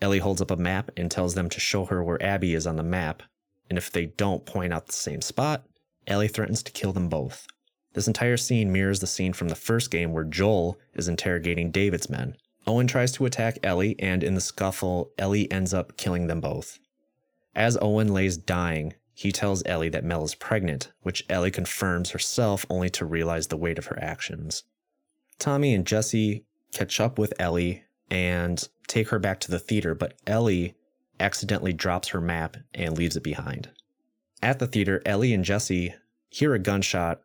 Ellie 0.00 0.20
holds 0.20 0.40
up 0.40 0.50
a 0.50 0.56
map 0.56 0.90
and 0.96 1.10
tells 1.10 1.34
them 1.34 1.48
to 1.50 1.60
show 1.60 1.84
her 1.86 2.02
where 2.02 2.22
Abby 2.22 2.54
is 2.54 2.66
on 2.66 2.76
the 2.76 2.82
map, 2.82 3.22
and 3.68 3.76
if 3.76 3.90
they 3.90 4.06
don't 4.06 4.46
point 4.46 4.72
out 4.72 4.86
the 4.86 4.92
same 4.92 5.20
spot, 5.20 5.64
Ellie 6.06 6.28
threatens 6.28 6.62
to 6.62 6.72
kill 6.72 6.92
them 6.92 7.08
both. 7.08 7.46
This 7.92 8.06
entire 8.06 8.36
scene 8.36 8.72
mirrors 8.72 9.00
the 9.00 9.06
scene 9.06 9.32
from 9.32 9.48
the 9.48 9.54
first 9.54 9.90
game 9.90 10.12
where 10.12 10.24
Joel 10.24 10.78
is 10.94 11.08
interrogating 11.08 11.70
David's 11.70 12.08
men. 12.08 12.36
Owen 12.68 12.86
tries 12.86 13.12
to 13.12 13.24
attack 13.24 13.58
Ellie, 13.62 13.96
and 13.98 14.22
in 14.22 14.34
the 14.34 14.42
scuffle, 14.42 15.10
Ellie 15.16 15.50
ends 15.50 15.72
up 15.72 15.96
killing 15.96 16.26
them 16.26 16.42
both. 16.42 16.78
As 17.54 17.78
Owen 17.80 18.12
lays 18.12 18.36
dying, 18.36 18.92
he 19.14 19.32
tells 19.32 19.62
Ellie 19.64 19.88
that 19.88 20.04
Mel 20.04 20.22
is 20.22 20.34
pregnant, 20.34 20.92
which 21.00 21.24
Ellie 21.30 21.50
confirms 21.50 22.10
herself 22.10 22.66
only 22.68 22.90
to 22.90 23.06
realize 23.06 23.46
the 23.46 23.56
weight 23.56 23.78
of 23.78 23.86
her 23.86 23.98
actions. 23.98 24.64
Tommy 25.38 25.72
and 25.74 25.86
Jesse 25.86 26.44
catch 26.74 27.00
up 27.00 27.18
with 27.18 27.32
Ellie 27.38 27.84
and 28.10 28.68
take 28.86 29.08
her 29.08 29.18
back 29.18 29.40
to 29.40 29.50
the 29.50 29.58
theater, 29.58 29.94
but 29.94 30.18
Ellie 30.26 30.74
accidentally 31.18 31.72
drops 31.72 32.08
her 32.08 32.20
map 32.20 32.58
and 32.74 32.98
leaves 32.98 33.16
it 33.16 33.22
behind. 33.22 33.70
At 34.42 34.58
the 34.58 34.66
theater, 34.66 35.00
Ellie 35.06 35.32
and 35.32 35.44
Jesse 35.44 35.94
hear 36.28 36.52
a 36.52 36.58
gunshot 36.58 37.22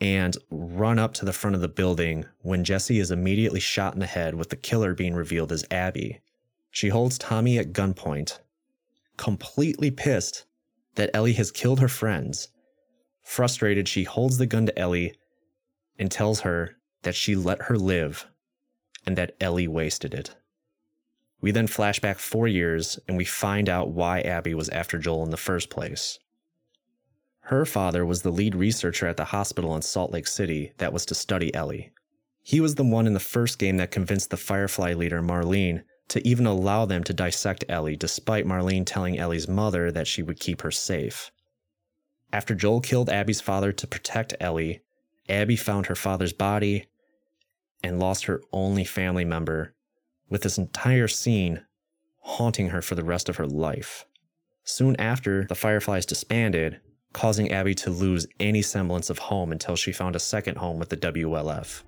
and 0.00 0.36
run 0.50 0.98
up 0.98 1.12
to 1.14 1.24
the 1.24 1.32
front 1.32 1.54
of 1.54 1.60
the 1.60 1.68
building 1.68 2.24
when 2.40 2.64
Jesse 2.64 2.98
is 2.98 3.10
immediately 3.10 3.60
shot 3.60 3.92
in 3.94 4.00
the 4.00 4.06
head 4.06 4.34
with 4.34 4.48
the 4.48 4.56
killer 4.56 4.94
being 4.94 5.14
revealed 5.14 5.52
as 5.52 5.64
Abby. 5.70 6.20
She 6.70 6.88
holds 6.88 7.18
Tommy 7.18 7.58
at 7.58 7.72
gunpoint, 7.72 8.38
completely 9.16 9.90
pissed 9.90 10.46
that 10.94 11.10
Ellie 11.14 11.34
has 11.34 11.50
killed 11.50 11.80
her 11.80 11.88
friends. 11.88 12.48
Frustrated, 13.22 13.88
she 13.88 14.04
holds 14.04 14.38
the 14.38 14.46
gun 14.46 14.66
to 14.66 14.78
Ellie 14.78 15.14
and 15.98 16.10
tells 16.10 16.40
her 16.40 16.76
that 17.02 17.14
she 17.14 17.36
let 17.36 17.62
her 17.62 17.76
live 17.76 18.26
and 19.06 19.16
that 19.16 19.36
Ellie 19.40 19.68
wasted 19.68 20.14
it. 20.14 20.34
We 21.40 21.50
then 21.50 21.66
flash 21.66 22.00
back 22.00 22.18
four 22.18 22.48
years 22.48 22.98
and 23.06 23.16
we 23.16 23.24
find 23.24 23.68
out 23.68 23.90
why 23.90 24.20
Abby 24.20 24.54
was 24.54 24.68
after 24.70 24.98
Joel 24.98 25.24
in 25.24 25.30
the 25.30 25.36
first 25.36 25.70
place. 25.70 26.18
Her 27.50 27.66
father 27.66 28.06
was 28.06 28.22
the 28.22 28.30
lead 28.30 28.54
researcher 28.54 29.08
at 29.08 29.16
the 29.16 29.24
hospital 29.24 29.74
in 29.74 29.82
Salt 29.82 30.12
Lake 30.12 30.28
City 30.28 30.72
that 30.78 30.92
was 30.92 31.04
to 31.06 31.16
study 31.16 31.52
Ellie. 31.52 31.90
He 32.44 32.60
was 32.60 32.76
the 32.76 32.84
one 32.84 33.08
in 33.08 33.12
the 33.12 33.18
first 33.18 33.58
game 33.58 33.76
that 33.78 33.90
convinced 33.90 34.30
the 34.30 34.36
Firefly 34.36 34.92
leader, 34.94 35.20
Marlene, 35.20 35.82
to 36.10 36.24
even 36.24 36.46
allow 36.46 36.86
them 36.86 37.02
to 37.02 37.12
dissect 37.12 37.64
Ellie, 37.68 37.96
despite 37.96 38.46
Marlene 38.46 38.86
telling 38.86 39.18
Ellie's 39.18 39.48
mother 39.48 39.90
that 39.90 40.06
she 40.06 40.22
would 40.22 40.38
keep 40.38 40.62
her 40.62 40.70
safe. 40.70 41.32
After 42.32 42.54
Joel 42.54 42.82
killed 42.82 43.10
Abby's 43.10 43.40
father 43.40 43.72
to 43.72 43.86
protect 43.88 44.36
Ellie, 44.38 44.82
Abby 45.28 45.56
found 45.56 45.86
her 45.86 45.96
father's 45.96 46.32
body 46.32 46.86
and 47.82 47.98
lost 47.98 48.26
her 48.26 48.42
only 48.52 48.84
family 48.84 49.24
member, 49.24 49.74
with 50.28 50.42
this 50.42 50.56
entire 50.56 51.08
scene 51.08 51.66
haunting 52.20 52.68
her 52.68 52.80
for 52.80 52.94
the 52.94 53.02
rest 53.02 53.28
of 53.28 53.38
her 53.38 53.46
life. 53.48 54.06
Soon 54.62 54.94
after 55.00 55.46
the 55.46 55.56
Fireflies 55.56 56.06
disbanded, 56.06 56.80
causing 57.12 57.50
Abby 57.50 57.74
to 57.76 57.90
lose 57.90 58.26
any 58.38 58.62
semblance 58.62 59.10
of 59.10 59.18
home 59.18 59.52
until 59.52 59.76
she 59.76 59.92
found 59.92 60.16
a 60.16 60.20
second 60.20 60.56
home 60.56 60.78
with 60.78 60.88
the 60.88 60.96
WLF. 60.96 61.82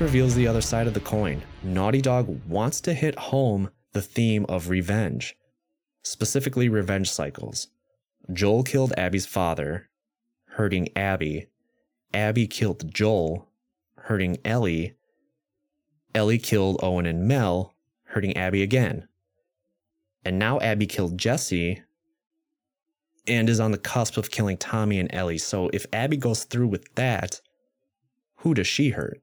Reveals 0.00 0.34
the 0.34 0.46
other 0.46 0.60
side 0.60 0.86
of 0.86 0.92
the 0.92 1.00
coin. 1.00 1.42
Naughty 1.62 2.02
Dog 2.02 2.28
wants 2.46 2.82
to 2.82 2.92
hit 2.92 3.18
home 3.18 3.70
the 3.92 4.02
theme 4.02 4.44
of 4.46 4.68
revenge, 4.68 5.34
specifically 6.02 6.68
revenge 6.68 7.10
cycles. 7.10 7.68
Joel 8.30 8.62
killed 8.62 8.92
Abby's 8.98 9.24
father, 9.24 9.88
hurting 10.44 10.90
Abby. 10.94 11.46
Abby 12.12 12.46
killed 12.46 12.92
Joel, 12.92 13.48
hurting 13.96 14.36
Ellie. 14.44 14.94
Ellie 16.14 16.38
killed 16.38 16.78
Owen 16.82 17.06
and 17.06 17.26
Mel, 17.26 17.74
hurting 18.04 18.36
Abby 18.36 18.62
again. 18.62 19.08
And 20.26 20.38
now 20.38 20.60
Abby 20.60 20.86
killed 20.86 21.16
Jesse 21.16 21.82
and 23.26 23.48
is 23.48 23.60
on 23.60 23.72
the 23.72 23.78
cusp 23.78 24.18
of 24.18 24.30
killing 24.30 24.58
Tommy 24.58 25.00
and 25.00 25.12
Ellie. 25.14 25.38
So 25.38 25.70
if 25.72 25.86
Abby 25.92 26.18
goes 26.18 26.44
through 26.44 26.68
with 26.68 26.94
that, 26.96 27.40
who 28.36 28.52
does 28.52 28.66
she 28.66 28.90
hurt? 28.90 29.22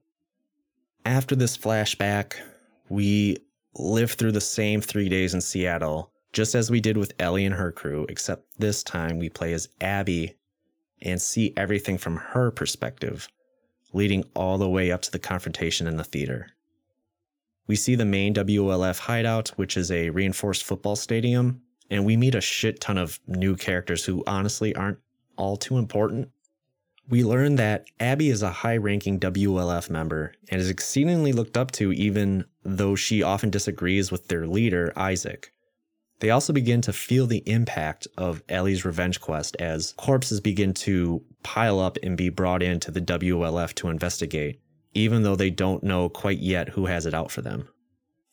After 1.06 1.36
this 1.36 1.56
flashback, 1.58 2.34
we 2.88 3.36
live 3.74 4.12
through 4.12 4.32
the 4.32 4.40
same 4.40 4.80
three 4.80 5.10
days 5.10 5.34
in 5.34 5.40
Seattle, 5.42 6.10
just 6.32 6.54
as 6.54 6.70
we 6.70 6.80
did 6.80 6.96
with 6.96 7.12
Ellie 7.18 7.44
and 7.44 7.54
her 7.54 7.70
crew, 7.70 8.06
except 8.08 8.46
this 8.58 8.82
time 8.82 9.18
we 9.18 9.28
play 9.28 9.52
as 9.52 9.68
Abby 9.82 10.34
and 11.02 11.20
see 11.20 11.52
everything 11.58 11.98
from 11.98 12.16
her 12.16 12.50
perspective, 12.50 13.28
leading 13.92 14.24
all 14.34 14.56
the 14.56 14.68
way 14.68 14.90
up 14.90 15.02
to 15.02 15.10
the 15.10 15.18
confrontation 15.18 15.86
in 15.86 15.96
the 15.98 16.04
theater. 16.04 16.48
We 17.66 17.76
see 17.76 17.96
the 17.96 18.06
main 18.06 18.32
WLF 18.34 18.98
hideout, 18.98 19.48
which 19.56 19.76
is 19.76 19.90
a 19.90 20.08
reinforced 20.08 20.64
football 20.64 20.96
stadium, 20.96 21.60
and 21.90 22.06
we 22.06 22.16
meet 22.16 22.34
a 22.34 22.40
shit 22.40 22.80
ton 22.80 22.96
of 22.96 23.20
new 23.26 23.56
characters 23.56 24.06
who 24.06 24.24
honestly 24.26 24.74
aren't 24.74 24.98
all 25.36 25.58
too 25.58 25.76
important. 25.76 26.30
We 27.08 27.22
learn 27.22 27.56
that 27.56 27.86
Abby 28.00 28.30
is 28.30 28.42
a 28.42 28.50
high 28.50 28.78
ranking 28.78 29.20
WLF 29.20 29.90
member 29.90 30.34
and 30.48 30.60
is 30.60 30.70
exceedingly 30.70 31.32
looked 31.32 31.56
up 31.56 31.70
to, 31.72 31.92
even 31.92 32.46
though 32.64 32.94
she 32.94 33.22
often 33.22 33.50
disagrees 33.50 34.10
with 34.10 34.28
their 34.28 34.46
leader, 34.46 34.92
Isaac. 34.96 35.52
They 36.20 36.30
also 36.30 36.52
begin 36.52 36.80
to 36.82 36.92
feel 36.92 37.26
the 37.26 37.42
impact 37.46 38.08
of 38.16 38.42
Ellie's 38.48 38.84
revenge 38.84 39.20
quest 39.20 39.56
as 39.56 39.92
corpses 39.98 40.40
begin 40.40 40.72
to 40.74 41.22
pile 41.42 41.78
up 41.78 41.98
and 42.02 42.16
be 42.16 42.30
brought 42.30 42.62
into 42.62 42.90
the 42.90 43.02
WLF 43.02 43.74
to 43.74 43.88
investigate, 43.88 44.60
even 44.94 45.22
though 45.22 45.36
they 45.36 45.50
don't 45.50 45.82
know 45.82 46.08
quite 46.08 46.38
yet 46.38 46.70
who 46.70 46.86
has 46.86 47.04
it 47.04 47.12
out 47.12 47.30
for 47.30 47.42
them. 47.42 47.68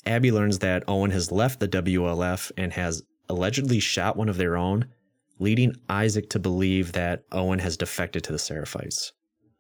Abby 0.05 0.31
learns 0.31 0.60
that 0.60 0.84
Owen 0.88 1.12
has 1.12 1.31
left 1.31 1.60
the 1.60 1.67
WLF 1.67 2.51
and 2.55 2.71
has 2.73 3.03
allegedly 3.27 3.79
shot 3.79 4.15
one 4.15 4.29
of 4.29 4.38
their 4.38 4.55
own 4.55 4.88
leading 5.41 5.75
Isaac 5.89 6.30
to 6.30 6.39
believe 6.39 6.91
that 6.91 7.23
Owen 7.32 7.58
has 7.60 7.75
defected 7.75 8.23
to 8.23 8.32
the 8.32 8.38
Seraphites. 8.38 9.12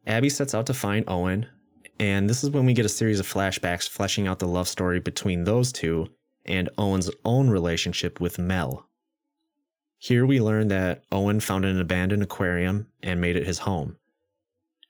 Abby 0.05 0.29
sets 0.29 0.53
out 0.53 0.67
to 0.67 0.75
find 0.75 1.03
Owen, 1.07 1.47
and 1.99 2.29
this 2.29 2.43
is 2.43 2.51
when 2.51 2.67
we 2.67 2.73
get 2.73 2.85
a 2.85 2.89
series 2.89 3.19
of 3.19 3.27
flashbacks 3.27 3.89
fleshing 3.89 4.27
out 4.27 4.37
the 4.37 4.47
love 4.47 4.67
story 4.67 4.99
between 4.99 5.43
those 5.43 5.71
two 5.71 6.07
and 6.45 6.69
Owen's 6.77 7.09
own 7.25 7.49
relationship 7.49 8.21
with 8.21 8.37
Mel. 8.37 8.87
Here 9.97 10.23
we 10.23 10.39
learn 10.39 10.67
that 10.67 11.03
Owen 11.11 11.39
found 11.39 11.65
an 11.65 11.81
abandoned 11.81 12.23
aquarium 12.23 12.87
and 13.01 13.19
made 13.19 13.35
it 13.35 13.47
his 13.47 13.59
home. 13.59 13.97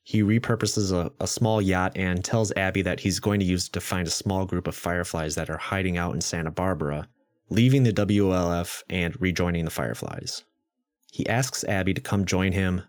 He 0.04 0.23
repurposes 0.23 0.91
a, 0.91 1.12
a, 1.21 1.27
small 1.27 1.62
yacht 1.62 1.93
and 1.95 2.23
tells 2.23 2.51
Abby 2.54 2.82
that 2.82 2.99
he's 2.99 3.19
going 3.19 3.39
to 3.39 3.45
use 3.45 3.67
it 3.67 3.73
to 3.73 3.82
find 3.82 4.08
a 4.08 4.12
small 4.12 4.45
group 4.45 4.67
of 4.67 4.75
fireflies 4.75 5.36
that 5.36 5.49
are 5.49 5.58
hiding 5.58 5.97
out 5.97 6.15
in 6.15 6.21
Santa 6.21 6.51
Barbara, 6.51 7.08
leaving 7.49 7.84
the 7.84 7.93
WLF 7.93 8.84
and 8.89 9.19
rejoining 9.21 9.63
the 9.63 9.71
fireflies. 9.71 10.43
He 11.12 11.28
asks 11.28 11.65
Abby 11.65 11.93
to 11.93 12.02
come 12.02 12.26
join 12.26 12.54
him, 12.54 12.84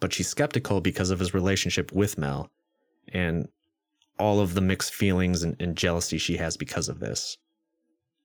but 0.00 0.12
she's 0.12 0.28
skeptical 0.28 0.80
because 0.80 1.10
of 1.10 1.20
his 1.20 1.32
relationship 1.32 1.92
with 1.92 2.18
Mel 2.18 2.50
and 3.12 3.48
all 4.18 4.40
of 4.40 4.54
the 4.54 4.60
mixed 4.60 4.92
feelings 4.92 5.44
and, 5.44 5.54
and 5.60 5.76
jealousy 5.76 6.18
she 6.18 6.36
has 6.36 6.56
because 6.56 6.88
of 6.88 6.98
this. 6.98 7.38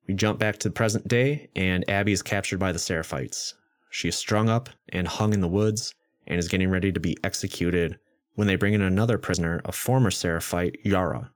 We 0.07 0.15
jump 0.15 0.39
back 0.39 0.57
to 0.57 0.67
the 0.67 0.73
present 0.73 1.07
day, 1.07 1.49
and 1.55 1.87
Abby 1.87 2.11
is 2.11 2.23
captured 2.23 2.57
by 2.57 2.71
the 2.71 2.79
Seraphites. 2.79 3.53
She 3.91 4.07
is 4.07 4.15
strung 4.15 4.49
up 4.49 4.69
and 4.89 5.07
hung 5.07 5.31
in 5.31 5.41
the 5.41 5.47
woods 5.47 5.93
and 6.25 6.39
is 6.39 6.47
getting 6.47 6.71
ready 6.71 6.91
to 6.91 6.99
be 6.99 7.15
executed 7.23 7.99
when 8.33 8.47
they 8.47 8.55
bring 8.55 8.73
in 8.73 8.81
another 8.81 9.19
prisoner, 9.19 9.61
a 9.63 9.71
former 9.71 10.09
Seraphite, 10.09 10.77
Yara. 10.83 11.29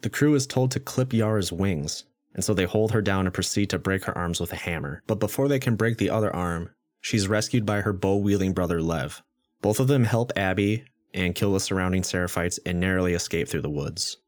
The 0.00 0.08
crew 0.08 0.34
is 0.34 0.46
told 0.46 0.70
to 0.70 0.80
clip 0.80 1.12
Yara's 1.12 1.52
wings, 1.52 2.06
and 2.32 2.42
so 2.42 2.54
they 2.54 2.64
hold 2.64 2.92
her 2.92 3.02
down 3.02 3.26
and 3.26 3.34
proceed 3.34 3.68
to 3.70 3.78
break 3.78 4.04
her 4.04 4.16
arms 4.16 4.40
with 4.40 4.54
a 4.54 4.56
hammer. 4.56 5.02
But 5.06 5.20
before 5.20 5.48
they 5.48 5.58
can 5.58 5.76
break 5.76 5.98
the 5.98 6.08
other 6.08 6.34
arm, 6.34 6.70
She's 7.00 7.28
rescued 7.28 7.64
by 7.64 7.80
her 7.80 7.92
bow 7.92 8.16
wielding 8.16 8.52
brother 8.52 8.82
Lev. 8.82 9.22
Both 9.62 9.80
of 9.80 9.88
them 9.88 10.04
help 10.04 10.32
Abby 10.36 10.84
and 11.12 11.34
kill 11.34 11.52
the 11.52 11.60
surrounding 11.60 12.02
Seraphites 12.02 12.58
and 12.64 12.78
narrowly 12.78 13.14
escape 13.14 13.48
through 13.48 13.62
the 13.62 13.70
woods. 13.70 14.18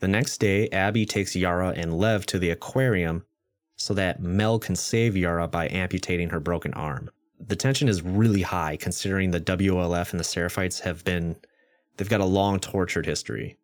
The 0.00 0.08
next 0.08 0.38
day, 0.38 0.68
Abby 0.70 1.06
takes 1.06 1.36
Yara 1.36 1.70
and 1.76 1.98
Lev 1.98 2.26
to 2.26 2.38
the 2.38 2.50
aquarium 2.50 3.24
so 3.76 3.94
that 3.94 4.20
Mel 4.20 4.58
can 4.58 4.76
save 4.76 5.16
Yara 5.16 5.48
by 5.48 5.68
amputating 5.68 6.30
her 6.30 6.40
broken 6.40 6.74
arm. 6.74 7.10
The 7.38 7.56
tension 7.56 7.88
is 7.88 8.02
really 8.02 8.42
high 8.42 8.76
considering 8.76 9.30
the 9.30 9.40
WLF 9.40 10.10
and 10.10 10.20
the 10.20 10.24
Seraphites 10.24 10.80
have 10.80 11.04
been, 11.04 11.36
they've 11.96 12.08
got 12.08 12.20
a 12.20 12.26
long 12.26 12.60
tortured 12.60 13.06
history. 13.06 13.56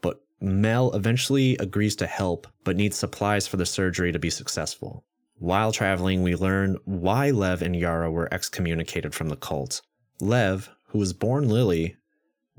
But 0.00 0.20
Mel 0.40 0.92
eventually 0.94 1.56
agrees 1.58 1.94
to 1.96 2.06
help, 2.06 2.48
but 2.64 2.76
needs 2.76 2.96
supplies 2.96 3.46
for 3.46 3.56
the 3.56 3.66
surgery 3.66 4.10
to 4.10 4.18
be 4.18 4.30
successful. 4.30 5.04
While 5.40 5.72
traveling, 5.72 6.22
we 6.22 6.36
learn 6.36 6.76
why 6.84 7.30
Lev 7.30 7.62
and 7.62 7.74
Yara 7.74 8.10
were 8.10 8.28
excommunicated 8.32 9.14
from 9.14 9.30
the 9.30 9.36
cult. 9.36 9.80
Lev, 10.20 10.68
who 10.88 10.98
was 10.98 11.14
born 11.14 11.48
Lily, 11.48 11.96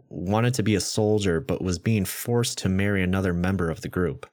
wanted 0.09 0.55
to 0.55 0.63
be 0.63 0.73
a 0.73 0.81
soldier 0.81 1.39
but 1.39 1.61
was 1.61 1.77
being 1.77 2.05
forced 2.05 2.57
to 2.57 2.69
marry 2.69 3.03
another 3.03 3.35
member 3.35 3.69
of 3.69 3.81
the 3.81 3.87
group. 3.87 4.27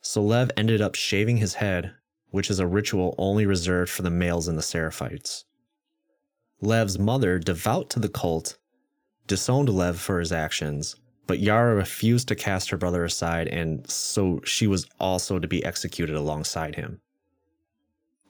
So 0.00 0.22
Lev 0.22 0.52
ended 0.56 0.80
up 0.80 0.94
shaving 0.94 1.38
his 1.38 1.54
head, 1.54 1.92
which 2.28 2.50
is 2.50 2.60
a 2.60 2.68
ritual 2.68 3.16
only 3.18 3.46
reserved 3.46 3.90
for 3.90 4.02
the 4.02 4.10
males 4.10 4.46
in 4.46 4.54
the 4.54 4.62
Seraphites. 4.62 5.42
Lev's 6.60 7.00
mother, 7.00 7.40
devout 7.40 7.90
to 7.90 7.98
the 7.98 8.08
cult, 8.08 8.58
disowned 9.26 9.68
Lev 9.68 9.98
for 9.98 10.20
his 10.20 10.30
actions, 10.30 10.94
but 11.26 11.40
Yara 11.40 11.74
refused 11.74 12.28
to 12.28 12.36
cast 12.36 12.70
her 12.70 12.76
brother 12.76 13.02
aside, 13.02 13.48
and 13.48 13.90
so 13.90 14.40
she 14.44 14.68
was 14.68 14.86
also 15.00 15.40
to 15.40 15.48
be 15.48 15.64
executed 15.64 16.14
alongside 16.14 16.76
him. 16.76 17.00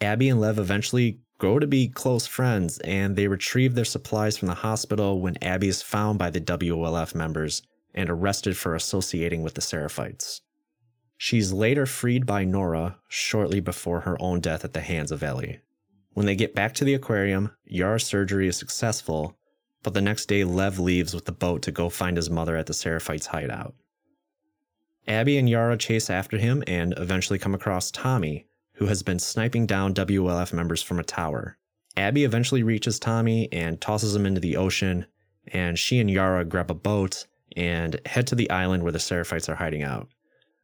Abby 0.00 0.28
and 0.28 0.40
Lev 0.40 0.58
eventually 0.58 1.20
grow 1.38 1.58
to 1.58 1.66
be 1.66 1.88
close 1.88 2.26
friends 2.26 2.78
and 2.80 3.16
they 3.16 3.26
retrieve 3.26 3.74
their 3.74 3.84
supplies 3.84 4.36
from 4.36 4.48
the 4.48 4.54
hospital 4.54 5.20
when 5.20 5.42
Abby 5.42 5.68
is 5.68 5.82
found 5.82 6.18
by 6.18 6.30
the 6.30 6.40
WLF 6.40 7.14
members 7.14 7.62
and 7.94 8.08
arrested 8.08 8.56
for 8.56 8.74
associating 8.74 9.42
with 9.42 9.54
the 9.54 9.60
Seraphites. 9.60 10.40
She's 11.16 11.52
later 11.52 11.86
freed 11.86 12.24
by 12.24 12.44
Nora 12.44 12.98
shortly 13.08 13.60
before 13.60 14.00
her 14.00 14.20
own 14.22 14.40
death 14.40 14.64
at 14.64 14.72
the 14.72 14.80
hands 14.80 15.12
of 15.12 15.22
Ellie. 15.22 15.60
When 16.12 16.26
they 16.26 16.34
get 16.34 16.54
back 16.54 16.74
to 16.74 16.84
the 16.84 16.94
aquarium, 16.94 17.52
Yara's 17.64 18.04
surgery 18.04 18.48
is 18.48 18.56
successful, 18.56 19.36
but 19.82 19.94
the 19.94 20.00
next 20.00 20.26
day 20.26 20.44
Lev 20.44 20.78
leaves 20.78 21.14
with 21.14 21.24
the 21.24 21.32
boat 21.32 21.62
to 21.62 21.72
go 21.72 21.88
find 21.88 22.16
his 22.16 22.30
mother 22.30 22.56
at 22.56 22.66
the 22.66 22.72
Seraphites' 22.72 23.26
hideout. 23.26 23.74
Abby 25.06 25.38
and 25.38 25.48
Yara 25.48 25.76
chase 25.76 26.10
after 26.10 26.38
him 26.38 26.62
and 26.66 26.94
eventually 26.96 27.38
come 27.38 27.54
across 27.54 27.90
Tommy, 27.90 28.46
who 28.80 28.86
has 28.86 29.02
been 29.02 29.18
sniping 29.18 29.66
down 29.66 29.92
WLF 29.92 30.54
members 30.54 30.82
from 30.82 30.98
a 30.98 31.04
tower. 31.04 31.58
Abby 31.98 32.24
eventually 32.24 32.62
reaches 32.62 32.98
Tommy 32.98 33.46
and 33.52 33.78
tosses 33.78 34.16
him 34.16 34.24
into 34.24 34.40
the 34.40 34.56
ocean, 34.56 35.04
and 35.48 35.78
she 35.78 36.00
and 36.00 36.10
Yara 36.10 36.46
grab 36.46 36.70
a 36.70 36.74
boat 36.74 37.26
and 37.54 38.00
head 38.06 38.26
to 38.28 38.34
the 38.34 38.48
island 38.48 38.82
where 38.82 38.90
the 38.90 38.98
Seraphites 38.98 39.50
are 39.50 39.56
hiding 39.56 39.82
out. 39.82 40.08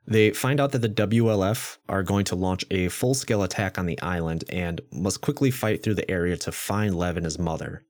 They 0.06 0.30
find 0.30 0.60
out 0.60 0.72
that 0.72 0.78
the 0.78 0.88
WLF 0.88 1.76
are 1.90 2.02
going 2.02 2.24
to 2.26 2.36
launch 2.36 2.64
a 2.70 2.88
full 2.88 3.12
scale 3.12 3.42
attack 3.42 3.78
on 3.78 3.84
the 3.84 4.00
island 4.00 4.44
and 4.48 4.80
must 4.90 5.20
quickly 5.20 5.50
fight 5.50 5.82
through 5.82 5.96
the 5.96 6.10
area 6.10 6.38
to 6.38 6.52
find 6.52 6.94
Lev 6.94 7.18
and 7.18 7.26
his 7.26 7.38
mother. 7.38 7.84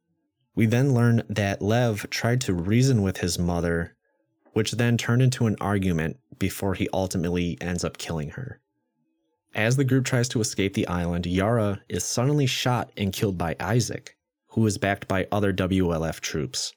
We 0.57 0.66
then 0.66 0.93
learn 0.93 1.22
that 1.29 1.62
Lev 1.62 2.11
tried 2.11 2.41
to 2.43 2.53
reason 2.53 3.03
with 3.03 3.18
his 3.18 3.39
mother, 3.39 3.95
which 4.55 4.72
then 4.72 4.99
turned 4.99 5.22
into 5.22 5.47
an 5.47 5.57
argument 5.61 6.16
before 6.37 6.74
he 6.74 6.89
ultimately 6.93 7.59
ends 7.61 7.85
up 7.85 7.97
killing 7.97 8.31
her. 8.31 8.61
As 9.57 9.77
the 9.77 9.85
group 9.85 10.05
tries 10.05 10.29
to 10.29 10.41
escape 10.43 10.75
the 10.75 10.87
island, 10.87 11.25
Yara 11.25 11.81
is 11.89 12.05
suddenly 12.05 12.45
shot 12.45 12.93
and 12.95 13.11
killed 13.11 13.39
by 13.39 13.57
Isaac, 13.59 14.15
who 14.49 14.67
is 14.67 14.77
backed 14.77 15.09
by 15.09 15.27
other 15.33 15.51
WLF 15.51 16.21
troops. 16.21 16.75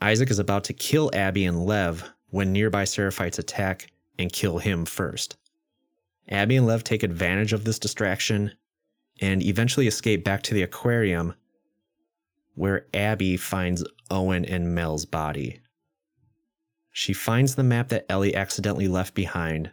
Isaac 0.00 0.30
is 0.30 0.38
about 0.38 0.64
to 0.64 0.72
kill 0.72 1.10
Abby 1.12 1.44
and 1.44 1.66
Lev 1.66 2.10
when 2.30 2.54
nearby 2.54 2.84
Seraphites 2.84 3.38
attack 3.38 3.92
and 4.18 4.32
kill 4.32 4.60
him 4.60 4.86
first. 4.86 5.36
Abby 6.30 6.56
and 6.56 6.66
Lev 6.66 6.84
take 6.84 7.02
advantage 7.02 7.52
of 7.52 7.64
this 7.64 7.78
distraction 7.78 8.52
and 9.20 9.42
eventually 9.42 9.86
escape 9.86 10.24
back 10.24 10.42
to 10.44 10.54
the 10.54 10.62
aquarium 10.62 11.34
where 12.54 12.86
Abby 12.94 13.36
finds 13.36 13.84
Owen 14.10 14.46
and 14.46 14.74
Mel's 14.74 15.04
body. 15.04 15.60
She 16.92 17.12
finds 17.12 17.56
the 17.56 17.62
map 17.62 17.90
that 17.90 18.06
Ellie 18.08 18.34
accidentally 18.34 18.88
left 18.88 19.12
behind 19.14 19.70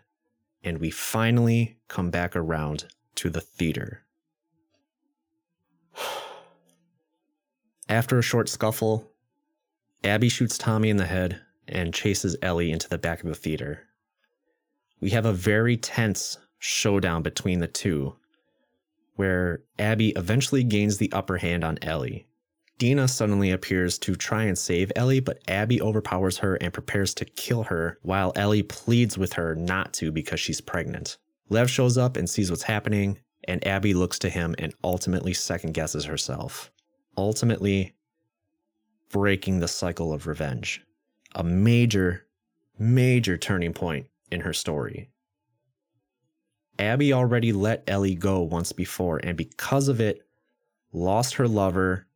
and 0.63 0.79
we 0.79 0.89
finally 0.89 1.77
come 1.87 2.09
back 2.09 2.35
around 2.35 2.85
to 3.15 3.29
the 3.29 3.41
theater. 3.41 4.03
After 7.89 8.19
a 8.19 8.23
short 8.23 8.49
scuffle, 8.49 9.11
Abby 10.03 10.29
shoots 10.29 10.57
Tommy 10.57 10.89
in 10.89 10.97
the 10.97 11.05
head 11.05 11.41
and 11.67 11.93
chases 11.93 12.35
Ellie 12.41 12.71
into 12.71 12.87
the 12.89 12.97
back 12.97 13.21
of 13.21 13.29
the 13.29 13.35
theater. 13.35 13.87
we 15.01 15.09
have 15.11 15.25
a 15.25 15.33
very 15.33 15.77
tense 15.77 16.37
showdown 16.57 17.21
between 17.23 17.59
the 17.59 17.67
two, 17.67 18.15
where 19.15 19.63
Abby 19.77 20.09
eventually 20.15 20.63
gains 20.63 20.97
the 20.97 21.11
upper 21.11 21.37
hand 21.37 21.63
on 21.63 21.77
Ellie. 21.81 22.28
Dina 22.79 23.09
suddenly 23.09 23.51
appears 23.51 23.97
to 23.99 24.15
try 24.15 24.43
and 24.43 24.57
save 24.57 24.89
Ellie, 24.95 25.19
but 25.19 25.41
Abby 25.49 25.81
overpowers 25.81 26.37
her 26.37 26.55
and 26.55 26.73
prepares 26.73 27.13
to 27.15 27.25
kill 27.25 27.63
her, 27.63 27.99
while 28.03 28.31
Ellie 28.37 28.63
pleads 28.63 29.17
with 29.17 29.33
her 29.33 29.53
not 29.53 29.91
to 29.95 30.13
because 30.13 30.39
she's 30.39 30.61
pregnant. 30.61 31.17
Lev 31.49 31.69
shows 31.69 31.97
up 31.97 32.15
and 32.15 32.29
sees 32.29 32.49
what's 32.49 32.63
happening, 32.63 33.19
and 33.43 33.67
Abby 33.67 33.93
looks 33.93 34.17
to 34.19 34.29
him 34.29 34.55
and 34.57 34.73
ultimately 34.81 35.33
second 35.33 35.73
guesses 35.73 36.05
herself, 36.05 36.71
ultimately 37.17 37.95
breaking 39.09 39.59
the 39.59 39.67
cycle 39.67 40.13
of 40.13 40.25
revenge. 40.25 40.81
A 41.35 41.43
major, 41.43 42.27
major 42.77 43.37
turning 43.37 43.73
point 43.73 44.07
in 44.31 44.39
her 44.39 44.53
story. 44.53 45.09
Abby 46.77 47.11
already 47.11 47.51
let 47.51 47.83
Ellie 47.87 48.15
go 48.15 48.41
once 48.41 48.71
before, 48.71 49.19
and 49.21 49.37
because 49.37 49.89
of 49.89 49.99
it, 49.99 50.25
lost 50.93 51.33
her 51.33 51.47
lover 51.47 52.07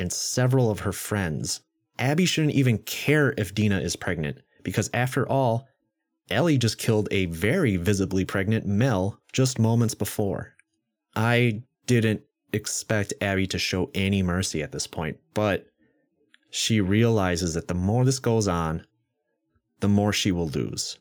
and 0.00 0.12
several 0.12 0.70
of 0.70 0.80
her 0.80 0.92
friends. 0.92 1.60
Abby 1.98 2.24
shouldn't 2.24 2.54
even 2.54 2.78
care 2.78 3.34
if 3.36 3.54
Dina 3.54 3.78
is 3.78 3.94
pregnant, 3.94 4.38
because 4.62 4.90
after 4.94 5.28
all, 5.28 5.68
Ellie 6.30 6.58
just 6.58 6.78
killed 6.78 7.08
a 7.10 7.26
very 7.26 7.76
visibly 7.76 8.24
pregnant 8.24 8.66
Mel 8.66 9.20
just 9.32 9.58
moments 9.58 9.94
before. 9.94 10.54
I 11.14 11.62
didn't 11.86 12.22
expect 12.52 13.12
Abby 13.20 13.46
to 13.48 13.58
show 13.58 13.90
any 13.94 14.22
mercy 14.22 14.62
at 14.62 14.72
this 14.72 14.86
point, 14.86 15.18
but 15.34 15.66
she 16.50 16.80
realizes 16.80 17.54
that 17.54 17.68
the 17.68 17.74
more 17.74 18.04
this 18.04 18.18
goes 18.18 18.48
on, 18.48 18.86
the 19.80 19.88
more 19.88 20.12
she 20.12 20.32
will 20.32 20.48
lose. 20.48 20.98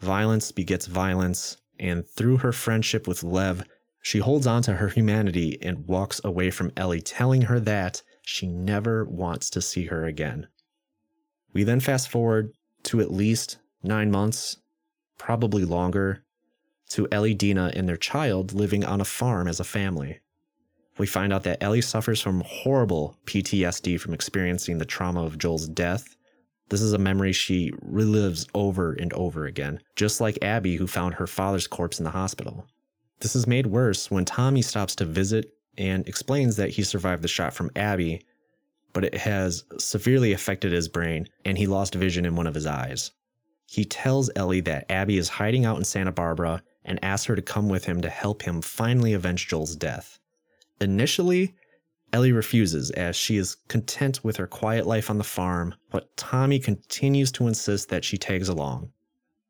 Violence 0.00 0.52
begets 0.52 0.86
violence, 0.86 1.56
and 1.78 2.06
through 2.06 2.38
her 2.38 2.52
friendship 2.52 3.08
with 3.08 3.22
Lev, 3.22 3.64
she 4.02 4.18
holds 4.18 4.46
on 4.46 4.62
to 4.62 4.74
her 4.74 4.88
humanity 4.88 5.58
and 5.62 5.86
walks 5.86 6.20
away 6.24 6.50
from 6.50 6.72
Ellie, 6.76 7.00
telling 7.00 7.42
her 7.42 7.60
that 7.60 8.02
she 8.22 8.46
never 8.46 9.04
wants 9.04 9.50
to 9.50 9.60
see 9.60 9.86
her 9.86 10.04
again. 10.04 10.46
We 11.52 11.64
then 11.64 11.80
fast 11.80 12.08
forward 12.08 12.52
to 12.84 13.00
at 13.00 13.12
least 13.12 13.58
nine 13.82 14.10
months, 14.10 14.56
probably 15.18 15.64
longer, 15.64 16.24
to 16.90 17.08
Ellie, 17.10 17.34
Dina, 17.34 17.72
and 17.74 17.88
their 17.88 17.96
child 17.96 18.52
living 18.52 18.84
on 18.84 19.00
a 19.00 19.04
farm 19.04 19.48
as 19.48 19.60
a 19.60 19.64
family. 19.64 20.20
We 20.98 21.06
find 21.06 21.32
out 21.32 21.42
that 21.44 21.62
Ellie 21.62 21.80
suffers 21.80 22.20
from 22.20 22.42
horrible 22.46 23.16
PTSD 23.24 23.98
from 23.98 24.12
experiencing 24.12 24.78
the 24.78 24.84
trauma 24.84 25.24
of 25.24 25.38
Joel's 25.38 25.68
death. 25.68 26.16
This 26.68 26.82
is 26.82 26.92
a 26.92 26.98
memory 26.98 27.32
she 27.32 27.72
relives 27.84 28.46
over 28.54 28.92
and 28.92 29.12
over 29.14 29.46
again, 29.46 29.80
just 29.96 30.20
like 30.20 30.42
Abby, 30.42 30.76
who 30.76 30.86
found 30.86 31.14
her 31.14 31.26
father's 31.26 31.66
corpse 31.66 31.98
in 31.98 32.04
the 32.04 32.10
hospital. 32.10 32.66
This 33.20 33.34
is 33.34 33.46
made 33.46 33.66
worse 33.66 34.10
when 34.10 34.24
Tommy 34.24 34.62
stops 34.62 34.94
to 34.96 35.04
visit 35.04 35.54
and 35.78 36.06
explains 36.08 36.56
that 36.56 36.70
he 36.70 36.82
survived 36.82 37.22
the 37.22 37.28
shot 37.28 37.54
from 37.54 37.70
Abby, 37.76 38.24
but 38.92 39.04
it 39.04 39.14
has 39.14 39.64
severely 39.78 40.32
affected 40.32 40.72
his 40.72 40.88
brain 40.88 41.28
and 41.44 41.56
he 41.56 41.66
lost 41.66 41.94
vision 41.94 42.24
in 42.24 42.36
one 42.36 42.46
of 42.46 42.54
his 42.54 42.66
eyes. 42.66 43.10
He 43.66 43.84
tells 43.84 44.30
Ellie 44.36 44.60
that 44.60 44.90
Abby 44.90 45.16
is 45.16 45.28
hiding 45.28 45.64
out 45.64 45.78
in 45.78 45.84
Santa 45.84 46.12
Barbara 46.12 46.62
and 46.84 47.02
asks 47.02 47.26
her 47.26 47.36
to 47.36 47.42
come 47.42 47.68
with 47.68 47.84
him 47.84 48.02
to 48.02 48.10
help 48.10 48.42
him 48.42 48.60
finally 48.60 49.14
avenge 49.14 49.48
Joel's 49.48 49.76
death. 49.76 50.18
Initially, 50.80 51.54
Ellie 52.12 52.32
refuses 52.32 52.90
as 52.90 53.16
she 53.16 53.38
is 53.38 53.56
content 53.68 54.22
with 54.22 54.36
her 54.36 54.46
quiet 54.46 54.86
life 54.86 55.08
on 55.08 55.16
the 55.16 55.24
farm, 55.24 55.74
but 55.90 56.14
Tommy 56.16 56.58
continues 56.58 57.32
to 57.32 57.46
insist 57.46 57.88
that 57.88 58.04
she 58.04 58.18
tags 58.18 58.48
along. 58.48 58.92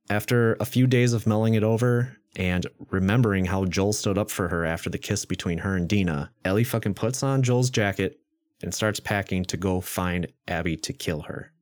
After 0.08 0.54
a 0.60 0.64
few 0.64 0.86
days 0.86 1.12
of 1.12 1.26
mulling 1.26 1.54
it 1.54 1.64
over 1.64 2.16
and 2.36 2.66
remembering 2.90 3.44
how 3.44 3.64
Joel 3.64 3.92
stood 3.92 4.18
up 4.18 4.30
for 4.30 4.48
her 4.48 4.64
after 4.64 4.88
the 4.88 4.98
kiss 4.98 5.24
between 5.24 5.58
her 5.58 5.76
and 5.76 5.88
Dina, 5.88 6.30
Ellie 6.44 6.64
fucking 6.64 6.94
puts 6.94 7.22
on 7.22 7.42
Joel's 7.42 7.70
jacket 7.70 8.18
and 8.62 8.72
starts 8.72 9.00
packing 9.00 9.44
to 9.46 9.56
go 9.56 9.80
find 9.80 10.26
Abby 10.48 10.76
to 10.78 10.92
kill 10.92 11.22
her. 11.22 11.52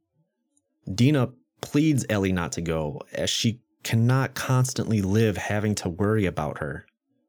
Dina 0.94 1.30
pleads 1.60 2.06
Ellie 2.08 2.32
not 2.32 2.52
to 2.52 2.60
go 2.60 3.00
as 3.12 3.30
she 3.30 3.60
cannot 3.82 4.34
constantly 4.34 5.02
live 5.02 5.36
having 5.36 5.74
to 5.76 5.88
worry 5.88 6.26
about 6.26 6.58
her. 6.58 6.86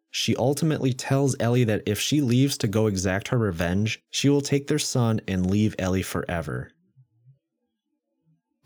She 0.10 0.36
ultimately 0.36 0.92
tells 0.92 1.38
Ellie 1.40 1.64
that 1.64 1.84
if 1.86 2.00
she 2.00 2.20
leaves 2.20 2.58
to 2.60 2.68
go 2.68 2.88
exact 2.88 3.30
her 3.30 3.38
revenge, 3.38 4.04
she 4.10 4.28
will 4.28 4.42
take 4.42 4.68
their 4.68 4.80
son 4.80 5.22
and 5.28 5.50
leave 5.50 5.74
Ellie 5.80 6.02
forever. 6.02 6.72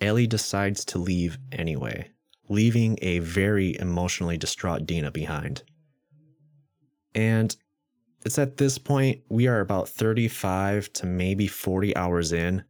Ellie 0.02 0.28
decides 0.28 0.84
to 0.86 0.98
leave 0.98 1.38
anyway, 1.52 2.10
leaving 2.50 2.98
a 3.02 3.20
very 3.20 3.78
emotionally 3.80 4.38
distraught 4.38 4.86
Dina 4.86 5.12
behind. 5.12 5.64
And 7.14 7.56
it's 8.26 8.40
at 8.40 8.58
this 8.58 8.78
point 8.78 9.22
we 9.30 9.48
are 9.48 9.60
about 9.60 9.88
35 9.88 10.92
to 10.94 11.06
maybe 11.06 11.48
40 11.48 11.96
hours 11.96 12.34
in. 12.34 12.64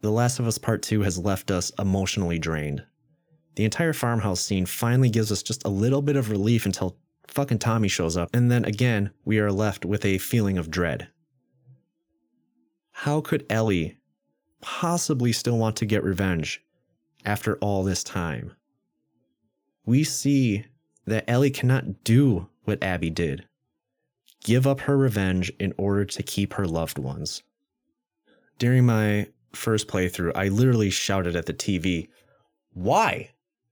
The 0.00 0.10
Last 0.10 0.38
of 0.38 0.46
Us 0.46 0.58
Part 0.58 0.82
2 0.82 1.02
has 1.02 1.18
left 1.18 1.50
us 1.50 1.72
emotionally 1.78 2.38
drained. 2.38 2.84
The 3.56 3.64
entire 3.64 3.92
farmhouse 3.92 4.40
scene 4.40 4.66
finally 4.66 5.10
gives 5.10 5.32
us 5.32 5.42
just 5.42 5.64
a 5.64 5.70
little 5.70 6.02
bit 6.02 6.14
of 6.14 6.30
relief 6.30 6.64
until 6.66 6.96
fucking 7.26 7.58
Tommy 7.58 7.88
shows 7.88 8.16
up, 8.16 8.30
and 8.32 8.50
then 8.50 8.64
again, 8.64 9.10
we 9.24 9.38
are 9.38 9.50
left 9.50 9.84
with 9.84 10.04
a 10.04 10.18
feeling 10.18 10.58
of 10.58 10.70
dread. 10.70 11.08
How 12.92 13.20
could 13.20 13.44
Ellie 13.50 13.98
possibly 14.60 15.32
still 15.32 15.58
want 15.58 15.76
to 15.76 15.86
get 15.86 16.04
revenge 16.04 16.62
after 17.24 17.56
all 17.58 17.82
this 17.82 18.04
time? 18.04 18.52
We 19.88 20.04
see 20.04 20.66
that 21.06 21.24
Ellie 21.26 21.50
cannot 21.50 22.04
do 22.04 22.50
what 22.64 22.84
Abby 22.84 23.08
did 23.08 23.46
give 24.44 24.66
up 24.66 24.80
her 24.80 24.98
revenge 24.98 25.50
in 25.58 25.72
order 25.78 26.04
to 26.04 26.22
keep 26.22 26.52
her 26.52 26.66
loved 26.66 26.98
ones. 26.98 27.42
During 28.58 28.84
my 28.84 29.28
first 29.54 29.88
playthrough, 29.88 30.32
I 30.34 30.48
literally 30.48 30.90
shouted 30.90 31.36
at 31.36 31.46
the 31.46 31.54
TV, 31.54 32.08
Why? 32.74 33.30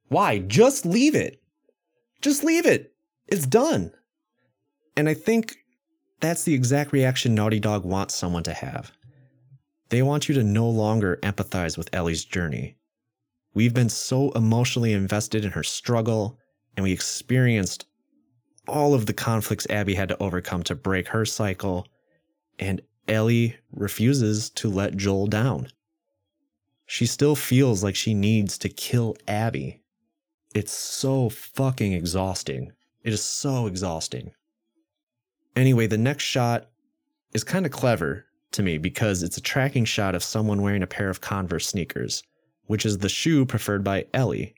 Why? 0.09 0.39
Just 0.39 0.87
leave 0.87 1.15
it. 1.15 1.43
Just 2.23 2.43
leave 2.43 2.65
it. 2.65 2.95
It's 3.29 3.47
done. 3.47 3.93
And 4.97 5.11
I 5.11 5.15
think 5.15 5.55
that's 6.21 6.45
the 6.45 6.55
exact 6.55 6.95
reaction 6.95 7.35
Naughty 7.35 7.61
Dog 7.61 7.85
wants 7.85 8.15
someone 8.15 8.45
to 8.45 8.55
have. 8.55 8.91
They 9.91 10.01
want 10.01 10.31
you 10.31 10.35
to 10.37 10.43
no 10.43 10.67
longer 10.67 11.19
empathize 11.23 11.77
with 11.77 11.91
Ellie's 11.93 12.25
journey. 12.25 12.79
We've 13.57 13.73
been 13.73 13.89
so 13.89 14.33
emotionally 14.33 14.93
invested 14.93 15.43
in 15.43 15.53
her 15.53 15.63
struggle, 15.63 16.39
and 16.77 16.85
we 16.85 16.93
experienced 16.93 17.87
all 18.69 18.93
of 18.93 19.07
the 19.07 19.15
conflicts 19.15 19.67
Abby 19.71 19.95
had 19.95 20.11
to 20.11 20.23
overcome 20.23 20.63
to 20.65 20.75
break 20.75 21.09
her 21.09 21.25
cycle, 21.25 21.87
and 22.59 22.83
Ellie 23.09 23.57
refuses 23.73 24.51
to 24.51 24.69
let 24.69 24.99
Joel 24.99 25.27
down. 25.27 25.69
She 26.85 27.07
still 27.07 27.35
feels 27.35 27.83
like 27.83 27.97
she 27.97 28.13
needs 28.13 28.59
to 28.59 28.69
kill 28.69 29.17
Abby. 29.27 29.81
It's 30.55 30.73
so 30.73 31.31
fucking 31.31 31.95
exhausting. 31.95 32.73
It 33.05 33.15
is 33.15 33.25
so 33.25 33.67
exhausting. 33.67 34.33
Anyway, 35.57 35.87
the 35.87 35.97
next 35.97 36.25
shot 36.25 36.69
is 37.33 37.43
kind 37.43 37.65
of 37.65 37.73
clever 37.73 38.27
to 38.53 38.63
me 38.63 38.77
because 38.77 39.23
it's 39.23 39.39
a 39.39 39.41
tracking 39.41 39.87
shot 39.87 40.15
of 40.15 40.23
someone 40.23 40.61
wearing 40.61 40.83
a 40.83 40.87
pair 40.87 41.09
of 41.09 41.23
Converse 41.23 41.67
sneakers, 41.67 42.23
which 42.67 42.87
is 42.87 42.99
the 42.99 43.09
shoe 43.09 43.45
preferred 43.45 43.85
by 43.85 44.07
Ellie. 44.13 44.55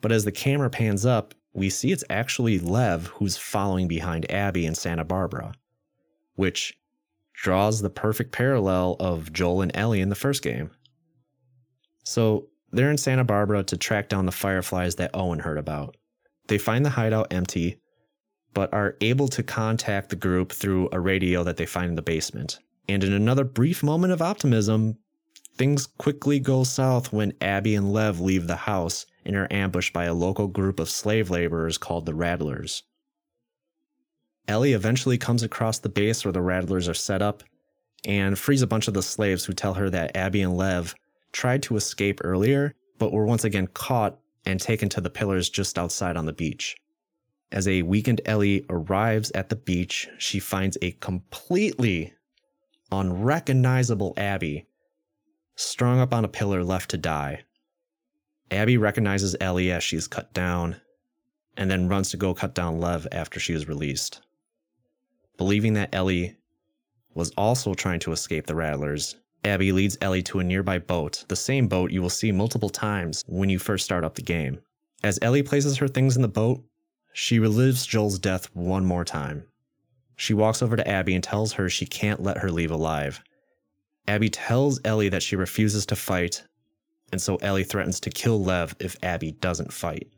But 0.00 0.12
as 0.12 0.24
the 0.24 0.32
camera 0.32 0.70
pans 0.70 1.06
up, 1.06 1.34
we 1.52 1.70
see 1.70 1.92
it's 1.92 2.04
actually 2.08 2.58
Lev 2.58 3.06
who's 3.08 3.36
following 3.36 3.88
behind 3.88 4.30
Abby 4.30 4.66
in 4.66 4.74
Santa 4.74 5.04
Barbara, 5.04 5.54
which 6.34 6.78
draws 7.34 7.80
the 7.80 7.90
perfect 7.90 8.32
parallel 8.32 8.96
of 9.00 9.32
Joel 9.32 9.62
and 9.62 9.76
Ellie 9.76 10.00
in 10.00 10.08
the 10.08 10.14
first 10.14 10.42
game. 10.42 10.70
So 12.04 12.48
they're 12.70 12.90
in 12.90 12.98
Santa 12.98 13.24
Barbara 13.24 13.62
to 13.64 13.76
track 13.76 14.08
down 14.08 14.26
the 14.26 14.32
fireflies 14.32 14.96
that 14.96 15.10
Owen 15.14 15.40
heard 15.40 15.58
about. 15.58 15.96
They 16.48 16.58
find 16.58 16.84
the 16.84 16.90
hideout 16.90 17.32
empty, 17.32 17.78
but 18.54 18.72
are 18.72 18.96
able 19.00 19.28
to 19.28 19.42
contact 19.42 20.10
the 20.10 20.16
group 20.16 20.52
through 20.52 20.88
a 20.92 21.00
radio 21.00 21.44
that 21.44 21.56
they 21.56 21.66
find 21.66 21.90
in 21.90 21.96
the 21.96 22.02
basement. 22.02 22.58
And 22.88 23.04
in 23.04 23.12
another 23.12 23.44
brief 23.44 23.82
moment 23.82 24.12
of 24.12 24.22
optimism, 24.22 24.98
things 25.56 25.86
quickly 25.86 26.40
go 26.40 26.64
south 26.64 27.12
when 27.12 27.34
Abby 27.40 27.74
and 27.74 27.92
Lev 27.92 28.20
leave 28.20 28.46
the 28.46 28.56
house 28.56 29.06
and 29.24 29.36
are 29.36 29.48
ambushed 29.50 29.92
by 29.92 30.04
a 30.04 30.14
local 30.14 30.48
group 30.48 30.80
of 30.80 30.90
slave 30.90 31.30
laborers 31.30 31.78
called 31.78 32.06
the 32.06 32.14
Rattlers. 32.14 32.82
Ellie 34.48 34.72
eventually 34.72 35.18
comes 35.18 35.42
across 35.42 35.78
the 35.78 35.88
base 35.88 36.24
where 36.24 36.32
the 36.32 36.42
Rattlers 36.42 36.88
are 36.88 36.94
set 36.94 37.22
up 37.22 37.44
and 38.04 38.38
frees 38.38 38.62
a 38.62 38.66
bunch 38.66 38.88
of 38.88 38.94
the 38.94 39.02
slaves 39.02 39.44
who 39.44 39.52
tell 39.52 39.74
her 39.74 39.88
that 39.90 40.16
Abby 40.16 40.42
and 40.42 40.56
Lev 40.56 40.94
tried 41.32 41.62
to 41.62 41.76
escape 41.76 42.20
earlier, 42.24 42.74
but 42.98 43.12
were 43.12 43.26
once 43.26 43.44
again 43.44 43.68
caught 43.68 44.18
and 44.44 44.60
taken 44.60 44.88
to 44.88 45.00
the 45.00 45.10
pillars 45.10 45.48
just 45.48 45.78
outside 45.78 46.16
on 46.16 46.26
the 46.26 46.32
beach. 46.32 46.76
As 47.52 47.68
a 47.68 47.82
weakened 47.82 48.20
Ellie 48.24 48.64
arrives 48.68 49.30
at 49.32 49.48
the 49.48 49.56
beach, 49.56 50.08
she 50.18 50.40
finds 50.40 50.76
a 50.82 50.92
completely 50.92 52.12
unrecognizable 52.90 54.14
Abby 54.16 54.66
strung 55.62 56.00
up 56.00 56.12
on 56.12 56.24
a 56.24 56.28
pillar 56.28 56.62
left 56.64 56.90
to 56.90 56.98
die. 56.98 57.42
Abby 58.50 58.76
recognizes 58.76 59.36
Ellie 59.40 59.70
as 59.70 59.82
she 59.82 59.96
is 59.96 60.06
cut 60.06 60.32
down, 60.34 60.76
and 61.56 61.70
then 61.70 61.88
runs 61.88 62.10
to 62.10 62.16
go 62.16 62.34
cut 62.34 62.54
down 62.54 62.80
Lev 62.80 63.06
after 63.12 63.40
she 63.40 63.54
is 63.54 63.68
released. 63.68 64.20
Believing 65.36 65.74
that 65.74 65.94
Ellie 65.94 66.36
was 67.14 67.30
also 67.36 67.74
trying 67.74 68.00
to 68.00 68.12
escape 68.12 68.46
the 68.46 68.54
Rattlers, 68.54 69.16
Abby 69.44 69.72
leads 69.72 69.98
Ellie 70.00 70.22
to 70.24 70.38
a 70.38 70.44
nearby 70.44 70.78
boat, 70.78 71.24
the 71.28 71.36
same 71.36 71.66
boat 71.66 71.90
you 71.90 72.00
will 72.00 72.10
see 72.10 72.30
multiple 72.30 72.70
times 72.70 73.24
when 73.26 73.48
you 73.48 73.58
first 73.58 73.84
start 73.84 74.04
up 74.04 74.14
the 74.14 74.22
game. 74.22 74.60
As 75.02 75.18
Ellie 75.20 75.42
places 75.42 75.78
her 75.78 75.88
things 75.88 76.14
in 76.16 76.22
the 76.22 76.28
boat, 76.28 76.62
she 77.12 77.38
relives 77.38 77.86
Joel's 77.86 78.18
death 78.18 78.48
one 78.54 78.84
more 78.84 79.04
time. 79.04 79.44
She 80.16 80.34
walks 80.34 80.62
over 80.62 80.76
to 80.76 80.88
Abby 80.88 81.14
and 81.14 81.24
tells 81.24 81.54
her 81.54 81.68
she 81.68 81.86
can't 81.86 82.22
let 82.22 82.38
her 82.38 82.50
leave 82.50 82.70
alive. 82.70 83.22
Abby 84.08 84.28
tells 84.28 84.80
Ellie 84.84 85.08
that 85.08 85.22
she 85.22 85.36
refuses 85.36 85.86
to 85.86 85.96
fight, 85.96 86.44
and 87.12 87.20
so 87.20 87.36
Ellie 87.36 87.64
threatens 87.64 88.00
to 88.00 88.10
kill 88.10 88.42
Lev 88.42 88.74
if 88.80 88.96
Abby 89.02 89.32
doesn't 89.32 89.72
fight. 89.72 90.08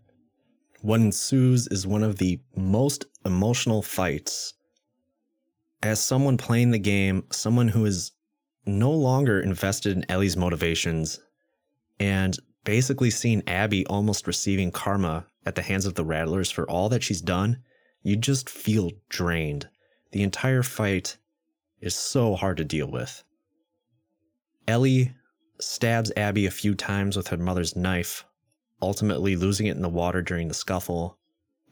What 0.80 1.00
ensues 1.00 1.66
is 1.68 1.86
one 1.86 2.02
of 2.02 2.18
the 2.18 2.40
most 2.56 3.06
emotional 3.24 3.82
fights. 3.82 4.54
As 5.82 6.00
someone 6.00 6.36
playing 6.36 6.70
the 6.70 6.78
game, 6.78 7.24
someone 7.30 7.68
who 7.68 7.84
is 7.84 8.12
no 8.66 8.90
longer 8.90 9.40
invested 9.40 9.96
in 9.96 10.10
Ellie's 10.10 10.36
motivations, 10.36 11.20
and 12.00 12.38
basically 12.64 13.10
seeing 13.10 13.42
Abby 13.46 13.86
almost 13.86 14.26
receiving 14.26 14.70
karma 14.70 15.26
at 15.44 15.54
the 15.54 15.62
hands 15.62 15.84
of 15.84 15.94
the 15.94 16.04
Rattlers 16.04 16.50
for 16.50 16.68
all 16.70 16.88
that 16.88 17.02
she's 17.02 17.20
done, 17.20 17.62
you 18.02 18.16
just 18.16 18.48
feel 18.48 18.90
drained. 19.08 19.68
The 20.12 20.22
entire 20.22 20.62
fight 20.62 21.18
is 21.80 21.94
so 21.94 22.34
hard 22.34 22.56
to 22.58 22.64
deal 22.64 22.90
with. 22.90 23.22
Ellie 24.66 25.14
stabs 25.60 26.10
Abby 26.16 26.46
a 26.46 26.50
few 26.50 26.74
times 26.74 27.16
with 27.16 27.28
her 27.28 27.36
mother's 27.36 27.76
knife, 27.76 28.24
ultimately 28.80 29.36
losing 29.36 29.66
it 29.66 29.76
in 29.76 29.82
the 29.82 29.88
water 29.88 30.22
during 30.22 30.48
the 30.48 30.54
scuffle. 30.54 31.18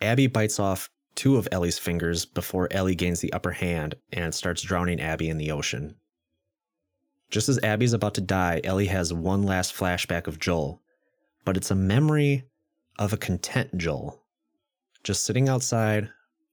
Abby 0.01 0.27
bites 0.27 0.59
off 0.59 0.91
two 1.15 1.37
of 1.37 1.49
Ellie's 1.53 1.79
fingers 1.79 2.25
before 2.25 2.69
Ellie 2.71 2.95
gains 2.95 3.21
the 3.21 3.33
upper 3.33 3.53
hand 3.53 3.95
and 4.13 4.35
starts 4.35 4.63
drowning 4.63 5.01
Abby 5.01 5.29
in 5.29 5.39
the 5.39 5.51
ocean. 5.51 5.97
Just 7.31 7.49
as 7.49 7.59
Abby's 7.63 7.95
about 7.95 8.15
to 8.15 8.21
die, 8.21 8.61
Ellie 8.63 8.87
has 8.87 9.13
one 9.13 9.43
last 9.43 9.75
flashback 9.75 10.27
of 10.27 10.39
Joel, 10.39 10.83
but 11.45 11.57
it's 11.57 11.71
a 11.71 11.75
memory 11.75 12.45
of 12.99 13.13
a 13.13 13.17
content 13.17 13.77
Joel, 13.79 14.23
just 15.03 15.25
sitting 15.25 15.49
outside, 15.49 16.11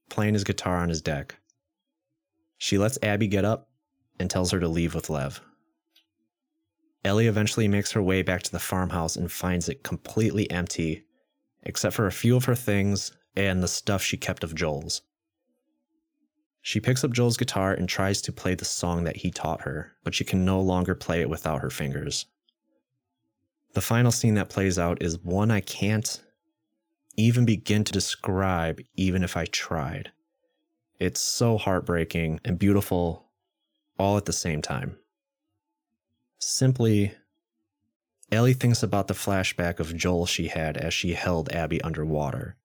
playing 0.08 0.34
his 0.34 0.44
guitar 0.44 0.78
on 0.78 0.88
his 0.88 1.02
deck. 1.02 1.36
She 2.56 2.78
lets 2.78 2.98
Abby 3.02 3.26
get 3.26 3.44
up 3.44 3.68
and 4.18 4.30
tells 4.30 4.50
her 4.52 4.60
to 4.60 4.68
leave 4.68 4.94
with 4.94 5.10
Lev. 5.10 5.42
Ellie 7.04 7.26
eventually 7.26 7.68
makes 7.68 7.92
her 7.92 8.02
way 8.02 8.22
back 8.22 8.42
to 8.42 8.52
the 8.52 8.58
farmhouse 8.58 9.16
and 9.16 9.32
finds 9.32 9.68
it 9.68 9.82
completely 9.82 10.50
empty, 10.50 11.04
except 11.62 11.96
for 11.96 12.06
a 12.06 12.12
few 12.12 12.36
of 12.36 12.44
her 12.44 12.54
things 12.54 13.12
and 13.36 13.62
the 13.62 13.68
stuff 13.68 14.02
she 14.02 14.16
kept 14.16 14.44
of 14.44 14.54
Joel's. 14.54 15.02
She 16.62 16.78
picks 16.78 17.02
up 17.02 17.12
Joel's 17.12 17.38
guitar 17.38 17.72
and 17.72 17.88
tries 17.88 18.20
to 18.22 18.32
play 18.32 18.54
the 18.54 18.66
song 18.66 19.04
that 19.04 19.16
he 19.16 19.30
taught 19.30 19.62
her, 19.62 19.92
but 20.04 20.14
she 20.14 20.24
can 20.24 20.44
no 20.44 20.60
longer 20.60 20.94
play 20.94 21.22
it 21.22 21.30
without 21.30 21.62
her 21.62 21.70
fingers. 21.70 22.26
The 23.72 23.80
final 23.80 24.12
scene 24.12 24.34
that 24.34 24.50
plays 24.50 24.78
out 24.78 25.02
is 25.02 25.18
one 25.20 25.50
I 25.50 25.60
can't 25.60 26.20
even 27.16 27.44
begin 27.44 27.84
to 27.84 27.92
describe, 27.92 28.80
even 28.94 29.22
if 29.22 29.36
I 29.36 29.46
tried. 29.46 30.12
It's 30.98 31.20
so 31.20 31.56
heartbreaking 31.56 32.40
and 32.44 32.58
beautiful 32.58 33.30
all 33.98 34.16
at 34.16 34.26
the 34.26 34.32
same 34.32 34.60
time. 34.60 34.99
Simply, 36.40 37.12
Ellie 38.32 38.54
thinks 38.54 38.82
about 38.82 39.08
the 39.08 39.14
flashback 39.14 39.78
of 39.78 39.94
Joel 39.94 40.24
she 40.24 40.48
had 40.48 40.76
as 40.76 40.94
she 40.94 41.12
held 41.12 41.52
Abby 41.52 41.82
underwater. 41.82 42.56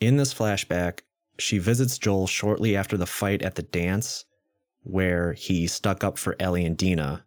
In 0.00 0.16
this 0.16 0.32
flashback, 0.32 1.00
she 1.38 1.58
visits 1.58 1.98
Joel 1.98 2.26
shortly 2.26 2.76
after 2.76 2.96
the 2.96 3.06
fight 3.06 3.42
at 3.42 3.56
the 3.56 3.62
dance, 3.62 4.24
where 4.84 5.32
he 5.32 5.66
stuck 5.66 6.04
up 6.04 6.16
for 6.16 6.36
Ellie 6.38 6.64
and 6.64 6.76
Dina, 6.76 7.24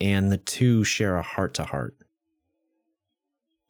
and 0.00 0.30
the 0.30 0.38
two 0.38 0.84
share 0.84 1.16
a 1.16 1.22
heart 1.22 1.54
to 1.54 1.64
heart. 1.64 1.96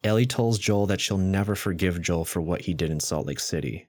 Ellie 0.03 0.25
tells 0.25 0.59
Joel 0.59 0.85
that 0.87 1.01
she'll 1.01 1.17
never 1.17 1.55
forgive 1.55 2.01
Joel 2.01 2.25
for 2.25 2.41
what 2.41 2.61
he 2.61 2.73
did 2.73 2.91
in 2.91 2.99
Salt 2.99 3.25
Lake 3.25 3.39
City, 3.39 3.87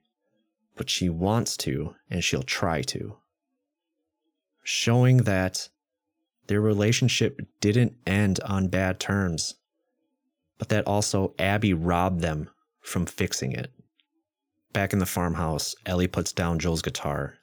but 0.75 0.89
she 0.89 1.09
wants 1.09 1.57
to, 1.57 1.95
and 2.09 2.23
she'll 2.23 2.41
try 2.41 2.81
to. 2.83 3.17
Showing 4.63 5.17
that 5.17 5.69
their 6.47 6.61
relationship 6.61 7.41
didn't 7.59 7.95
end 8.05 8.39
on 8.45 8.67
bad 8.67 8.99
terms, 8.99 9.55
but 10.57 10.69
that 10.69 10.87
also 10.87 11.33
Abby 11.39 11.73
robbed 11.73 12.21
them 12.21 12.49
from 12.81 13.05
fixing 13.05 13.51
it. 13.51 13.71
Back 14.73 14.93
in 14.93 14.99
the 14.99 15.05
farmhouse, 15.05 15.75
Ellie 15.85 16.07
puts 16.07 16.33
down 16.33 16.59
Joel's 16.59 16.81
guitar 16.81 17.35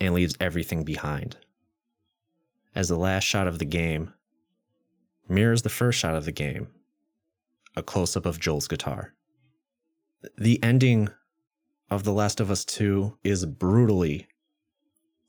and 0.00 0.14
leaves 0.14 0.36
everything 0.40 0.84
behind. 0.84 1.36
As 2.74 2.88
the 2.88 2.96
last 2.96 3.24
shot 3.24 3.46
of 3.46 3.58
the 3.58 3.64
game 3.64 4.14
mirrors 5.28 5.62
the 5.62 5.68
first 5.68 5.98
shot 5.98 6.14
of 6.14 6.24
the 6.24 6.32
game, 6.32 6.68
a 7.76 7.82
close 7.82 8.16
up 8.16 8.26
of 8.26 8.38
Joel's 8.38 8.68
guitar. 8.68 9.14
The 10.36 10.62
ending 10.62 11.08
of 11.90 12.04
The 12.04 12.12
Last 12.12 12.40
of 12.40 12.50
Us 12.50 12.64
2 12.64 13.18
is 13.24 13.46
brutally 13.46 14.28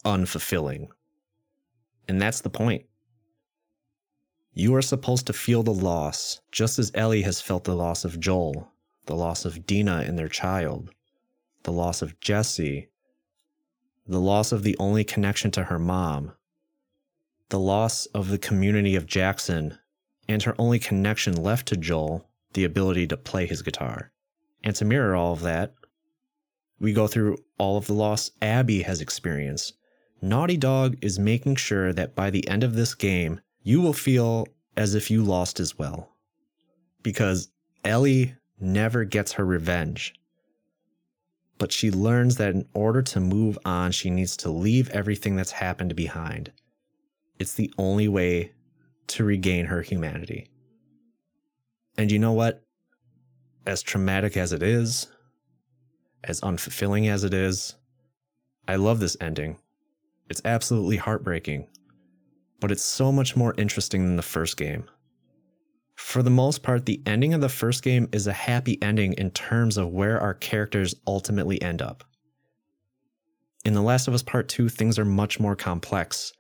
unfulfilling. 0.06 0.88
And 2.08 2.22
that's 2.22 2.42
the 2.42 2.50
point. 2.50 2.86
You 4.54 4.76
are 4.76 4.82
supposed 4.82 5.28
to 5.28 5.34
feel 5.34 5.64
the 5.64 5.74
loss, 5.74 6.42
just 6.52 6.78
as 6.78 6.92
Ellie 6.94 7.22
has 7.22 7.40
felt 7.40 7.64
the 7.64 7.76
loss 7.76 8.04
of 8.04 8.20
Joel, 8.20 8.72
the 9.06 9.16
loss 9.16 9.46
of 9.46 9.66
Dina 9.66 10.04
and 10.06 10.20
their 10.20 10.28
child, 10.28 10.92
the 11.64 11.72
loss 11.72 12.02
of 12.02 12.20
Jesse, 12.20 12.90
the 14.06 14.20
loss 14.20 14.52
of 14.52 14.64
the 14.64 14.76
only 14.78 15.06
connection 15.06 15.52
to 15.52 15.66
her 15.66 15.80
mom, 15.80 16.34
the 17.48 17.60
loss 17.60 18.08
of 18.08 18.28
the 18.28 18.38
community 18.38 18.96
of 18.96 19.06
Jackson, 19.06 19.78
and 20.28 20.44
her 20.44 20.56
only 20.60 20.80
connection 20.80 21.42
left 21.42 21.68
to 21.70 21.78
Joel, 21.78 22.28
the 22.54 22.66
ability 22.66 23.08
to 23.08 23.18
play 23.18 23.46
his 23.46 23.62
guitar. 23.62 24.12
And 24.64 24.76
to 24.76 24.86
mirror 24.86 25.16
all 25.16 25.32
of 25.34 25.42
that, 25.42 25.74
we 26.78 26.92
go 26.92 27.08
through 27.08 27.38
all 27.58 27.78
of 27.78 27.88
the 27.88 27.94
loss 27.94 28.32
Abby 28.42 28.82
has 28.82 29.00
experienced. 29.00 29.76
Naughty 30.22 30.58
Dog 30.58 30.98
is 31.02 31.18
making 31.18 31.56
sure 31.56 31.94
that 31.94 32.16
by 32.16 32.30
the 32.30 32.48
end 32.50 32.64
of 32.64 32.76
this 32.76 32.96
game, 32.96 33.40
you 33.64 33.82
will 33.82 33.94
feel 33.94 34.48
as 34.78 34.96
if 34.96 35.12
you 35.12 35.24
lost 35.24 35.60
as 35.60 35.78
well. 35.78 36.10
Because 37.04 37.52
Ellie 37.84 38.36
never 38.60 39.04
gets 39.04 39.34
her 39.34 39.46
revenge. 39.46 40.14
But 41.58 41.72
she 41.72 41.92
learns 41.92 42.38
that 42.38 42.54
in 42.56 42.68
order 42.74 43.02
to 43.04 43.20
move 43.20 43.58
on, 43.66 43.92
she 43.92 44.10
needs 44.10 44.36
to 44.38 44.50
leave 44.50 44.90
everything 44.90 45.36
that's 45.36 45.52
happened 45.52 45.96
behind. 45.96 46.52
It's 47.40 47.54
the 47.54 47.74
only 47.78 48.08
way 48.08 48.54
to 49.08 49.24
regain 49.24 49.66
her 49.66 49.82
humanity. 49.82 50.50
And 51.98 52.12
you 52.12 52.20
know 52.20 52.34
what? 52.34 52.64
As 53.68 53.84
traumatic 53.84 54.38
as 54.38 54.54
it 54.54 54.64
is, 54.64 55.08
as 56.24 56.42
unfulfilling 56.42 57.08
as 57.10 57.24
it 57.24 57.34
is, 57.34 57.76
I 58.68 58.76
love 58.76 59.00
this 59.00 59.18
ending. 59.22 59.58
It's 60.30 60.42
absolutely 60.46 60.98
heartbreaking 60.98 61.68
but 62.62 62.72
it's 62.72 62.86
so 62.86 63.12
much 63.12 63.36
more 63.36 63.54
interesting 63.58 64.06
than 64.06 64.16
the 64.16 64.22
first 64.22 64.56
game. 64.56 64.86
For 65.96 66.24
the 66.24 66.30
most 66.30 66.64
part, 66.64 66.86
the 66.86 67.02
ending 67.06 67.34
of 67.34 67.42
the 67.42 67.50
first 67.50 67.84
game 67.84 68.08
is 68.14 68.28
a 68.28 68.34
happy 68.34 68.82
ending 68.82 69.14
in 69.14 69.32
terms 69.32 69.78
of 69.78 69.90
where 69.90 70.20
our 70.20 70.34
characters 70.34 70.96
ultimately 71.06 71.62
end 71.62 71.82
up. 71.82 72.04
In 73.66 73.74
The 73.74 73.82
Last 73.82 74.08
of 74.08 74.14
Us 74.14 74.24
Part 74.24 74.48
2, 74.48 74.70
things 74.70 74.98
are 74.98 75.06
much 75.06 75.40
more 75.40 75.56
complex. 75.56 76.34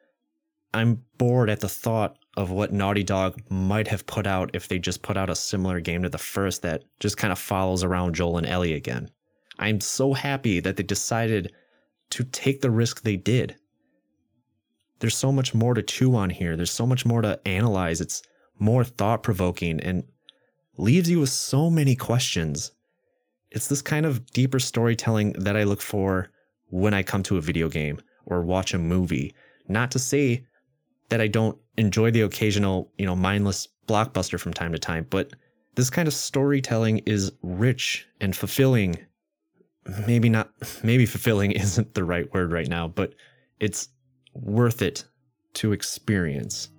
I'm 0.74 1.04
bored 1.18 1.50
at 1.50 1.60
the 1.60 1.70
thought 1.70 2.18
of 2.38 2.50
what 2.50 2.72
Naughty 2.72 3.04
Dog 3.04 3.42
might 3.50 3.88
have 3.88 4.08
put 4.08 4.26
out 4.26 4.52
if 4.54 4.68
they 4.68 4.80
just 4.80 5.02
put 5.02 5.18
out 5.18 5.30
a 5.30 5.36
similar 5.36 5.80
game 5.80 6.04
to 6.04 6.10
the 6.10 6.18
first 6.18 6.62
that 6.62 6.84
just 7.00 7.18
kind 7.18 7.32
of 7.32 7.40
follows 7.40 7.84
around 7.84 8.16
Joel 8.16 8.38
and 8.38 8.48
Ellie 8.48 8.74
again. 8.74 9.10
I'm 9.60 9.82
so 9.82 10.14
happy 10.14 10.60
that 10.62 10.78
they 10.78 10.84
decided 10.84 11.54
to 12.12 12.24
take 12.24 12.62
the 12.62 12.72
risk 12.72 13.02
they 13.02 13.18
did 13.18 13.56
there's 15.02 15.18
so 15.18 15.32
much 15.32 15.54
more 15.54 15.74
to 15.74 15.82
chew 15.82 16.16
on 16.16 16.30
here. 16.30 16.56
There's 16.56 16.72
so 16.72 16.86
much 16.86 17.06
more 17.06 17.22
to 17.22 17.40
analyze. 17.46 18.00
It's 18.02 18.22
more 18.60 18.84
thought 18.84 19.24
provoking 19.24 19.80
and 19.82 20.04
leaves 20.78 21.10
you 21.10 21.20
with 21.20 21.30
so 21.30 21.70
many 21.70 21.96
questions. 21.96 22.72
It's 23.50 23.68
this 23.68 23.82
kind 23.82 24.06
of 24.06 24.26
deeper 24.32 24.60
storytelling 24.60 25.34
that 25.34 25.58
I 25.58 25.64
look 25.64 25.82
for 25.82 26.30
when 26.68 26.94
I 26.94 27.02
come 27.02 27.24
to 27.24 27.38
a 27.38 27.42
video 27.42 27.68
game 27.68 28.00
or 28.28 28.44
watch 28.44 28.76
a 28.76 28.78
movie. 28.78 29.34
Not 29.68 29.90
to 29.92 30.00
say 30.00 30.46
that 31.10 31.20
I 31.20 31.28
don't 31.28 31.58
enjoy 31.78 32.12
the 32.12 32.22
occasional, 32.22 32.92
you 32.98 33.06
know, 33.08 33.16
mindless 33.16 33.68
blockbuster 33.88 34.40
from 34.40 34.54
time 34.54 34.72
to 34.72 34.80
time, 34.80 35.08
but 35.10 35.32
this 35.76 35.90
kind 35.90 36.08
of 36.08 36.14
storytelling 36.14 37.00
is 37.00 37.32
rich 37.42 38.08
and 38.22 38.36
fulfilling. 38.36 38.98
Maybe 40.06 40.30
not, 40.30 40.52
maybe 40.84 41.08
fulfilling 41.08 41.52
isn't 41.64 41.96
the 41.96 42.04
right 42.04 42.32
word 42.36 42.52
right 42.52 42.68
now, 42.68 42.88
but 42.88 43.16
it's 43.60 43.90
worth 44.34 44.82
it 44.82 45.06
to 45.54 45.72
experience. 45.72 46.70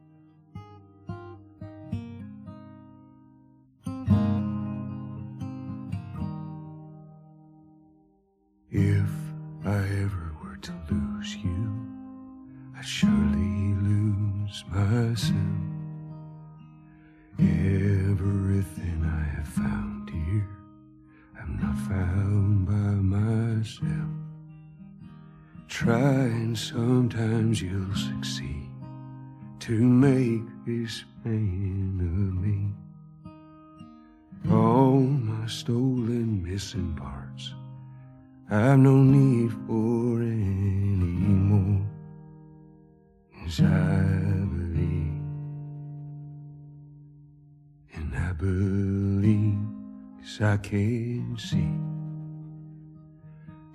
Can 50.62 51.36
see 51.38 51.68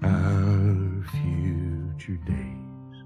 our 0.03 1.03
future 1.11 2.17
days, 2.25 3.03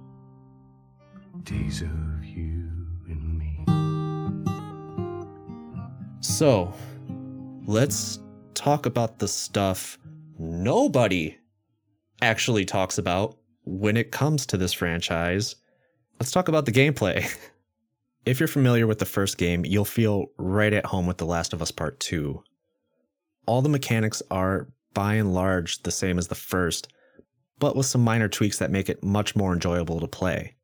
days 1.44 1.82
of 1.82 2.24
you 2.24 2.70
and 3.08 3.38
me. 3.38 3.66
So, 6.22 6.74
let's 7.66 8.20
talk 8.54 8.86
about 8.86 9.20
the 9.20 9.28
stuff 9.28 9.98
nobody 10.38 11.36
actually 12.22 12.66
talks 12.66 12.98
about 12.98 13.38
when 13.66 13.98
it 13.98 14.12
comes 14.12 14.46
to 14.48 14.58
this 14.58 14.74
franchise. 14.74 15.56
Let's 16.20 16.32
talk 16.32 16.48
about 16.48 16.66
the 16.66 16.72
gameplay. 16.72 17.36
if 18.26 18.40
you're 18.40 18.48
familiar 18.48 18.86
with 18.86 19.00
the 19.00 19.06
first 19.06 19.38
game, 19.38 19.66
you'll 19.66 19.86
feel 19.86 20.28
right 20.38 20.74
at 20.74 20.86
home 20.86 21.08
with 21.08 21.18
The 21.18 21.26
Last 21.26 21.54
of 21.54 21.62
Us 21.62 21.72
Part 21.72 22.00
2. 22.00 22.44
All 23.46 23.62
the 23.62 23.70
mechanics 23.70 24.22
are, 24.30 24.68
by 24.94 25.16
and 25.16 25.34
large, 25.34 25.84
the 25.84 25.92
same 25.92 26.18
as 26.18 26.28
the 26.28 26.36
first, 26.36 26.88
but 27.60 27.76
with 27.76 27.86
some 27.86 28.04
minor 28.04 28.28
tweaks 28.28 28.60
that 28.60 28.72
make 28.72 28.90
it 28.90 29.04
much 29.04 29.36
more 29.36 29.54
enjoyable 29.54 30.00
to 30.00 30.08
play. 30.08 30.56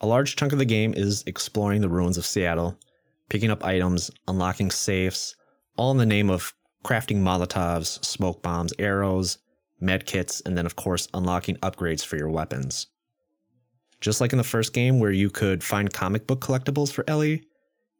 A 0.00 0.06
large 0.06 0.36
chunk 0.36 0.52
of 0.52 0.58
the 0.58 0.64
game 0.64 0.94
is 0.94 1.24
exploring 1.26 1.80
the 1.80 1.88
ruins 1.88 2.18
of 2.18 2.26
Seattle, 2.26 2.78
picking 3.28 3.50
up 3.50 3.64
items, 3.64 4.10
unlocking 4.26 4.70
safes, 4.70 5.34
all 5.76 5.90
in 5.90 5.96
the 5.96 6.06
name 6.06 6.30
of 6.30 6.54
crafting 6.84 7.18
Molotovs, 7.18 8.04
smoke 8.04 8.42
bombs, 8.42 8.72
arrows, 8.78 9.38
med 9.80 10.06
kits, 10.06 10.40
and 10.42 10.56
then, 10.56 10.66
of 10.66 10.76
course, 10.76 11.08
unlocking 11.14 11.56
upgrades 11.56 12.04
for 12.04 12.16
your 12.16 12.30
weapons. 12.30 12.86
Just 14.00 14.20
like 14.20 14.32
in 14.32 14.38
the 14.38 14.44
first 14.44 14.72
game, 14.72 15.00
where 15.00 15.10
you 15.10 15.30
could 15.30 15.64
find 15.64 15.92
comic 15.92 16.26
book 16.26 16.40
collectibles 16.40 16.92
for 16.92 17.04
Ellie, 17.08 17.47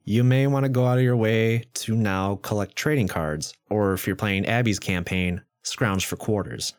you 0.09 0.25
may 0.25 0.47
want 0.47 0.65
to 0.65 0.71
go 0.71 0.87
out 0.87 0.97
of 0.97 1.05
your 1.05 1.17
way 1.17 1.63
to 1.75 1.95
now 1.95 2.37
collect 2.37 2.75
trading 2.75 3.09
cards, 3.09 3.53
or 3.69 3.93
if 3.93 4.07
you're 4.07 4.17
playing 4.17 4.47
Abby's 4.47 4.79
campaign, 4.79 5.43
scrounge 5.65 6.07
for 6.07 6.17
quarters. 6.17 6.73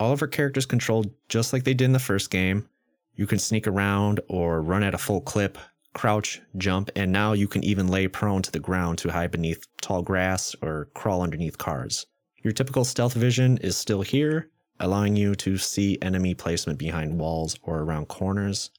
All 0.00 0.10
of 0.10 0.18
her 0.18 0.26
characters 0.26 0.66
controlled 0.66 1.12
just 1.28 1.52
like 1.52 1.62
they 1.62 1.72
did 1.72 1.84
in 1.84 1.92
the 1.92 2.00
first 2.00 2.32
game. 2.32 2.68
You 3.14 3.28
can 3.28 3.38
sneak 3.38 3.68
around 3.68 4.18
or 4.26 4.60
run 4.60 4.82
at 4.82 4.92
a 4.92 4.98
full 4.98 5.20
clip, 5.20 5.56
crouch, 5.94 6.42
jump, 6.56 6.90
and 6.96 7.12
now 7.12 7.32
you 7.32 7.46
can 7.46 7.62
even 7.62 7.86
lay 7.86 8.08
prone 8.08 8.42
to 8.42 8.50
the 8.50 8.58
ground 8.58 8.98
to 8.98 9.12
hide 9.12 9.30
beneath 9.30 9.64
tall 9.80 10.02
grass 10.02 10.56
or 10.60 10.88
crawl 10.94 11.22
underneath 11.22 11.58
cars. 11.58 12.06
Your 12.42 12.52
typical 12.52 12.84
stealth 12.84 13.14
vision 13.14 13.56
is 13.58 13.76
still 13.76 14.02
here, 14.02 14.50
allowing 14.80 15.14
you 15.14 15.36
to 15.36 15.58
see 15.58 15.96
enemy 16.02 16.34
placement 16.34 16.80
behind 16.80 17.20
walls 17.20 17.56
or 17.62 17.82
around 17.82 18.08
corners. 18.08 18.72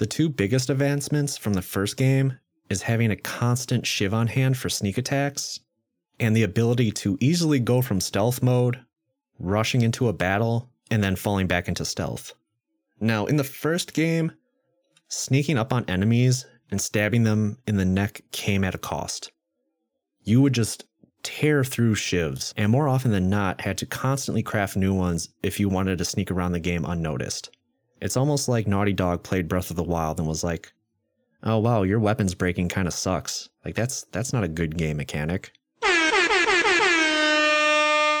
The 0.00 0.06
two 0.06 0.30
biggest 0.30 0.70
advancements 0.70 1.36
from 1.36 1.52
the 1.52 1.60
first 1.60 1.98
game 1.98 2.38
is 2.70 2.80
having 2.80 3.10
a 3.10 3.16
constant 3.16 3.86
shiv 3.86 4.14
on 4.14 4.28
hand 4.28 4.56
for 4.56 4.70
sneak 4.70 4.96
attacks, 4.96 5.60
and 6.18 6.34
the 6.34 6.42
ability 6.42 6.90
to 6.92 7.18
easily 7.20 7.58
go 7.58 7.82
from 7.82 8.00
stealth 8.00 8.42
mode, 8.42 8.80
rushing 9.38 9.82
into 9.82 10.08
a 10.08 10.14
battle, 10.14 10.70
and 10.90 11.04
then 11.04 11.16
falling 11.16 11.46
back 11.46 11.68
into 11.68 11.84
stealth. 11.84 12.32
Now, 12.98 13.26
in 13.26 13.36
the 13.36 13.44
first 13.44 13.92
game, 13.92 14.32
sneaking 15.08 15.58
up 15.58 15.70
on 15.70 15.84
enemies 15.84 16.46
and 16.70 16.80
stabbing 16.80 17.24
them 17.24 17.58
in 17.66 17.76
the 17.76 17.84
neck 17.84 18.22
came 18.32 18.64
at 18.64 18.74
a 18.74 18.78
cost. 18.78 19.32
You 20.22 20.40
would 20.40 20.54
just 20.54 20.86
tear 21.22 21.62
through 21.62 21.96
shivs, 21.96 22.54
and 22.56 22.72
more 22.72 22.88
often 22.88 23.10
than 23.10 23.28
not, 23.28 23.60
had 23.60 23.76
to 23.76 23.84
constantly 23.84 24.42
craft 24.42 24.78
new 24.78 24.94
ones 24.94 25.28
if 25.42 25.60
you 25.60 25.68
wanted 25.68 25.98
to 25.98 26.06
sneak 26.06 26.30
around 26.30 26.52
the 26.52 26.58
game 26.58 26.86
unnoticed. 26.86 27.50
It's 28.00 28.16
almost 28.16 28.48
like 28.48 28.66
Naughty 28.66 28.92
Dog 28.92 29.22
played 29.22 29.48
Breath 29.48 29.70
of 29.70 29.76
the 29.76 29.82
Wild 29.82 30.18
and 30.18 30.26
was 30.26 30.42
like, 30.42 30.72
"Oh 31.42 31.58
wow, 31.58 31.82
your 31.82 32.00
weapons 32.00 32.34
breaking 32.34 32.68
kind 32.68 32.88
of 32.88 32.94
sucks. 32.94 33.48
Like 33.64 33.74
that's 33.74 34.04
that's 34.12 34.32
not 34.32 34.44
a 34.44 34.48
good 34.48 34.78
game 34.78 34.96
mechanic." 34.96 35.52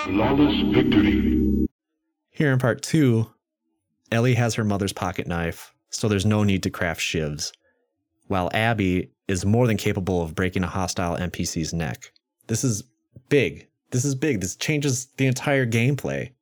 Flawless 0.04 0.74
victory. 0.74 1.66
Here 2.30 2.52
in 2.52 2.58
part 2.58 2.82
2, 2.82 3.26
Ellie 4.12 4.34
has 4.34 4.54
her 4.54 4.64
mother's 4.64 4.92
pocket 4.92 5.26
knife, 5.26 5.74
so 5.90 6.08
there's 6.08 6.26
no 6.26 6.42
need 6.42 6.62
to 6.62 6.70
craft 6.70 7.00
shivs, 7.00 7.52
while 8.28 8.50
Abby 8.54 9.12
is 9.28 9.44
more 9.44 9.66
than 9.66 9.76
capable 9.76 10.22
of 10.22 10.34
breaking 10.34 10.64
a 10.64 10.66
hostile 10.66 11.16
NPC's 11.16 11.72
neck. 11.72 12.12
This 12.48 12.64
is 12.64 12.82
big. 13.28 13.68
This 13.90 14.04
is 14.04 14.14
big. 14.14 14.40
This 14.40 14.56
changes 14.56 15.06
the 15.16 15.26
entire 15.26 15.66
gameplay. 15.66 16.32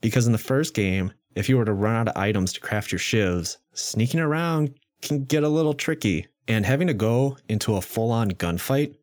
Because 0.00 0.26
in 0.26 0.32
the 0.32 0.38
first 0.38 0.74
game, 0.74 1.12
if 1.34 1.48
you 1.48 1.56
were 1.56 1.64
to 1.64 1.72
run 1.72 1.96
out 1.96 2.08
of 2.08 2.16
items 2.16 2.52
to 2.52 2.60
craft 2.60 2.92
your 2.92 2.98
shivs, 2.98 3.56
sneaking 3.72 4.20
around 4.20 4.74
can 5.00 5.24
get 5.24 5.42
a 5.42 5.48
little 5.48 5.74
tricky. 5.74 6.26
And 6.48 6.66
having 6.66 6.88
to 6.88 6.94
go 6.94 7.36
into 7.48 7.76
a 7.76 7.80
full 7.80 8.10
on 8.10 8.32
gunfight 8.32 8.96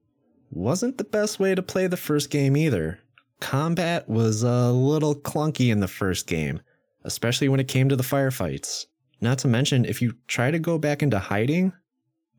wasn't 0.52 0.98
the 0.98 1.04
best 1.04 1.40
way 1.40 1.56
to 1.56 1.62
play 1.62 1.88
the 1.88 1.98
first 1.98 2.30
game 2.30 2.58
either. 2.58 3.00
Combat 3.40 4.08
was 4.10 4.44
a 4.44 4.72
little 4.72 5.16
clunky 5.16 5.72
in 5.72 5.80
the 5.80 5.88
first 5.88 6.28
game, 6.28 6.60
especially 7.06 7.48
when 7.48 7.60
it 7.60 7.68
came 7.70 7.88
to 7.88 7.96
the 7.96 8.04
firefights. 8.04 8.88
Not 9.22 9.38
to 9.40 9.48
mention, 9.48 9.86
if 9.86 10.02
you 10.02 10.16
try 10.28 10.52
to 10.52 10.60
go 10.60 10.78
back 10.78 11.02
into 11.02 11.20
hiding, 11.20 11.72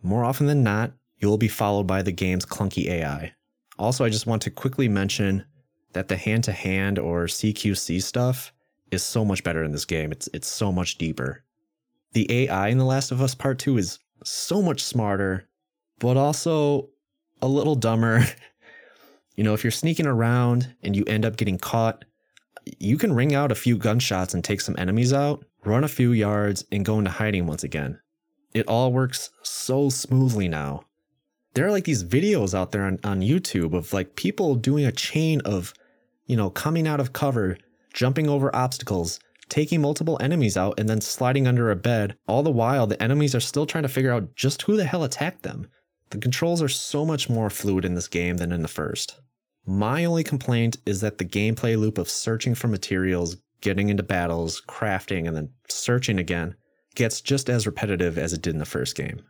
more 0.02 0.24
often 0.24 0.46
than 0.46 0.62
not, 0.62 0.92
you'll 1.18 1.38
be 1.38 1.48
followed 1.48 1.86
by 1.86 2.02
the 2.02 2.12
game's 2.12 2.46
clunky 2.46 2.86
AI. 2.88 3.32
Also, 3.78 4.04
I 4.04 4.10
just 4.10 4.26
want 4.26 4.42
to 4.42 4.50
quickly 4.50 4.88
mention 4.88 5.44
that 5.92 6.08
the 6.08 6.16
hand 6.16 6.44
to 6.44 6.52
hand 6.52 6.98
or 6.98 7.24
CQC 7.24 8.02
stuff 8.02 8.52
is 8.90 9.02
so 9.02 9.24
much 9.24 9.44
better 9.44 9.62
in 9.62 9.72
this 9.72 9.84
game. 9.84 10.12
It's 10.12 10.28
it's 10.32 10.48
so 10.48 10.72
much 10.72 10.98
deeper. 10.98 11.44
The 12.12 12.30
AI 12.30 12.68
in 12.68 12.78
The 12.78 12.84
Last 12.84 13.12
of 13.12 13.22
Us 13.22 13.34
Part 13.34 13.58
2 13.60 13.78
is 13.78 13.98
so 14.24 14.60
much 14.60 14.82
smarter, 14.82 15.48
but 15.98 16.16
also 16.16 16.88
a 17.40 17.48
little 17.48 17.76
dumber. 17.76 18.24
you 19.36 19.44
know, 19.44 19.54
if 19.54 19.62
you're 19.62 19.70
sneaking 19.70 20.06
around 20.06 20.74
and 20.82 20.96
you 20.96 21.04
end 21.06 21.24
up 21.24 21.36
getting 21.36 21.58
caught, 21.58 22.04
you 22.78 22.98
can 22.98 23.12
ring 23.12 23.34
out 23.34 23.52
a 23.52 23.56
few 23.56 23.78
gunshots 23.78 24.34
and 24.34 24.42
take 24.42 24.60
some 24.60 24.74
enemies 24.76 25.12
out, 25.12 25.44
run 25.64 25.84
a 25.84 25.88
few 25.88 26.12
yards, 26.12 26.64
and 26.72 26.84
go 26.84 26.98
into 26.98 27.10
hiding 27.10 27.46
once 27.46 27.62
again. 27.62 28.00
It 28.52 28.66
all 28.66 28.92
works 28.92 29.30
so 29.42 29.88
smoothly 29.88 30.48
now 30.48 30.84
there 31.54 31.66
are 31.66 31.70
like 31.70 31.84
these 31.84 32.04
videos 32.04 32.54
out 32.54 32.72
there 32.72 32.84
on, 32.84 32.98
on 33.04 33.20
YouTube 33.20 33.74
of 33.74 33.92
like 33.92 34.16
people 34.16 34.54
doing 34.54 34.84
a 34.84 34.92
chain 34.92 35.40
of, 35.44 35.74
you 36.26 36.36
know, 36.36 36.50
coming 36.50 36.86
out 36.86 37.00
of 37.00 37.12
cover, 37.12 37.58
jumping 37.92 38.28
over 38.28 38.54
obstacles, 38.54 39.20
taking 39.48 39.80
multiple 39.80 40.18
enemies 40.20 40.56
out, 40.56 40.78
and 40.78 40.88
then 40.88 41.00
sliding 41.00 41.46
under 41.46 41.70
a 41.70 41.76
bed. 41.76 42.16
All 42.26 42.42
the 42.42 42.50
while, 42.50 42.86
the 42.86 43.02
enemies 43.02 43.34
are 43.34 43.40
still 43.40 43.66
trying 43.66 43.82
to 43.82 43.88
figure 43.88 44.12
out 44.12 44.34
just 44.34 44.62
who 44.62 44.76
the 44.76 44.84
hell 44.84 45.04
attacked 45.04 45.42
them. 45.42 45.68
The 46.10 46.18
controls 46.18 46.62
are 46.62 46.68
so 46.68 47.04
much 47.04 47.28
more 47.28 47.50
fluid 47.50 47.84
in 47.84 47.94
this 47.94 48.08
game 48.08 48.38
than 48.38 48.52
in 48.52 48.62
the 48.62 48.68
first. 48.68 49.20
My 49.66 50.04
only 50.04 50.24
complaint 50.24 50.78
is 50.86 51.00
that 51.02 51.18
the 51.18 51.24
gameplay 51.24 51.78
loop 51.78 51.98
of 51.98 52.08
searching 52.08 52.54
for 52.54 52.68
materials, 52.68 53.36
getting 53.60 53.88
into 53.88 54.02
battles, 54.02 54.62
crafting, 54.68 55.28
and 55.28 55.36
then 55.36 55.50
searching 55.68 56.18
again 56.18 56.56
gets 56.94 57.20
just 57.20 57.48
as 57.48 57.66
repetitive 57.66 58.18
as 58.18 58.32
it 58.32 58.42
did 58.42 58.54
in 58.54 58.58
the 58.58 58.64
first 58.64 58.96
game. 58.96 59.22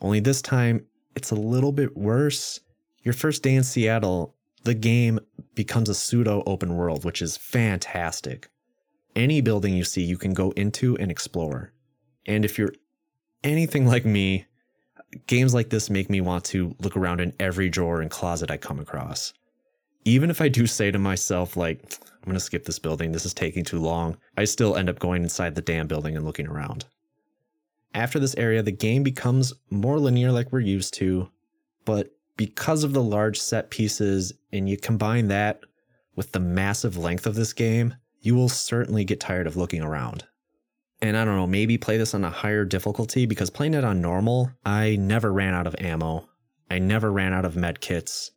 Only 0.00 0.20
this 0.20 0.40
time, 0.40 0.86
it's 1.14 1.30
a 1.30 1.36
little 1.36 1.72
bit 1.72 1.96
worse. 1.96 2.60
Your 3.02 3.14
first 3.14 3.42
day 3.42 3.54
in 3.54 3.64
Seattle, 3.64 4.33
the 4.64 4.74
game 4.74 5.20
becomes 5.54 5.88
a 5.88 5.94
pseudo 5.94 6.42
open 6.46 6.76
world, 6.76 7.04
which 7.04 7.22
is 7.22 7.36
fantastic. 7.36 8.48
Any 9.14 9.40
building 9.40 9.74
you 9.74 9.84
see, 9.84 10.02
you 10.02 10.18
can 10.18 10.34
go 10.34 10.50
into 10.52 10.96
and 10.96 11.10
explore. 11.10 11.72
And 12.26 12.44
if 12.44 12.58
you're 12.58 12.72
anything 13.44 13.86
like 13.86 14.04
me, 14.04 14.46
games 15.26 15.54
like 15.54 15.70
this 15.70 15.90
make 15.90 16.10
me 16.10 16.20
want 16.20 16.44
to 16.46 16.74
look 16.80 16.96
around 16.96 17.20
in 17.20 17.32
every 17.38 17.68
drawer 17.68 18.00
and 18.00 18.10
closet 18.10 18.50
I 18.50 18.56
come 18.56 18.80
across. 18.80 19.32
Even 20.04 20.30
if 20.30 20.40
I 20.40 20.48
do 20.48 20.66
say 20.66 20.90
to 20.90 20.98
myself, 20.98 21.56
like, 21.56 21.80
I'm 22.02 22.24
going 22.24 22.34
to 22.34 22.40
skip 22.40 22.64
this 22.64 22.78
building, 22.78 23.12
this 23.12 23.24
is 23.24 23.34
taking 23.34 23.64
too 23.64 23.78
long, 23.78 24.16
I 24.36 24.44
still 24.44 24.76
end 24.76 24.88
up 24.88 24.98
going 24.98 25.22
inside 25.22 25.54
the 25.54 25.62
damn 25.62 25.86
building 25.86 26.16
and 26.16 26.24
looking 26.24 26.46
around. 26.46 26.86
After 27.94 28.18
this 28.18 28.34
area, 28.36 28.62
the 28.62 28.72
game 28.72 29.02
becomes 29.02 29.52
more 29.70 29.98
linear 29.98 30.32
like 30.32 30.50
we're 30.52 30.60
used 30.60 30.94
to, 30.94 31.30
but 31.84 32.10
because 32.36 32.84
of 32.84 32.92
the 32.92 33.02
large 33.02 33.40
set 33.40 33.70
pieces 33.70 34.32
and 34.52 34.68
you 34.68 34.76
combine 34.76 35.28
that 35.28 35.60
with 36.16 36.32
the 36.32 36.40
massive 36.40 36.96
length 36.96 37.26
of 37.26 37.34
this 37.34 37.52
game, 37.52 37.94
you 38.20 38.34
will 38.34 38.48
certainly 38.48 39.04
get 39.04 39.20
tired 39.20 39.46
of 39.46 39.56
looking 39.56 39.82
around. 39.82 40.24
And 41.00 41.16
I 41.16 41.24
don't 41.24 41.36
know, 41.36 41.46
maybe 41.46 41.76
play 41.76 41.98
this 41.98 42.14
on 42.14 42.24
a 42.24 42.30
higher 42.30 42.64
difficulty 42.64 43.26
because 43.26 43.50
playing 43.50 43.74
it 43.74 43.84
on 43.84 44.00
normal, 44.00 44.50
I 44.64 44.96
never 44.96 45.32
ran 45.32 45.54
out 45.54 45.66
of 45.66 45.76
ammo. 45.78 46.28
I 46.70 46.78
never 46.78 47.12
ran 47.12 47.32
out 47.32 47.44
of 47.44 47.56
med 47.56 47.80
kits. 47.80 48.30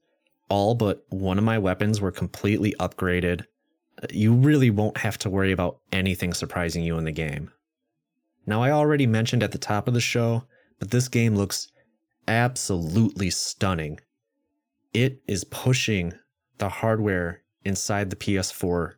All 0.49 0.75
but 0.75 1.05
one 1.09 1.37
of 1.37 1.43
my 1.43 1.57
weapons 1.57 2.01
were 2.01 2.11
completely 2.11 2.75
upgraded. 2.79 3.45
You 4.11 4.33
really 4.33 4.69
won't 4.69 4.97
have 4.97 5.17
to 5.19 5.29
worry 5.29 5.51
about 5.51 5.79
anything 5.91 6.33
surprising 6.33 6.83
you 6.83 6.97
in 6.97 7.05
the 7.05 7.11
game. 7.11 7.51
Now, 8.45 8.61
I 8.61 8.71
already 8.71 9.07
mentioned 9.07 9.43
at 9.43 9.51
the 9.51 9.57
top 9.57 9.87
of 9.87 9.93
the 9.93 10.01
show, 10.01 10.43
but 10.79 10.91
this 10.91 11.07
game 11.07 11.35
looks 11.35 11.69
absolutely 12.27 13.29
stunning. 13.29 13.99
It 14.93 15.21
is 15.27 15.43
pushing 15.43 16.13
the 16.57 16.69
hardware 16.69 17.43
inside 17.63 18.09
the 18.09 18.15
PS4 18.15 18.93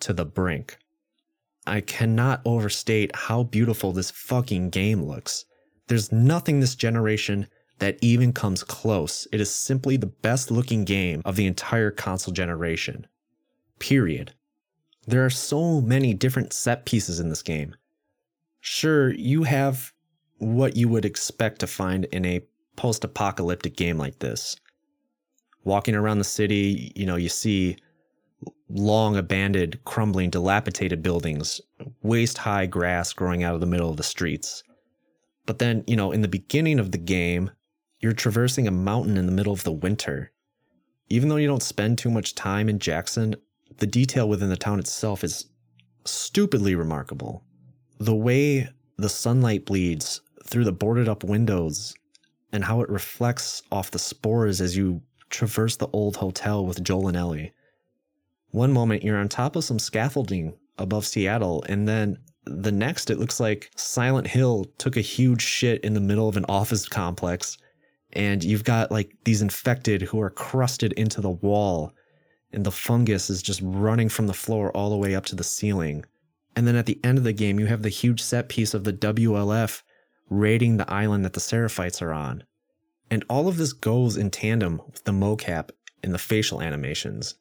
to 0.00 0.12
the 0.12 0.24
brink. 0.24 0.78
I 1.66 1.80
cannot 1.80 2.42
overstate 2.44 3.14
how 3.14 3.44
beautiful 3.44 3.92
this 3.92 4.10
fucking 4.10 4.70
game 4.70 5.04
looks. 5.04 5.44
There's 5.86 6.10
nothing 6.12 6.60
this 6.60 6.74
generation 6.74 7.46
that 7.78 7.98
even 8.00 8.32
comes 8.32 8.64
close. 8.64 9.26
It 9.32 9.40
is 9.40 9.52
simply 9.52 9.96
the 9.96 10.06
best 10.06 10.50
looking 10.50 10.84
game 10.84 11.22
of 11.24 11.36
the 11.36 11.46
entire 11.46 11.90
console 11.90 12.34
generation. 12.34 13.06
Period. 13.78 14.32
There 15.06 15.24
are 15.24 15.30
so 15.30 15.80
many 15.80 16.14
different 16.14 16.52
set 16.52 16.84
pieces 16.86 17.18
in 17.18 17.28
this 17.28 17.42
game. 17.42 17.74
Sure, 18.60 19.12
you 19.12 19.42
have 19.42 19.92
what 20.38 20.76
you 20.76 20.88
would 20.88 21.04
expect 21.04 21.58
to 21.60 21.66
find 21.66 22.04
in 22.06 22.24
a 22.24 22.44
post 22.76 23.04
apocalyptic 23.04 23.76
game 23.76 23.98
like 23.98 24.18
this. 24.18 24.56
Walking 25.64 25.94
around 25.94 26.18
the 26.18 26.24
city, 26.24 26.92
you 26.96 27.06
know, 27.06 27.16
you 27.16 27.28
see 27.28 27.76
long 28.68 29.16
abandoned, 29.16 29.78
crumbling, 29.84 30.30
dilapidated 30.30 31.02
buildings, 31.02 31.60
waist 32.02 32.38
high 32.38 32.66
grass 32.66 33.12
growing 33.12 33.42
out 33.42 33.54
of 33.54 33.60
the 33.60 33.66
middle 33.66 33.90
of 33.90 33.96
the 33.96 34.02
streets. 34.02 34.62
But 35.46 35.58
then, 35.58 35.84
you 35.86 35.96
know, 35.96 36.12
in 36.12 36.22
the 36.22 36.28
beginning 36.28 36.78
of 36.78 36.92
the 36.92 36.98
game, 36.98 37.50
you're 38.00 38.12
traversing 38.12 38.66
a 38.66 38.72
mountain 38.72 39.16
in 39.16 39.26
the 39.26 39.32
middle 39.32 39.52
of 39.52 39.64
the 39.64 39.72
winter. 39.72 40.32
Even 41.08 41.28
though 41.28 41.36
you 41.36 41.46
don't 41.46 41.62
spend 41.62 41.98
too 41.98 42.10
much 42.10 42.34
time 42.34 42.68
in 42.68 42.78
Jackson, 42.78 43.36
the 43.78 43.86
detail 43.86 44.28
within 44.28 44.48
the 44.48 44.56
town 44.56 44.78
itself 44.78 45.22
is 45.22 45.46
stupidly 46.04 46.74
remarkable. 46.74 47.44
The 47.98 48.14
way 48.14 48.68
the 48.96 49.08
sunlight 49.08 49.66
bleeds 49.66 50.20
through 50.44 50.64
the 50.64 50.72
boarded 50.72 51.08
up 51.08 51.22
windows 51.22 51.94
and 52.52 52.64
how 52.64 52.80
it 52.82 52.88
reflects 52.90 53.62
off 53.72 53.90
the 53.90 53.98
spores 53.98 54.60
as 54.60 54.76
you 54.76 55.02
traverse 55.30 55.76
the 55.76 55.88
old 55.88 56.16
hotel 56.16 56.64
with 56.64 56.84
Joel 56.84 57.08
and 57.08 57.16
Ellie. 57.16 57.52
One 58.50 58.72
moment 58.72 59.02
you're 59.02 59.16
on 59.16 59.28
top 59.28 59.56
of 59.56 59.64
some 59.64 59.78
scaffolding 59.78 60.54
above 60.78 61.06
Seattle, 61.06 61.64
and 61.68 61.88
then 61.88 62.18
the 62.44 62.72
next 62.72 63.10
it 63.10 63.18
looks 63.18 63.40
like 63.40 63.70
Silent 63.76 64.26
Hill 64.26 64.66
took 64.78 64.96
a 64.96 65.00
huge 65.00 65.42
shit 65.42 65.82
in 65.82 65.94
the 65.94 66.00
middle 66.00 66.28
of 66.28 66.36
an 66.36 66.44
office 66.48 66.86
complex, 66.88 67.56
and 68.12 68.44
you've 68.44 68.64
got 68.64 68.90
like 68.90 69.16
these 69.24 69.40
infected 69.42 70.02
who 70.02 70.20
are 70.20 70.30
crusted 70.30 70.92
into 70.94 71.20
the 71.22 71.30
wall, 71.30 71.94
and 72.52 72.64
the 72.64 72.70
fungus 72.70 73.30
is 73.30 73.42
just 73.42 73.60
running 73.64 74.10
from 74.10 74.26
the 74.26 74.34
floor 74.34 74.70
all 74.76 74.90
the 74.90 74.96
way 74.96 75.14
up 75.14 75.24
to 75.26 75.36
the 75.36 75.44
ceiling. 75.44 76.04
And 76.54 76.66
then 76.66 76.76
at 76.76 76.84
the 76.84 77.00
end 77.02 77.16
of 77.16 77.24
the 77.24 77.32
game, 77.32 77.58
you 77.58 77.66
have 77.66 77.82
the 77.82 77.88
huge 77.88 78.20
set 78.20 78.50
piece 78.50 78.74
of 78.74 78.84
the 78.84 78.92
WLF 78.92 79.82
raiding 80.32 80.76
the 80.76 80.90
island 80.90 81.24
that 81.24 81.34
the 81.34 81.40
Seraphites 81.40 82.00
are 82.00 82.12
on. 82.12 82.44
And 83.10 83.24
all 83.28 83.48
of 83.48 83.58
this 83.58 83.72
goes 83.72 84.16
in 84.16 84.30
tandem 84.30 84.80
with 84.90 85.04
the 85.04 85.12
mocap 85.12 85.70
and 86.02 86.14
the 86.14 86.18
facial 86.18 86.62
animations. 86.62 87.34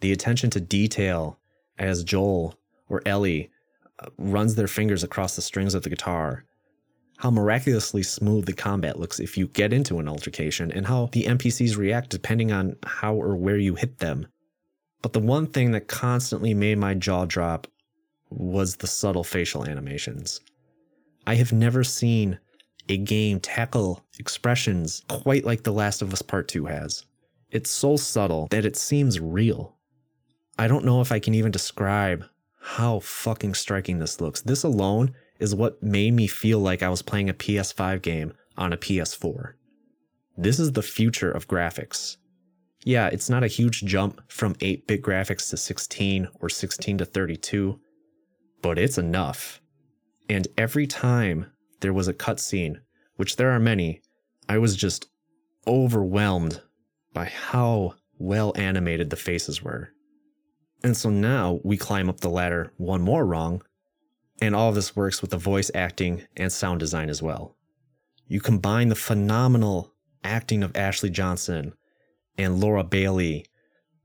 The 0.00 0.12
attention 0.12 0.50
to 0.50 0.60
detail 0.60 1.38
as 1.78 2.02
Joel 2.02 2.58
or 2.88 3.02
Ellie 3.06 3.50
uh, 4.00 4.08
runs 4.18 4.56
their 4.56 4.66
fingers 4.66 5.04
across 5.04 5.36
the 5.36 5.42
strings 5.42 5.74
of 5.74 5.84
the 5.84 5.90
guitar. 5.90 6.44
How 7.18 7.30
miraculously 7.30 8.02
smooth 8.02 8.46
the 8.46 8.52
combat 8.52 8.98
looks 8.98 9.20
if 9.20 9.38
you 9.38 9.46
get 9.46 9.72
into 9.72 10.00
an 10.00 10.08
altercation, 10.08 10.72
and 10.72 10.86
how 10.86 11.08
the 11.12 11.24
NPCs 11.24 11.76
react 11.76 12.10
depending 12.10 12.50
on 12.50 12.76
how 12.84 13.14
or 13.14 13.36
where 13.36 13.58
you 13.58 13.76
hit 13.76 13.98
them. 13.98 14.26
But 15.02 15.12
the 15.12 15.20
one 15.20 15.46
thing 15.46 15.70
that 15.70 15.86
constantly 15.86 16.52
made 16.52 16.78
my 16.78 16.94
jaw 16.94 17.24
drop 17.24 17.68
was 18.28 18.76
the 18.76 18.88
subtle 18.88 19.24
facial 19.24 19.64
animations. 19.64 20.40
I 21.26 21.36
have 21.36 21.52
never 21.52 21.84
seen 21.84 22.38
a 22.88 22.96
game 22.96 23.38
tackle 23.38 24.04
expressions 24.18 25.02
quite 25.08 25.44
like 25.44 25.62
The 25.62 25.72
Last 25.72 26.02
of 26.02 26.12
Us 26.12 26.22
Part 26.22 26.48
2 26.48 26.66
has. 26.66 27.04
It's 27.50 27.70
so 27.70 27.96
subtle 27.96 28.48
that 28.50 28.64
it 28.64 28.76
seems 28.76 29.20
real. 29.20 29.76
I 30.58 30.68
don't 30.68 30.84
know 30.84 31.00
if 31.00 31.12
I 31.12 31.18
can 31.18 31.34
even 31.34 31.52
describe 31.52 32.24
how 32.60 33.00
fucking 33.00 33.54
striking 33.54 33.98
this 33.98 34.20
looks. 34.20 34.40
This 34.40 34.64
alone 34.64 35.14
is 35.38 35.54
what 35.54 35.82
made 35.82 36.14
me 36.14 36.26
feel 36.26 36.58
like 36.58 36.82
I 36.82 36.88
was 36.88 37.02
playing 37.02 37.28
a 37.28 37.34
PS5 37.34 38.02
game 38.02 38.32
on 38.56 38.72
a 38.72 38.76
PS4. 38.76 39.54
This 40.36 40.58
is 40.58 40.72
the 40.72 40.82
future 40.82 41.30
of 41.30 41.48
graphics. 41.48 42.16
Yeah, 42.84 43.06
it's 43.08 43.30
not 43.30 43.44
a 43.44 43.48
huge 43.48 43.82
jump 43.84 44.20
from 44.28 44.56
8 44.60 44.86
bit 44.88 45.02
graphics 45.02 45.50
to 45.50 45.56
16 45.56 46.28
or 46.40 46.48
16 46.48 46.98
to 46.98 47.04
32, 47.04 47.78
but 48.60 48.78
it's 48.78 48.98
enough. 48.98 49.61
And 50.32 50.48
every 50.56 50.86
time 50.86 51.52
there 51.82 51.92
was 51.92 52.08
a 52.08 52.14
cutscene, 52.14 52.80
which 53.16 53.36
there 53.36 53.50
are 53.50 53.60
many, 53.60 54.00
I 54.48 54.56
was 54.56 54.76
just 54.76 55.10
overwhelmed 55.66 56.62
by 57.12 57.26
how 57.26 57.96
well 58.18 58.54
animated 58.56 59.10
the 59.10 59.16
faces 59.16 59.62
were. 59.62 59.90
And 60.82 60.96
so 60.96 61.10
now 61.10 61.60
we 61.64 61.76
climb 61.76 62.08
up 62.08 62.20
the 62.20 62.30
ladder 62.30 62.72
one 62.78 63.02
more 63.02 63.26
rung, 63.26 63.62
and 64.40 64.56
all 64.56 64.70
of 64.70 64.74
this 64.74 64.96
works 64.96 65.20
with 65.20 65.32
the 65.32 65.36
voice 65.36 65.70
acting 65.74 66.22
and 66.34 66.50
sound 66.50 66.80
design 66.80 67.10
as 67.10 67.20
well. 67.20 67.54
You 68.26 68.40
combine 68.40 68.88
the 68.88 68.94
phenomenal 68.94 69.92
acting 70.24 70.62
of 70.62 70.74
Ashley 70.74 71.10
Johnson 71.10 71.74
and 72.38 72.58
Laura 72.58 72.84
Bailey 72.84 73.44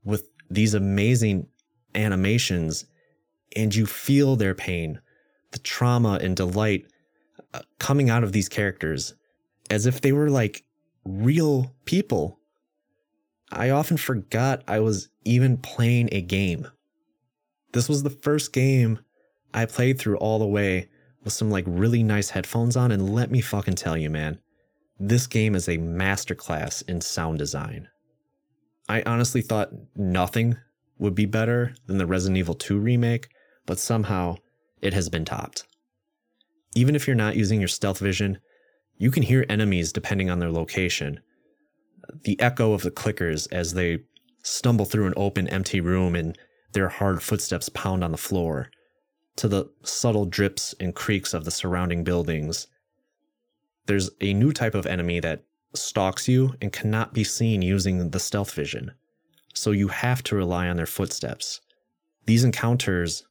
with 0.04 0.28
these 0.50 0.74
amazing 0.74 1.46
animations, 1.94 2.84
and 3.56 3.74
you 3.74 3.86
feel 3.86 4.36
their 4.36 4.54
pain, 4.54 5.00
the 5.52 5.58
trauma 5.58 6.18
and 6.22 6.36
delight 6.36 6.86
uh, 7.54 7.60
coming 7.78 8.10
out 8.10 8.24
of 8.24 8.32
these 8.32 8.48
characters 8.48 9.14
as 9.70 9.86
if 9.86 10.00
they 10.00 10.12
were 10.12 10.30
like 10.30 10.64
real 11.04 11.74
people. 11.84 12.38
I 13.50 13.70
often 13.70 13.96
forgot 13.96 14.62
I 14.68 14.80
was 14.80 15.08
even 15.24 15.56
playing 15.56 16.10
a 16.12 16.20
game. 16.20 16.68
This 17.72 17.88
was 17.88 18.02
the 18.02 18.10
first 18.10 18.52
game 18.52 18.98
I 19.54 19.66
played 19.66 19.98
through 19.98 20.18
all 20.18 20.38
the 20.38 20.46
way 20.46 20.88
with 21.24 21.32
some 21.32 21.50
like 21.50 21.64
really 21.66 22.02
nice 22.02 22.30
headphones 22.30 22.76
on, 22.76 22.92
and 22.92 23.14
let 23.14 23.30
me 23.30 23.40
fucking 23.40 23.74
tell 23.74 23.96
you, 23.96 24.10
man, 24.10 24.38
this 24.98 25.26
game 25.26 25.54
is 25.54 25.68
a 25.68 25.78
masterclass 25.78 26.86
in 26.88 27.00
sound 27.00 27.38
design. 27.38 27.88
I 28.88 29.02
honestly 29.02 29.42
thought 29.42 29.70
nothing 29.96 30.56
would 30.98 31.14
be 31.14 31.26
better 31.26 31.74
than 31.86 31.98
the 31.98 32.06
Resident 32.06 32.38
Evil 32.38 32.54
2 32.54 32.78
remake, 32.78 33.28
but 33.66 33.78
somehow 33.78 34.36
it 34.82 34.94
has 34.94 35.08
been 35.08 35.24
topped. 35.24 35.66
Even 36.74 36.94
if 36.94 37.06
you're 37.06 37.16
not 37.16 37.36
using 37.36 37.60
your 37.60 37.68
stealth 37.68 37.98
vision, 37.98 38.38
you 38.96 39.10
can 39.10 39.22
hear 39.22 39.46
enemies 39.48 39.92
depending 39.92 40.30
on 40.30 40.38
their 40.38 40.50
location. 40.50 41.20
The 42.24 42.40
echo 42.40 42.72
of 42.72 42.82
the 42.82 42.90
clickers 42.90 43.48
as 43.52 43.74
they 43.74 44.00
stumble 44.42 44.84
through 44.84 45.06
an 45.06 45.14
open, 45.16 45.48
empty 45.48 45.80
room 45.80 46.14
and 46.14 46.36
their 46.72 46.88
hard 46.88 47.22
footsteps 47.22 47.68
pound 47.68 48.04
on 48.04 48.12
the 48.12 48.18
floor, 48.18 48.70
to 49.36 49.48
the 49.48 49.70
subtle 49.84 50.26
drips 50.26 50.74
and 50.80 50.94
creaks 50.94 51.32
of 51.32 51.44
the 51.44 51.50
surrounding 51.50 52.04
buildings. 52.04 52.66
There's 53.86 54.10
a 54.20 54.34
new 54.34 54.52
type 54.52 54.74
of 54.74 54.86
enemy 54.86 55.20
that 55.20 55.44
stalks 55.74 56.28
you 56.28 56.54
and 56.60 56.72
cannot 56.72 57.14
be 57.14 57.24
seen 57.24 57.62
using 57.62 58.10
the 58.10 58.20
stealth 58.20 58.52
vision, 58.52 58.92
so 59.54 59.70
you 59.70 59.88
have 59.88 60.22
to 60.24 60.36
rely 60.36 60.68
on 60.68 60.76
their 60.76 60.86
footsteps. 60.86 61.60
These 62.26 62.44
encounters 62.44 63.24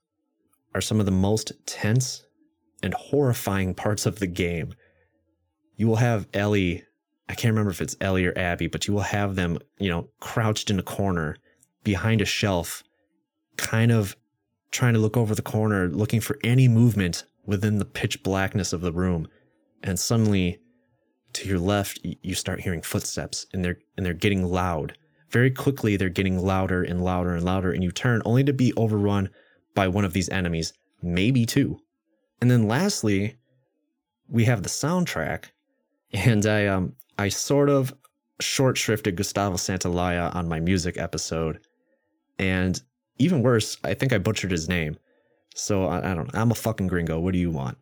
are 0.77 0.81
some 0.81 0.99
of 0.99 1.07
the 1.07 1.11
most 1.11 1.51
tense 1.65 2.23
and 2.83 2.93
horrifying 2.93 3.73
parts 3.73 4.05
of 4.05 4.19
the 4.19 4.27
game. 4.27 4.75
You 5.75 5.87
will 5.87 5.95
have 5.95 6.27
Ellie, 6.35 6.83
I 7.27 7.33
can't 7.33 7.51
remember 7.51 7.71
if 7.71 7.81
it's 7.81 7.97
Ellie 7.99 8.27
or 8.27 8.37
Abby, 8.37 8.67
but 8.67 8.87
you 8.87 8.93
will 8.93 9.01
have 9.01 9.35
them, 9.35 9.57
you 9.79 9.89
know, 9.89 10.09
crouched 10.19 10.69
in 10.69 10.77
a 10.77 10.83
corner 10.83 11.35
behind 11.83 12.21
a 12.21 12.25
shelf, 12.25 12.83
kind 13.57 13.91
of 13.91 14.15
trying 14.69 14.93
to 14.93 14.99
look 14.99 15.17
over 15.17 15.33
the 15.33 15.41
corner, 15.41 15.87
looking 15.87 16.21
for 16.21 16.37
any 16.43 16.67
movement 16.67 17.25
within 17.45 17.79
the 17.79 17.85
pitch 17.85 18.21
blackness 18.21 18.71
of 18.71 18.81
the 18.81 18.93
room. 18.93 19.27
And 19.81 19.99
suddenly, 19.99 20.59
to 21.33 21.47
your 21.47 21.59
left, 21.59 21.99
you 22.03 22.35
start 22.35 22.61
hearing 22.61 22.83
footsteps 22.83 23.47
and 23.51 23.65
they're 23.65 23.79
and 23.97 24.05
they're 24.05 24.13
getting 24.13 24.45
loud. 24.45 24.95
Very 25.31 25.49
quickly, 25.49 25.97
they're 25.97 26.09
getting 26.09 26.37
louder 26.37 26.83
and 26.83 27.03
louder 27.03 27.33
and 27.33 27.43
louder, 27.43 27.71
and 27.71 27.83
you 27.83 27.91
turn 27.91 28.21
only 28.25 28.43
to 28.43 28.53
be 28.53 28.73
overrun 28.73 29.29
by 29.77 29.87
one 29.87 30.03
of 30.03 30.13
these 30.13 30.27
enemies, 30.29 30.73
maybe 31.03 31.45
two. 31.45 31.79
And 32.41 32.49
then 32.49 32.67
lastly, 32.67 33.37
we 34.27 34.45
have 34.45 34.63
the 34.63 34.69
soundtrack. 34.69 35.51
And 36.11 36.47
I 36.47 36.65
um 36.65 36.93
I 37.19 37.29
sort 37.29 37.69
of 37.69 37.93
short 38.39 38.75
shrifted 38.75 39.15
Gustavo 39.15 39.55
Santaolalla 39.55 40.33
on 40.33 40.49
my 40.49 40.59
music 40.59 40.97
episode. 40.97 41.59
And 42.39 42.81
even 43.19 43.43
worse, 43.43 43.77
I 43.83 43.93
think 43.93 44.13
I 44.13 44.17
butchered 44.17 44.49
his 44.49 44.67
name. 44.67 44.97
So 45.53 45.85
I, 45.85 46.11
I 46.11 46.15
don't 46.15 46.33
know. 46.33 46.41
I'm 46.41 46.51
a 46.51 46.55
fucking 46.55 46.87
gringo. 46.87 47.19
What 47.19 47.33
do 47.33 47.39
you 47.39 47.51
want? 47.51 47.77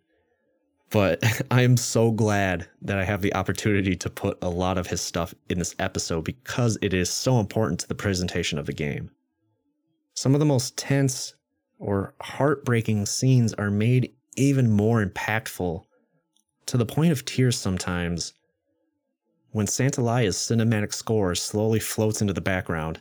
But 0.90 1.24
I 1.52 1.62
am 1.62 1.78
so 1.78 2.12
glad 2.12 2.68
that 2.82 3.00
I 3.00 3.06
have 3.06 3.22
the 3.22 3.36
opportunity 3.36 3.96
to 3.96 4.10
put 4.10 4.38
a 4.42 4.50
lot 4.50 4.78
of 4.78 4.88
his 4.88 5.00
stuff 5.00 5.34
in 5.50 5.60
this 5.60 5.76
episode 5.80 6.26
because 6.26 6.78
it 6.82 6.94
is 6.94 7.10
so 7.10 7.40
important 7.40 7.80
to 7.80 7.88
the 7.88 7.96
presentation 7.96 8.60
of 8.60 8.66
the 8.66 8.74
game. 8.74 9.12
Some 10.14 10.34
of 10.34 10.40
the 10.40 10.46
most 10.46 10.76
tense 10.76 11.36
or 11.80 12.14
heartbreaking 12.22 13.06
scenes 13.06 13.54
are 13.54 13.72
made 13.72 14.14
even 14.36 14.70
more 14.70 15.06
impactful 15.06 15.84
to 16.66 16.78
the 16.78 16.86
point 16.86 17.12
of 17.12 17.26
tears 17.26 17.58
sometimes 17.58 18.34
when 19.56 19.68
Santaolalla's 19.68 20.36
cinematic 20.36 20.94
score 20.94 21.34
slowly 21.34 21.80
floats 21.80 22.20
into 22.20 22.34
the 22.34 22.42
background, 22.42 23.00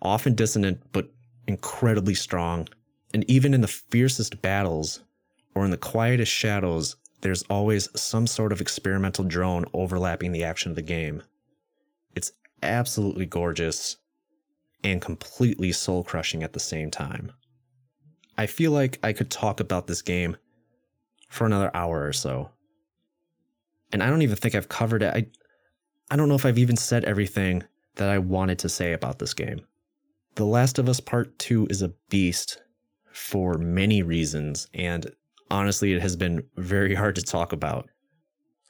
often 0.00 0.34
dissonant 0.34 0.80
but 0.92 1.10
incredibly 1.46 2.14
strong, 2.14 2.66
and 3.12 3.22
even 3.28 3.52
in 3.52 3.60
the 3.60 3.68
fiercest 3.68 4.40
battles 4.40 5.00
or 5.54 5.66
in 5.66 5.70
the 5.70 5.76
quietest 5.76 6.32
shadows, 6.32 6.96
there's 7.20 7.42
always 7.50 7.88
some 7.94 8.26
sort 8.26 8.50
of 8.50 8.62
experimental 8.62 9.24
drone 9.24 9.66
overlapping 9.74 10.32
the 10.32 10.42
action 10.42 10.70
of 10.70 10.76
the 10.76 10.80
game. 10.80 11.22
It's 12.14 12.32
absolutely 12.62 13.26
gorgeous 13.26 13.98
and 14.82 15.02
completely 15.02 15.72
soul 15.72 16.02
crushing 16.02 16.42
at 16.42 16.54
the 16.54 16.60
same 16.60 16.90
time. 16.90 17.32
I 18.38 18.46
feel 18.46 18.70
like 18.70 19.00
I 19.02 19.12
could 19.12 19.30
talk 19.30 19.60
about 19.60 19.88
this 19.88 20.00
game 20.00 20.36
for 21.28 21.44
another 21.44 21.70
hour 21.74 22.06
or 22.06 22.12
so. 22.12 22.50
And 23.92 24.02
I 24.02 24.08
don't 24.08 24.22
even 24.22 24.36
think 24.36 24.54
I've 24.54 24.68
covered 24.68 25.02
it. 25.02 25.14
I 25.14 25.26
I 26.10 26.16
don't 26.16 26.28
know 26.30 26.36
if 26.36 26.46
I've 26.46 26.56
even 26.56 26.76
said 26.76 27.04
everything 27.04 27.64
that 27.96 28.08
I 28.08 28.18
wanted 28.18 28.58
to 28.60 28.68
say 28.70 28.94
about 28.94 29.18
this 29.18 29.34
game. 29.34 29.60
The 30.36 30.46
Last 30.46 30.78
of 30.78 30.88
Us 30.88 31.00
Part 31.00 31.38
2 31.38 31.66
is 31.68 31.82
a 31.82 31.92
beast 32.08 32.62
for 33.12 33.58
many 33.58 34.02
reasons, 34.02 34.68
and 34.72 35.10
honestly, 35.50 35.92
it 35.92 36.00
has 36.00 36.16
been 36.16 36.44
very 36.56 36.94
hard 36.94 37.16
to 37.16 37.22
talk 37.22 37.52
about. 37.52 37.90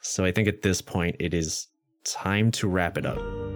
So 0.01 0.25
I 0.25 0.33
think 0.33 0.49
at 0.49 0.63
this 0.63 0.81
point, 0.81 1.17
it 1.21 1.35
is 1.35 1.69
time 2.05 2.51
to 2.53 2.69
wrap 2.69 2.97
it 2.99 3.07
up. 3.07 3.48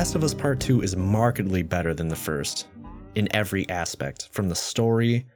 Last 0.00 0.14
of 0.14 0.24
Us 0.24 0.32
Part 0.32 0.60
2 0.60 0.80
is 0.80 0.96
markedly 0.96 1.62
better 1.62 1.92
than 1.92 2.08
the 2.08 2.16
first 2.16 2.68
in 3.16 3.28
every 3.36 3.68
aspect, 3.68 4.30
from 4.32 4.48
the 4.48 4.54
story 4.54 5.26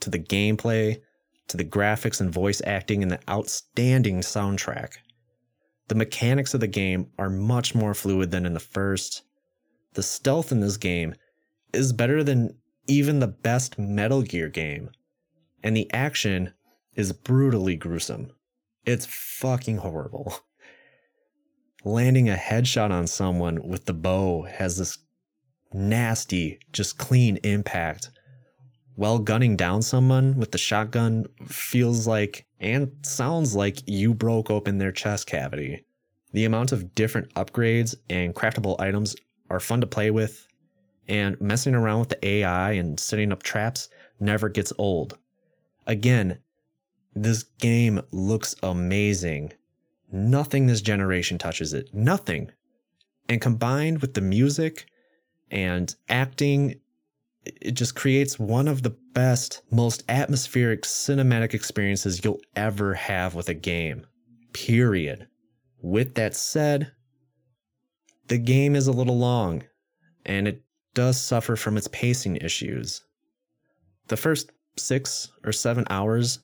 to 0.00 0.08
the 0.08 0.18
gameplay 0.18 0.98
to 1.48 1.58
the 1.58 1.64
graphics 1.66 2.22
and 2.22 2.32
voice 2.32 2.62
acting 2.64 3.02
and 3.02 3.12
the 3.12 3.20
outstanding 3.28 4.20
soundtrack. 4.20 4.94
The 5.88 5.94
mechanics 5.94 6.54
of 6.54 6.60
the 6.60 6.66
game 6.66 7.10
are 7.18 7.28
much 7.28 7.74
more 7.74 7.92
fluid 7.92 8.30
than 8.30 8.46
in 8.46 8.54
the 8.54 8.60
first. 8.60 9.24
The 9.92 10.02
stealth 10.02 10.50
in 10.50 10.60
this 10.60 10.78
game 10.78 11.14
is 11.74 11.92
better 11.92 12.24
than 12.24 12.56
even 12.86 13.18
the 13.18 13.28
best 13.28 13.78
Metal 13.78 14.22
Gear 14.22 14.48
game, 14.48 14.88
and 15.62 15.76
the 15.76 15.92
action 15.92 16.54
is 16.94 17.12
brutally 17.12 17.76
gruesome. 17.76 18.32
It's 18.86 19.04
fucking 19.04 19.76
horrible. 19.76 20.38
Landing 21.86 22.30
a 22.30 22.34
headshot 22.34 22.90
on 22.90 23.06
someone 23.06 23.62
with 23.62 23.84
the 23.84 23.92
bow 23.92 24.44
has 24.44 24.78
this 24.78 24.96
nasty, 25.70 26.58
just 26.72 26.96
clean 26.96 27.36
impact. 27.44 28.10
While 28.96 29.18
gunning 29.18 29.54
down 29.54 29.82
someone 29.82 30.38
with 30.38 30.50
the 30.50 30.56
shotgun 30.56 31.26
feels 31.46 32.06
like 32.06 32.46
and 32.58 32.90
sounds 33.02 33.54
like 33.54 33.86
you 33.86 34.14
broke 34.14 34.50
open 34.50 34.78
their 34.78 34.92
chest 34.92 35.26
cavity. 35.26 35.84
The 36.32 36.46
amount 36.46 36.72
of 36.72 36.94
different 36.94 37.34
upgrades 37.34 37.94
and 38.08 38.34
craftable 38.34 38.80
items 38.80 39.14
are 39.50 39.60
fun 39.60 39.82
to 39.82 39.86
play 39.86 40.10
with, 40.10 40.48
and 41.06 41.38
messing 41.38 41.74
around 41.74 42.00
with 42.00 42.08
the 42.08 42.26
AI 42.26 42.72
and 42.72 42.98
setting 42.98 43.30
up 43.30 43.42
traps 43.42 43.90
never 44.18 44.48
gets 44.48 44.72
old. 44.78 45.18
Again, 45.86 46.38
this 47.14 47.42
game 47.42 48.00
looks 48.10 48.54
amazing. 48.62 49.52
Nothing 50.14 50.68
this 50.68 50.80
generation 50.80 51.38
touches 51.38 51.74
it. 51.74 51.92
Nothing. 51.92 52.52
And 53.28 53.40
combined 53.40 54.00
with 54.00 54.14
the 54.14 54.20
music 54.20 54.86
and 55.50 55.92
acting, 56.08 56.76
it 57.44 57.72
just 57.72 57.96
creates 57.96 58.38
one 58.38 58.68
of 58.68 58.84
the 58.84 58.96
best, 59.12 59.62
most 59.72 60.04
atmospheric 60.08 60.82
cinematic 60.82 61.52
experiences 61.52 62.24
you'll 62.24 62.38
ever 62.54 62.94
have 62.94 63.34
with 63.34 63.48
a 63.48 63.54
game. 63.54 64.06
Period. 64.52 65.26
With 65.82 66.14
that 66.14 66.36
said, 66.36 66.92
the 68.28 68.38
game 68.38 68.76
is 68.76 68.86
a 68.86 68.92
little 68.92 69.18
long, 69.18 69.64
and 70.24 70.46
it 70.46 70.62
does 70.94 71.20
suffer 71.20 71.56
from 71.56 71.76
its 71.76 71.88
pacing 71.88 72.36
issues. 72.36 73.02
The 74.06 74.16
first 74.16 74.52
six 74.76 75.32
or 75.44 75.50
seven 75.50 75.84
hours 75.90 76.38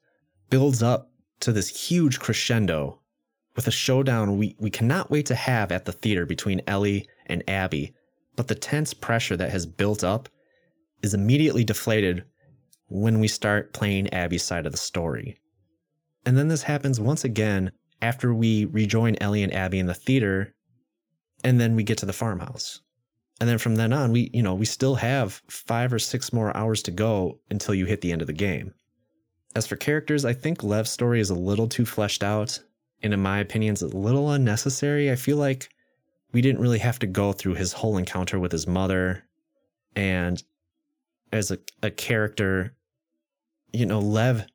builds 0.51 0.83
up 0.83 1.13
to 1.39 1.53
this 1.53 1.69
huge 1.69 2.19
crescendo 2.19 3.00
with 3.61 3.69
a 3.69 3.71
showdown 3.71 4.39
we, 4.39 4.57
we 4.59 4.71
cannot 4.71 5.11
wait 5.11 5.27
to 5.27 5.35
have 5.35 5.71
at 5.71 5.85
the 5.85 5.93
theater 5.93 6.25
between 6.25 6.63
Ellie 6.67 7.07
and 7.27 7.45
Abby, 7.47 7.93
but 8.35 8.49
the 8.49 8.55
tense 8.55 8.95
pressure 8.95 9.37
that 9.37 9.51
has 9.51 9.67
built 9.67 10.03
up 10.03 10.31
is 11.03 11.13
immediately 11.13 11.63
deflated 11.63 12.25
when 12.89 13.21
we 13.21 13.29
start 13.29 13.75
playing 13.75 14.09
Abby's 14.15 14.43
side 14.43 14.65
of 14.65 14.73
the 14.73 14.79
story. 14.79 15.39
And 16.25 16.39
then 16.39 16.49
this 16.49 16.63
happens 16.63 16.99
once 16.99 17.23
again 17.23 17.71
after 18.01 18.33
we 18.33 18.65
rejoin 18.65 19.17
Ellie 19.21 19.43
and 19.43 19.53
Abby 19.53 19.79
in 19.79 19.85
the 19.85 19.93
theater, 19.93 20.55
and 21.45 21.61
then 21.61 21.77
we 21.77 21.83
get 21.83 21.99
to 21.99 22.07
the 22.07 22.15
farmhouse. 22.15 22.81
And 23.41 23.47
then 23.47 23.59
from 23.59 23.77
then 23.77 23.93
on, 23.93 24.11
we, 24.11 24.31
you 24.33 24.43
know, 24.43 24.55
we 24.55 24.65
still 24.65 24.95
have 24.95 25.43
five 25.51 25.93
or 25.93 25.99
six 25.99 26.33
more 26.33 26.57
hours 26.57 26.83
to 26.85 26.91
go 26.91 27.41
until 27.51 27.75
you 27.75 27.85
hit 27.85 28.01
the 28.01 28.11
end 28.11 28.23
of 28.23 28.27
the 28.27 28.33
game. 28.33 28.73
As 29.55 29.67
for 29.67 29.77
characters, 29.77 30.25
I 30.25 30.33
think 30.33 30.65
Lev's 30.65 30.89
story 30.89 31.21
is 31.21 31.29
a 31.29 31.35
little 31.35 31.69
too 31.69 31.85
fleshed 31.85 32.25
out, 32.25 32.59
and 33.03 33.15
in 33.15 33.21
my 33.21 33.39
opinion, 33.39 33.73
it's 33.73 33.83
a 33.83 33.89
little 33.89 34.31
unnecessary. 34.31 35.11
I 35.11 35.17
feel 35.17 35.37
like 35.37 35.71
we 36.33 36.43
didn't 36.43 36.61
really 36.61 36.79
have 36.79 36.99
to 37.01 37.07
go 37.07 37.33
through 37.33 37.55
his 37.55 37.73
whole 37.73 37.97
encounter 37.97 38.39
with 38.39 38.53
his 38.53 38.67
mother. 38.67 39.25
And 39.97 40.43
as 41.33 41.51
a, 41.51 41.59
a 41.83 41.91
character, 41.91 42.75
you 43.73 43.87
know, 43.87 44.01
Lev 44.01 44.47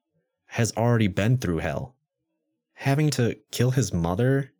has 0.45 0.71
already 0.77 1.07
been 1.07 1.37
through 1.37 1.57
hell. 1.57 1.95
Having 2.73 3.09
to 3.11 3.37
kill 3.51 3.71
his 3.71 3.93
mother 3.93 4.51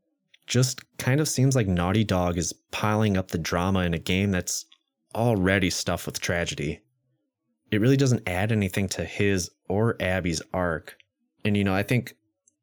just 0.47 0.81
kind 0.97 1.19
of 1.19 1.27
seems 1.27 1.55
like 1.55 1.67
Naughty 1.67 2.03
Dog 2.03 2.37
is 2.37 2.53
piling 2.71 3.17
up 3.17 3.29
the 3.29 3.37
drama 3.37 3.79
in 3.81 3.93
a 3.93 3.99
game 3.99 4.31
that's 4.31 4.65
already 5.13 5.69
stuffed 5.69 6.05
with 6.05 6.19
tragedy. 6.19 6.81
It 7.71 7.81
really 7.81 7.97
doesn't 7.97 8.27
add 8.27 8.51
anything 8.51 8.87
to 8.89 9.03
his 9.03 9.49
or 9.67 9.95
Abby's 10.01 10.41
arc. 10.53 10.97
And 11.43 11.57
you 11.57 11.63
know, 11.63 11.73
I 11.73 11.83
think 11.83 12.15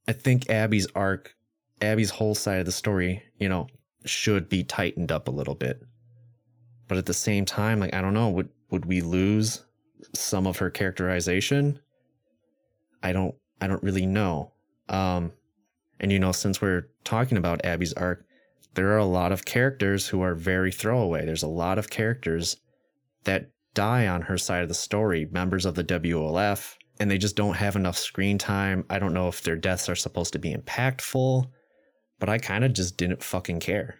I 0.09 0.13
think 0.13 0.51
Abby's 0.51 0.87
arc, 0.95 1.35
Abby's 1.81 2.11
whole 2.11 2.35
side 2.35 2.61
of 2.61 2.67
the 2.67 2.73
story, 2.73 3.23
you 3.39 3.49
know, 3.49 3.69
should 4.05 4.49
be 4.49 4.65
tightened 4.65 5.13
up 5.13 5.29
a 5.29 5.33
little 5.33 5.55
bit. 5.55 5.83
But 6.89 6.99
at 6.99 7.07
the 7.07 7.15
same 7.15 7.45
time, 7.45 7.81
like 7.81 7.95
I 7.95 8.01
don't 8.01 8.15
know, 8.15 8.31
would 8.31 8.49
would 8.71 8.87
we 8.87 9.01
lose 9.01 9.65
some 10.15 10.47
of 10.47 10.59
her 10.59 10.71
characterization? 10.71 11.79
I 13.03 13.13
don't 13.13 13.35
I 13.61 13.67
don't 13.67 13.83
really 13.83 14.07
know. 14.07 14.53
Um 14.89 15.33
and 16.01 16.11
you 16.11 16.19
know, 16.19 16.33
since 16.33 16.61
we're 16.61 16.89
talking 17.05 17.39
about 17.39 17.65
Abby's 17.65 17.93
arc, 17.93 18.25
there 18.75 18.89
are 18.89 18.99
a 18.99 19.05
lot 19.05 19.33
of 19.33 19.45
characters 19.45 20.09
who 20.09 20.21
are 20.23 20.35
very 20.35 20.73
throwaway. 20.73 21.25
There's 21.25 21.43
a 21.43 21.49
lot 21.49 21.79
of 21.79 21.91
characters 21.91 22.57
that 23.25 23.51
die 23.75 24.07
on 24.07 24.23
her 24.23 24.37
side 24.37 24.63
of 24.63 24.69
the 24.69 24.75
story, 24.75 25.29
members 25.31 25.65
of 25.65 25.75
the 25.75 25.85
WLF, 25.85 26.77
and 27.01 27.11
they 27.11 27.19
just 27.19 27.37
don't 27.37 27.57
have 27.57 27.77
enough 27.77 27.97
screen 27.97 28.39
time. 28.39 28.85
I 28.91 28.99
don't 28.99 29.15
know 29.15 29.29
if 29.29 29.43
their 29.43 29.57
deaths 29.57 29.89
are 29.89 29.95
supposed 29.95 30.33
to 30.35 30.39
be 30.39 30.55
impactful, 30.55 31.47
but 32.19 32.29
I 32.29 32.39
kind 32.39 32.65
of 32.65 32.73
just 32.73 32.97
didn't 32.97 33.23
fucking 33.23 33.61
care. 33.61 33.97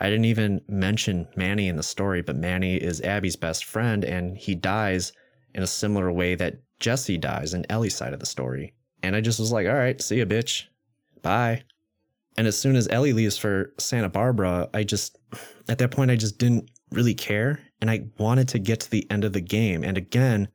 I 0.00 0.08
didn't 0.08 0.26
even 0.26 0.60
mention 0.68 1.26
Manny 1.36 1.68
in 1.68 1.76
the 1.76 1.82
story, 1.82 2.22
but 2.22 2.36
Manny 2.36 2.76
is 2.76 3.00
Abby's 3.00 3.36
best 3.36 3.64
friend 3.64 4.04
and 4.04 4.36
he 4.36 4.54
dies 4.54 5.12
in 5.54 5.62
a 5.62 5.66
similar 5.66 6.12
way 6.12 6.36
that 6.36 6.60
Jesse 6.78 7.18
dies 7.18 7.54
in 7.54 7.66
Ellie's 7.68 7.96
side 7.96 8.12
of 8.12 8.20
the 8.20 8.26
story. 8.26 8.74
And 9.02 9.16
I 9.16 9.20
just 9.20 9.40
was 9.40 9.50
like, 9.50 9.66
all 9.66 9.74
right, 9.74 10.00
see 10.00 10.18
ya, 10.18 10.24
bitch. 10.24 10.64
Bye. 11.22 11.64
And 12.36 12.46
as 12.46 12.56
soon 12.56 12.76
as 12.76 12.86
Ellie 12.88 13.12
leaves 13.12 13.36
for 13.36 13.72
Santa 13.78 14.08
Barbara, 14.08 14.68
I 14.72 14.84
just, 14.84 15.18
at 15.68 15.78
that 15.78 15.90
point, 15.90 16.12
I 16.12 16.16
just 16.16 16.38
didn't 16.38 16.70
really 16.92 17.14
care. 17.14 17.60
And 17.80 17.90
I 17.90 18.06
wanted 18.18 18.46
to 18.48 18.60
get 18.60 18.80
to 18.80 18.90
the 18.90 19.10
end 19.10 19.24
of 19.24 19.32
the 19.32 19.40
game. 19.40 19.82
And 19.82 19.98
again, 19.98 20.48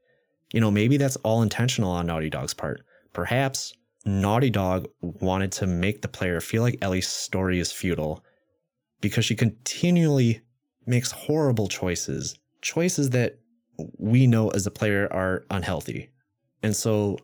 you 0.53 0.61
know, 0.61 0.71
maybe 0.71 0.95
that's 0.95 1.17
all 1.17 1.41
intentional 1.41 1.91
on 1.91 2.05
Naughty 2.05 2.29
Dog's 2.29 2.53
part. 2.53 2.85
Perhaps 3.11 3.73
Naughty 4.05 4.49
Dog 4.49 4.87
wanted 5.01 5.51
to 5.53 5.67
make 5.67 6.01
the 6.01 6.07
player 6.07 6.39
feel 6.39 6.61
like 6.61 6.77
Ellie's 6.81 7.07
story 7.07 7.59
is 7.59 7.71
futile 7.71 8.23
because 9.01 9.25
she 9.25 9.35
continually 9.35 10.41
makes 10.85 11.11
horrible 11.11 11.67
choices, 11.67 12.37
choices 12.61 13.09
that 13.09 13.39
we 13.97 14.27
know 14.27 14.49
as 14.49 14.67
a 14.67 14.71
player 14.71 15.07
are 15.11 15.43
unhealthy. 15.49 16.09
And 16.61 16.75
so 16.75 17.17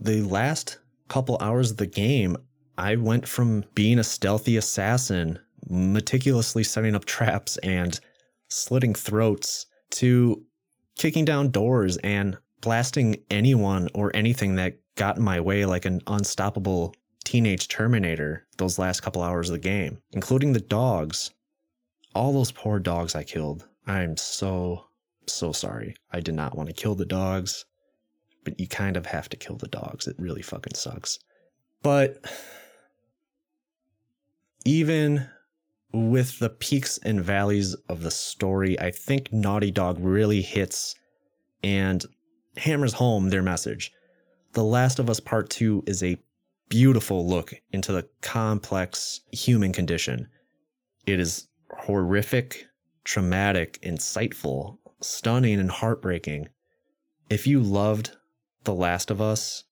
the 0.00 0.22
last 0.22 0.78
couple 1.08 1.36
hours 1.40 1.70
of 1.70 1.76
the 1.76 1.86
game, 1.86 2.36
I 2.78 2.96
went 2.96 3.28
from 3.28 3.64
being 3.74 3.98
a 3.98 4.04
stealthy 4.04 4.56
assassin, 4.56 5.38
meticulously 5.68 6.64
setting 6.64 6.94
up 6.94 7.04
traps 7.04 7.58
and 7.58 8.00
slitting 8.48 8.94
throats, 8.94 9.66
to 9.90 10.42
kicking 10.96 11.24
down 11.24 11.50
doors 11.50 11.96
and 11.98 12.38
blasting 12.60 13.16
anyone 13.30 13.88
or 13.94 14.14
anything 14.14 14.56
that 14.56 14.78
got 14.96 15.16
in 15.16 15.22
my 15.22 15.40
way 15.40 15.64
like 15.64 15.84
an 15.84 16.00
unstoppable 16.06 16.94
teenage 17.24 17.68
Terminator 17.68 18.46
those 18.58 18.78
last 18.78 19.00
couple 19.00 19.22
hours 19.22 19.48
of 19.48 19.54
the 19.54 19.58
game, 19.60 19.98
including 20.12 20.52
the 20.52 20.60
dogs. 20.60 21.30
All 22.14 22.32
those 22.32 22.52
poor 22.52 22.78
dogs 22.78 23.14
I 23.14 23.22
killed. 23.22 23.66
I'm 23.86 24.16
so, 24.16 24.86
so 25.26 25.52
sorry. 25.52 25.94
I 26.12 26.20
did 26.20 26.34
not 26.34 26.56
want 26.56 26.68
to 26.68 26.74
kill 26.74 26.94
the 26.94 27.06
dogs, 27.06 27.64
but 28.44 28.58
you 28.58 28.66
kind 28.66 28.96
of 28.96 29.06
have 29.06 29.28
to 29.28 29.36
kill 29.36 29.56
the 29.56 29.68
dogs. 29.68 30.06
It 30.06 30.16
really 30.18 30.42
fucking 30.42 30.74
sucks. 30.74 31.18
But 31.82 32.24
even 34.64 35.28
with 35.92 36.38
the 36.38 36.50
peaks 36.50 36.98
and 36.98 37.22
valleys 37.22 37.74
of 37.88 38.02
the 38.02 38.10
story, 38.10 38.78
I 38.78 38.90
think 38.90 39.32
Naughty 39.32 39.70
Dog 39.70 39.98
really 40.00 40.42
hits 40.42 40.94
and 41.62 42.04
hammers 42.60 42.92
home 42.92 43.30
their 43.30 43.42
message. 43.42 43.92
The 44.52 44.64
Last 44.64 44.98
of 44.98 45.08
Us 45.08 45.20
Part 45.20 45.50
2 45.50 45.84
is 45.86 46.02
a 46.02 46.20
beautiful 46.68 47.26
look 47.26 47.54
into 47.72 47.92
the 47.92 48.08
complex 48.20 49.20
human 49.32 49.72
condition. 49.72 50.28
It 51.06 51.18
is 51.18 51.48
horrific, 51.70 52.66
traumatic, 53.04 53.80
insightful, 53.82 54.78
stunning, 55.00 55.58
and 55.58 55.70
heartbreaking. 55.70 56.48
If 57.28 57.46
you 57.46 57.60
loved 57.60 58.12
The 58.64 58.74
Last 58.74 59.10
of 59.10 59.20
Us, 59.20 59.64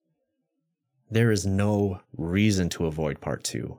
there 1.10 1.30
is 1.30 1.46
no 1.46 2.00
reason 2.16 2.68
to 2.70 2.86
avoid 2.86 3.20
Part 3.20 3.44
2. 3.44 3.78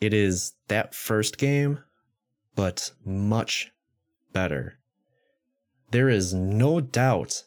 It 0.00 0.12
is 0.12 0.52
that 0.68 0.94
first 0.94 1.38
game, 1.38 1.78
but 2.54 2.90
much 3.04 3.72
better. 4.32 4.78
There 5.90 6.08
is 6.08 6.34
no 6.34 6.80
doubt 6.80 7.44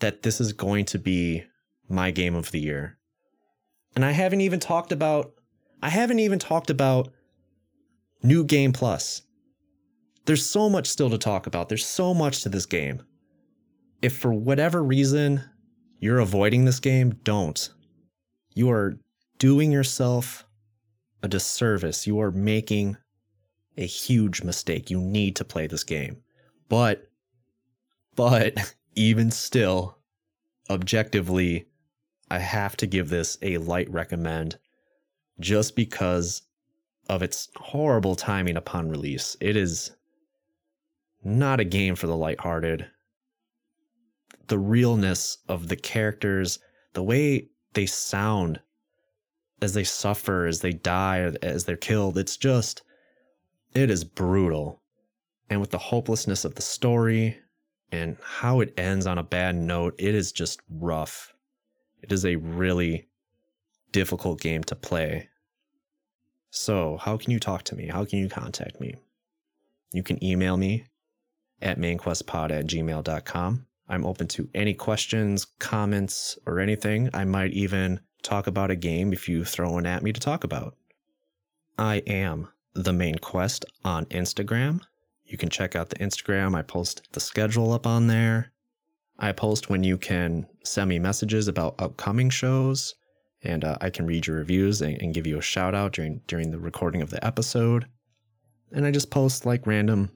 that 0.00 0.22
this 0.22 0.40
is 0.40 0.52
going 0.52 0.84
to 0.86 0.98
be 0.98 1.44
my 1.88 2.10
game 2.10 2.34
of 2.34 2.50
the 2.50 2.60
year. 2.60 2.98
And 3.96 4.04
I 4.04 4.12
haven't 4.12 4.40
even 4.40 4.60
talked 4.60 4.92
about 4.92 5.32
I 5.82 5.90
haven't 5.90 6.18
even 6.18 6.38
talked 6.38 6.70
about 6.70 7.12
New 8.22 8.44
Game 8.44 8.72
Plus. 8.72 9.22
There's 10.26 10.44
so 10.44 10.68
much 10.68 10.88
still 10.88 11.08
to 11.10 11.18
talk 11.18 11.46
about. 11.46 11.68
There's 11.68 11.86
so 11.86 12.12
much 12.12 12.42
to 12.42 12.48
this 12.48 12.66
game. 12.66 13.02
If 14.02 14.16
for 14.16 14.32
whatever 14.32 14.82
reason 14.82 15.42
you're 16.00 16.18
avoiding 16.18 16.64
this 16.64 16.80
game, 16.80 17.18
don't. 17.22 17.68
You 18.54 18.70
are 18.70 18.98
doing 19.38 19.70
yourself 19.72 20.44
a 21.22 21.28
disservice. 21.28 22.06
You 22.06 22.20
are 22.20 22.30
making 22.30 22.96
a 23.76 23.86
huge 23.86 24.42
mistake. 24.42 24.90
You 24.90 25.00
need 25.00 25.36
to 25.36 25.44
play 25.44 25.66
this 25.66 25.84
game. 25.84 26.18
But, 26.68 27.08
but 28.16 28.74
even 28.98 29.30
still, 29.30 29.96
objectively, 30.68 31.68
I 32.30 32.40
have 32.40 32.76
to 32.78 32.86
give 32.86 33.08
this 33.08 33.38
a 33.40 33.58
light 33.58 33.88
recommend 33.90 34.58
just 35.40 35.76
because 35.76 36.42
of 37.08 37.22
its 37.22 37.48
horrible 37.56 38.16
timing 38.16 38.56
upon 38.56 38.90
release. 38.90 39.36
It 39.40 39.56
is 39.56 39.92
not 41.22 41.60
a 41.60 41.64
game 41.64 41.94
for 41.94 42.08
the 42.08 42.16
lighthearted. 42.16 42.86
The 44.48 44.58
realness 44.58 45.38
of 45.48 45.68
the 45.68 45.76
characters, 45.76 46.58
the 46.92 47.02
way 47.02 47.48
they 47.74 47.86
sound 47.86 48.60
as 49.62 49.74
they 49.74 49.84
suffer, 49.84 50.46
as 50.46 50.60
they 50.60 50.72
die, 50.72 51.20
as 51.42 51.64
they're 51.64 51.76
killed, 51.76 52.18
it's 52.18 52.36
just, 52.36 52.82
it 53.74 53.90
is 53.90 54.04
brutal. 54.04 54.82
And 55.50 55.60
with 55.60 55.70
the 55.70 55.78
hopelessness 55.78 56.44
of 56.44 56.56
the 56.56 56.62
story 56.62 57.38
and 57.90 58.16
how 58.22 58.60
it 58.60 58.74
ends 58.76 59.06
on 59.06 59.18
a 59.18 59.22
bad 59.22 59.56
note, 59.56 59.94
it 59.98 60.14
is 60.14 60.32
just 60.32 60.60
rough. 60.70 61.34
It 62.02 62.12
is 62.12 62.24
a 62.24 62.36
really 62.36 63.08
difficult 63.92 64.40
game 64.40 64.62
to 64.64 64.76
play. 64.76 65.28
So, 66.50 66.96
how 66.96 67.16
can 67.16 67.30
you 67.30 67.40
talk 67.40 67.62
to 67.64 67.74
me? 67.74 67.88
How 67.88 68.04
can 68.04 68.18
you 68.18 68.28
contact 68.28 68.80
me? 68.80 68.94
You 69.92 70.02
can 70.02 70.22
email 70.22 70.56
me 70.56 70.86
at 71.60 71.78
mainquestpod 71.78 72.50
at 72.50 72.66
gmail.com. 72.66 73.66
I'm 73.88 74.04
open 74.04 74.28
to 74.28 74.48
any 74.54 74.74
questions, 74.74 75.46
comments, 75.58 76.38
or 76.46 76.60
anything. 76.60 77.08
I 77.14 77.24
might 77.24 77.52
even 77.52 78.00
talk 78.22 78.46
about 78.46 78.70
a 78.70 78.76
game 78.76 79.12
if 79.12 79.28
you 79.28 79.44
throw 79.44 79.72
one 79.72 79.86
at 79.86 80.02
me 80.02 80.12
to 80.12 80.20
talk 80.20 80.44
about. 80.44 80.76
I 81.78 81.96
am 82.06 82.48
the 82.74 82.92
main 82.92 83.16
quest 83.16 83.64
on 83.84 84.04
Instagram. 84.06 84.80
You 85.28 85.36
can 85.36 85.50
check 85.50 85.76
out 85.76 85.90
the 85.90 85.96
Instagram. 85.96 86.56
I 86.56 86.62
post 86.62 87.02
the 87.12 87.20
schedule 87.20 87.72
up 87.72 87.86
on 87.86 88.06
there. 88.06 88.50
I 89.18 89.32
post 89.32 89.68
when 89.68 89.84
you 89.84 89.98
can 89.98 90.46
send 90.64 90.88
me 90.88 90.98
messages 90.98 91.48
about 91.48 91.80
upcoming 91.80 92.30
shows, 92.30 92.94
and 93.42 93.62
uh, 93.62 93.76
I 93.80 93.90
can 93.90 94.06
read 94.06 94.26
your 94.26 94.38
reviews 94.38 94.80
and, 94.80 95.00
and 95.02 95.12
give 95.12 95.26
you 95.26 95.36
a 95.38 95.42
shout 95.42 95.74
out 95.74 95.92
during 95.92 96.22
during 96.26 96.50
the 96.50 96.58
recording 96.58 97.02
of 97.02 97.10
the 97.10 97.24
episode. 97.24 97.86
And 98.72 98.86
I 98.86 98.90
just 98.90 99.10
post 99.10 99.44
like 99.44 99.66
random, 99.66 100.10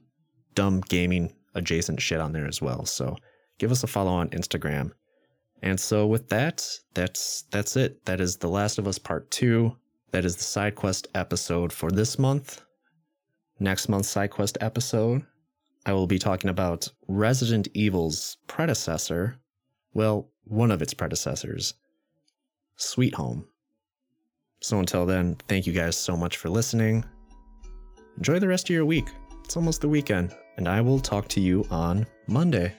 dumb 0.55 0.81
gaming 0.81 1.33
adjacent 1.53 2.01
shit 2.01 2.19
on 2.19 2.31
there 2.31 2.47
as 2.47 2.61
well. 2.61 2.85
So 2.85 3.15
give 3.59 3.71
us 3.71 3.83
a 3.83 3.87
follow 3.87 4.11
on 4.11 4.29
Instagram. 4.29 4.91
And 5.61 5.79
so 5.79 6.07
with 6.07 6.29
that, 6.29 6.67
that's 6.95 7.43
that's 7.51 7.75
it. 7.75 8.03
That 8.05 8.19
is 8.19 8.37
The 8.37 8.49
Last 8.49 8.79
of 8.79 8.87
Us 8.87 8.97
Part 8.97 9.29
2. 9.29 9.75
That 10.11 10.25
is 10.25 10.37
the 10.37 10.43
side 10.43 10.75
quest 10.75 11.07
episode 11.13 11.71
for 11.71 11.91
this 11.91 12.17
month. 12.17 12.62
Next 13.59 13.87
month's 13.87 14.09
side 14.09 14.31
quest 14.31 14.57
episode, 14.61 15.25
I 15.85 15.93
will 15.93 16.07
be 16.07 16.19
talking 16.19 16.49
about 16.49 16.89
Resident 17.07 17.67
Evil's 17.73 18.37
predecessor, 18.47 19.37
well, 19.93 20.29
one 20.45 20.71
of 20.71 20.81
its 20.81 20.93
predecessors, 20.93 21.73
Sweet 22.77 23.13
Home. 23.15 23.45
So 24.61 24.79
until 24.79 25.05
then, 25.05 25.35
thank 25.47 25.67
you 25.67 25.73
guys 25.73 25.97
so 25.97 26.15
much 26.15 26.37
for 26.37 26.49
listening. 26.49 27.05
Enjoy 28.17 28.39
the 28.39 28.47
rest 28.47 28.69
of 28.69 28.73
your 28.73 28.85
week. 28.85 29.07
It's 29.43 29.57
almost 29.57 29.81
the 29.81 29.89
weekend, 29.89 30.33
and 30.57 30.67
I 30.67 30.81
will 30.81 30.99
talk 30.99 31.27
to 31.29 31.41
you 31.41 31.65
on 31.69 32.05
Monday. 32.27 32.73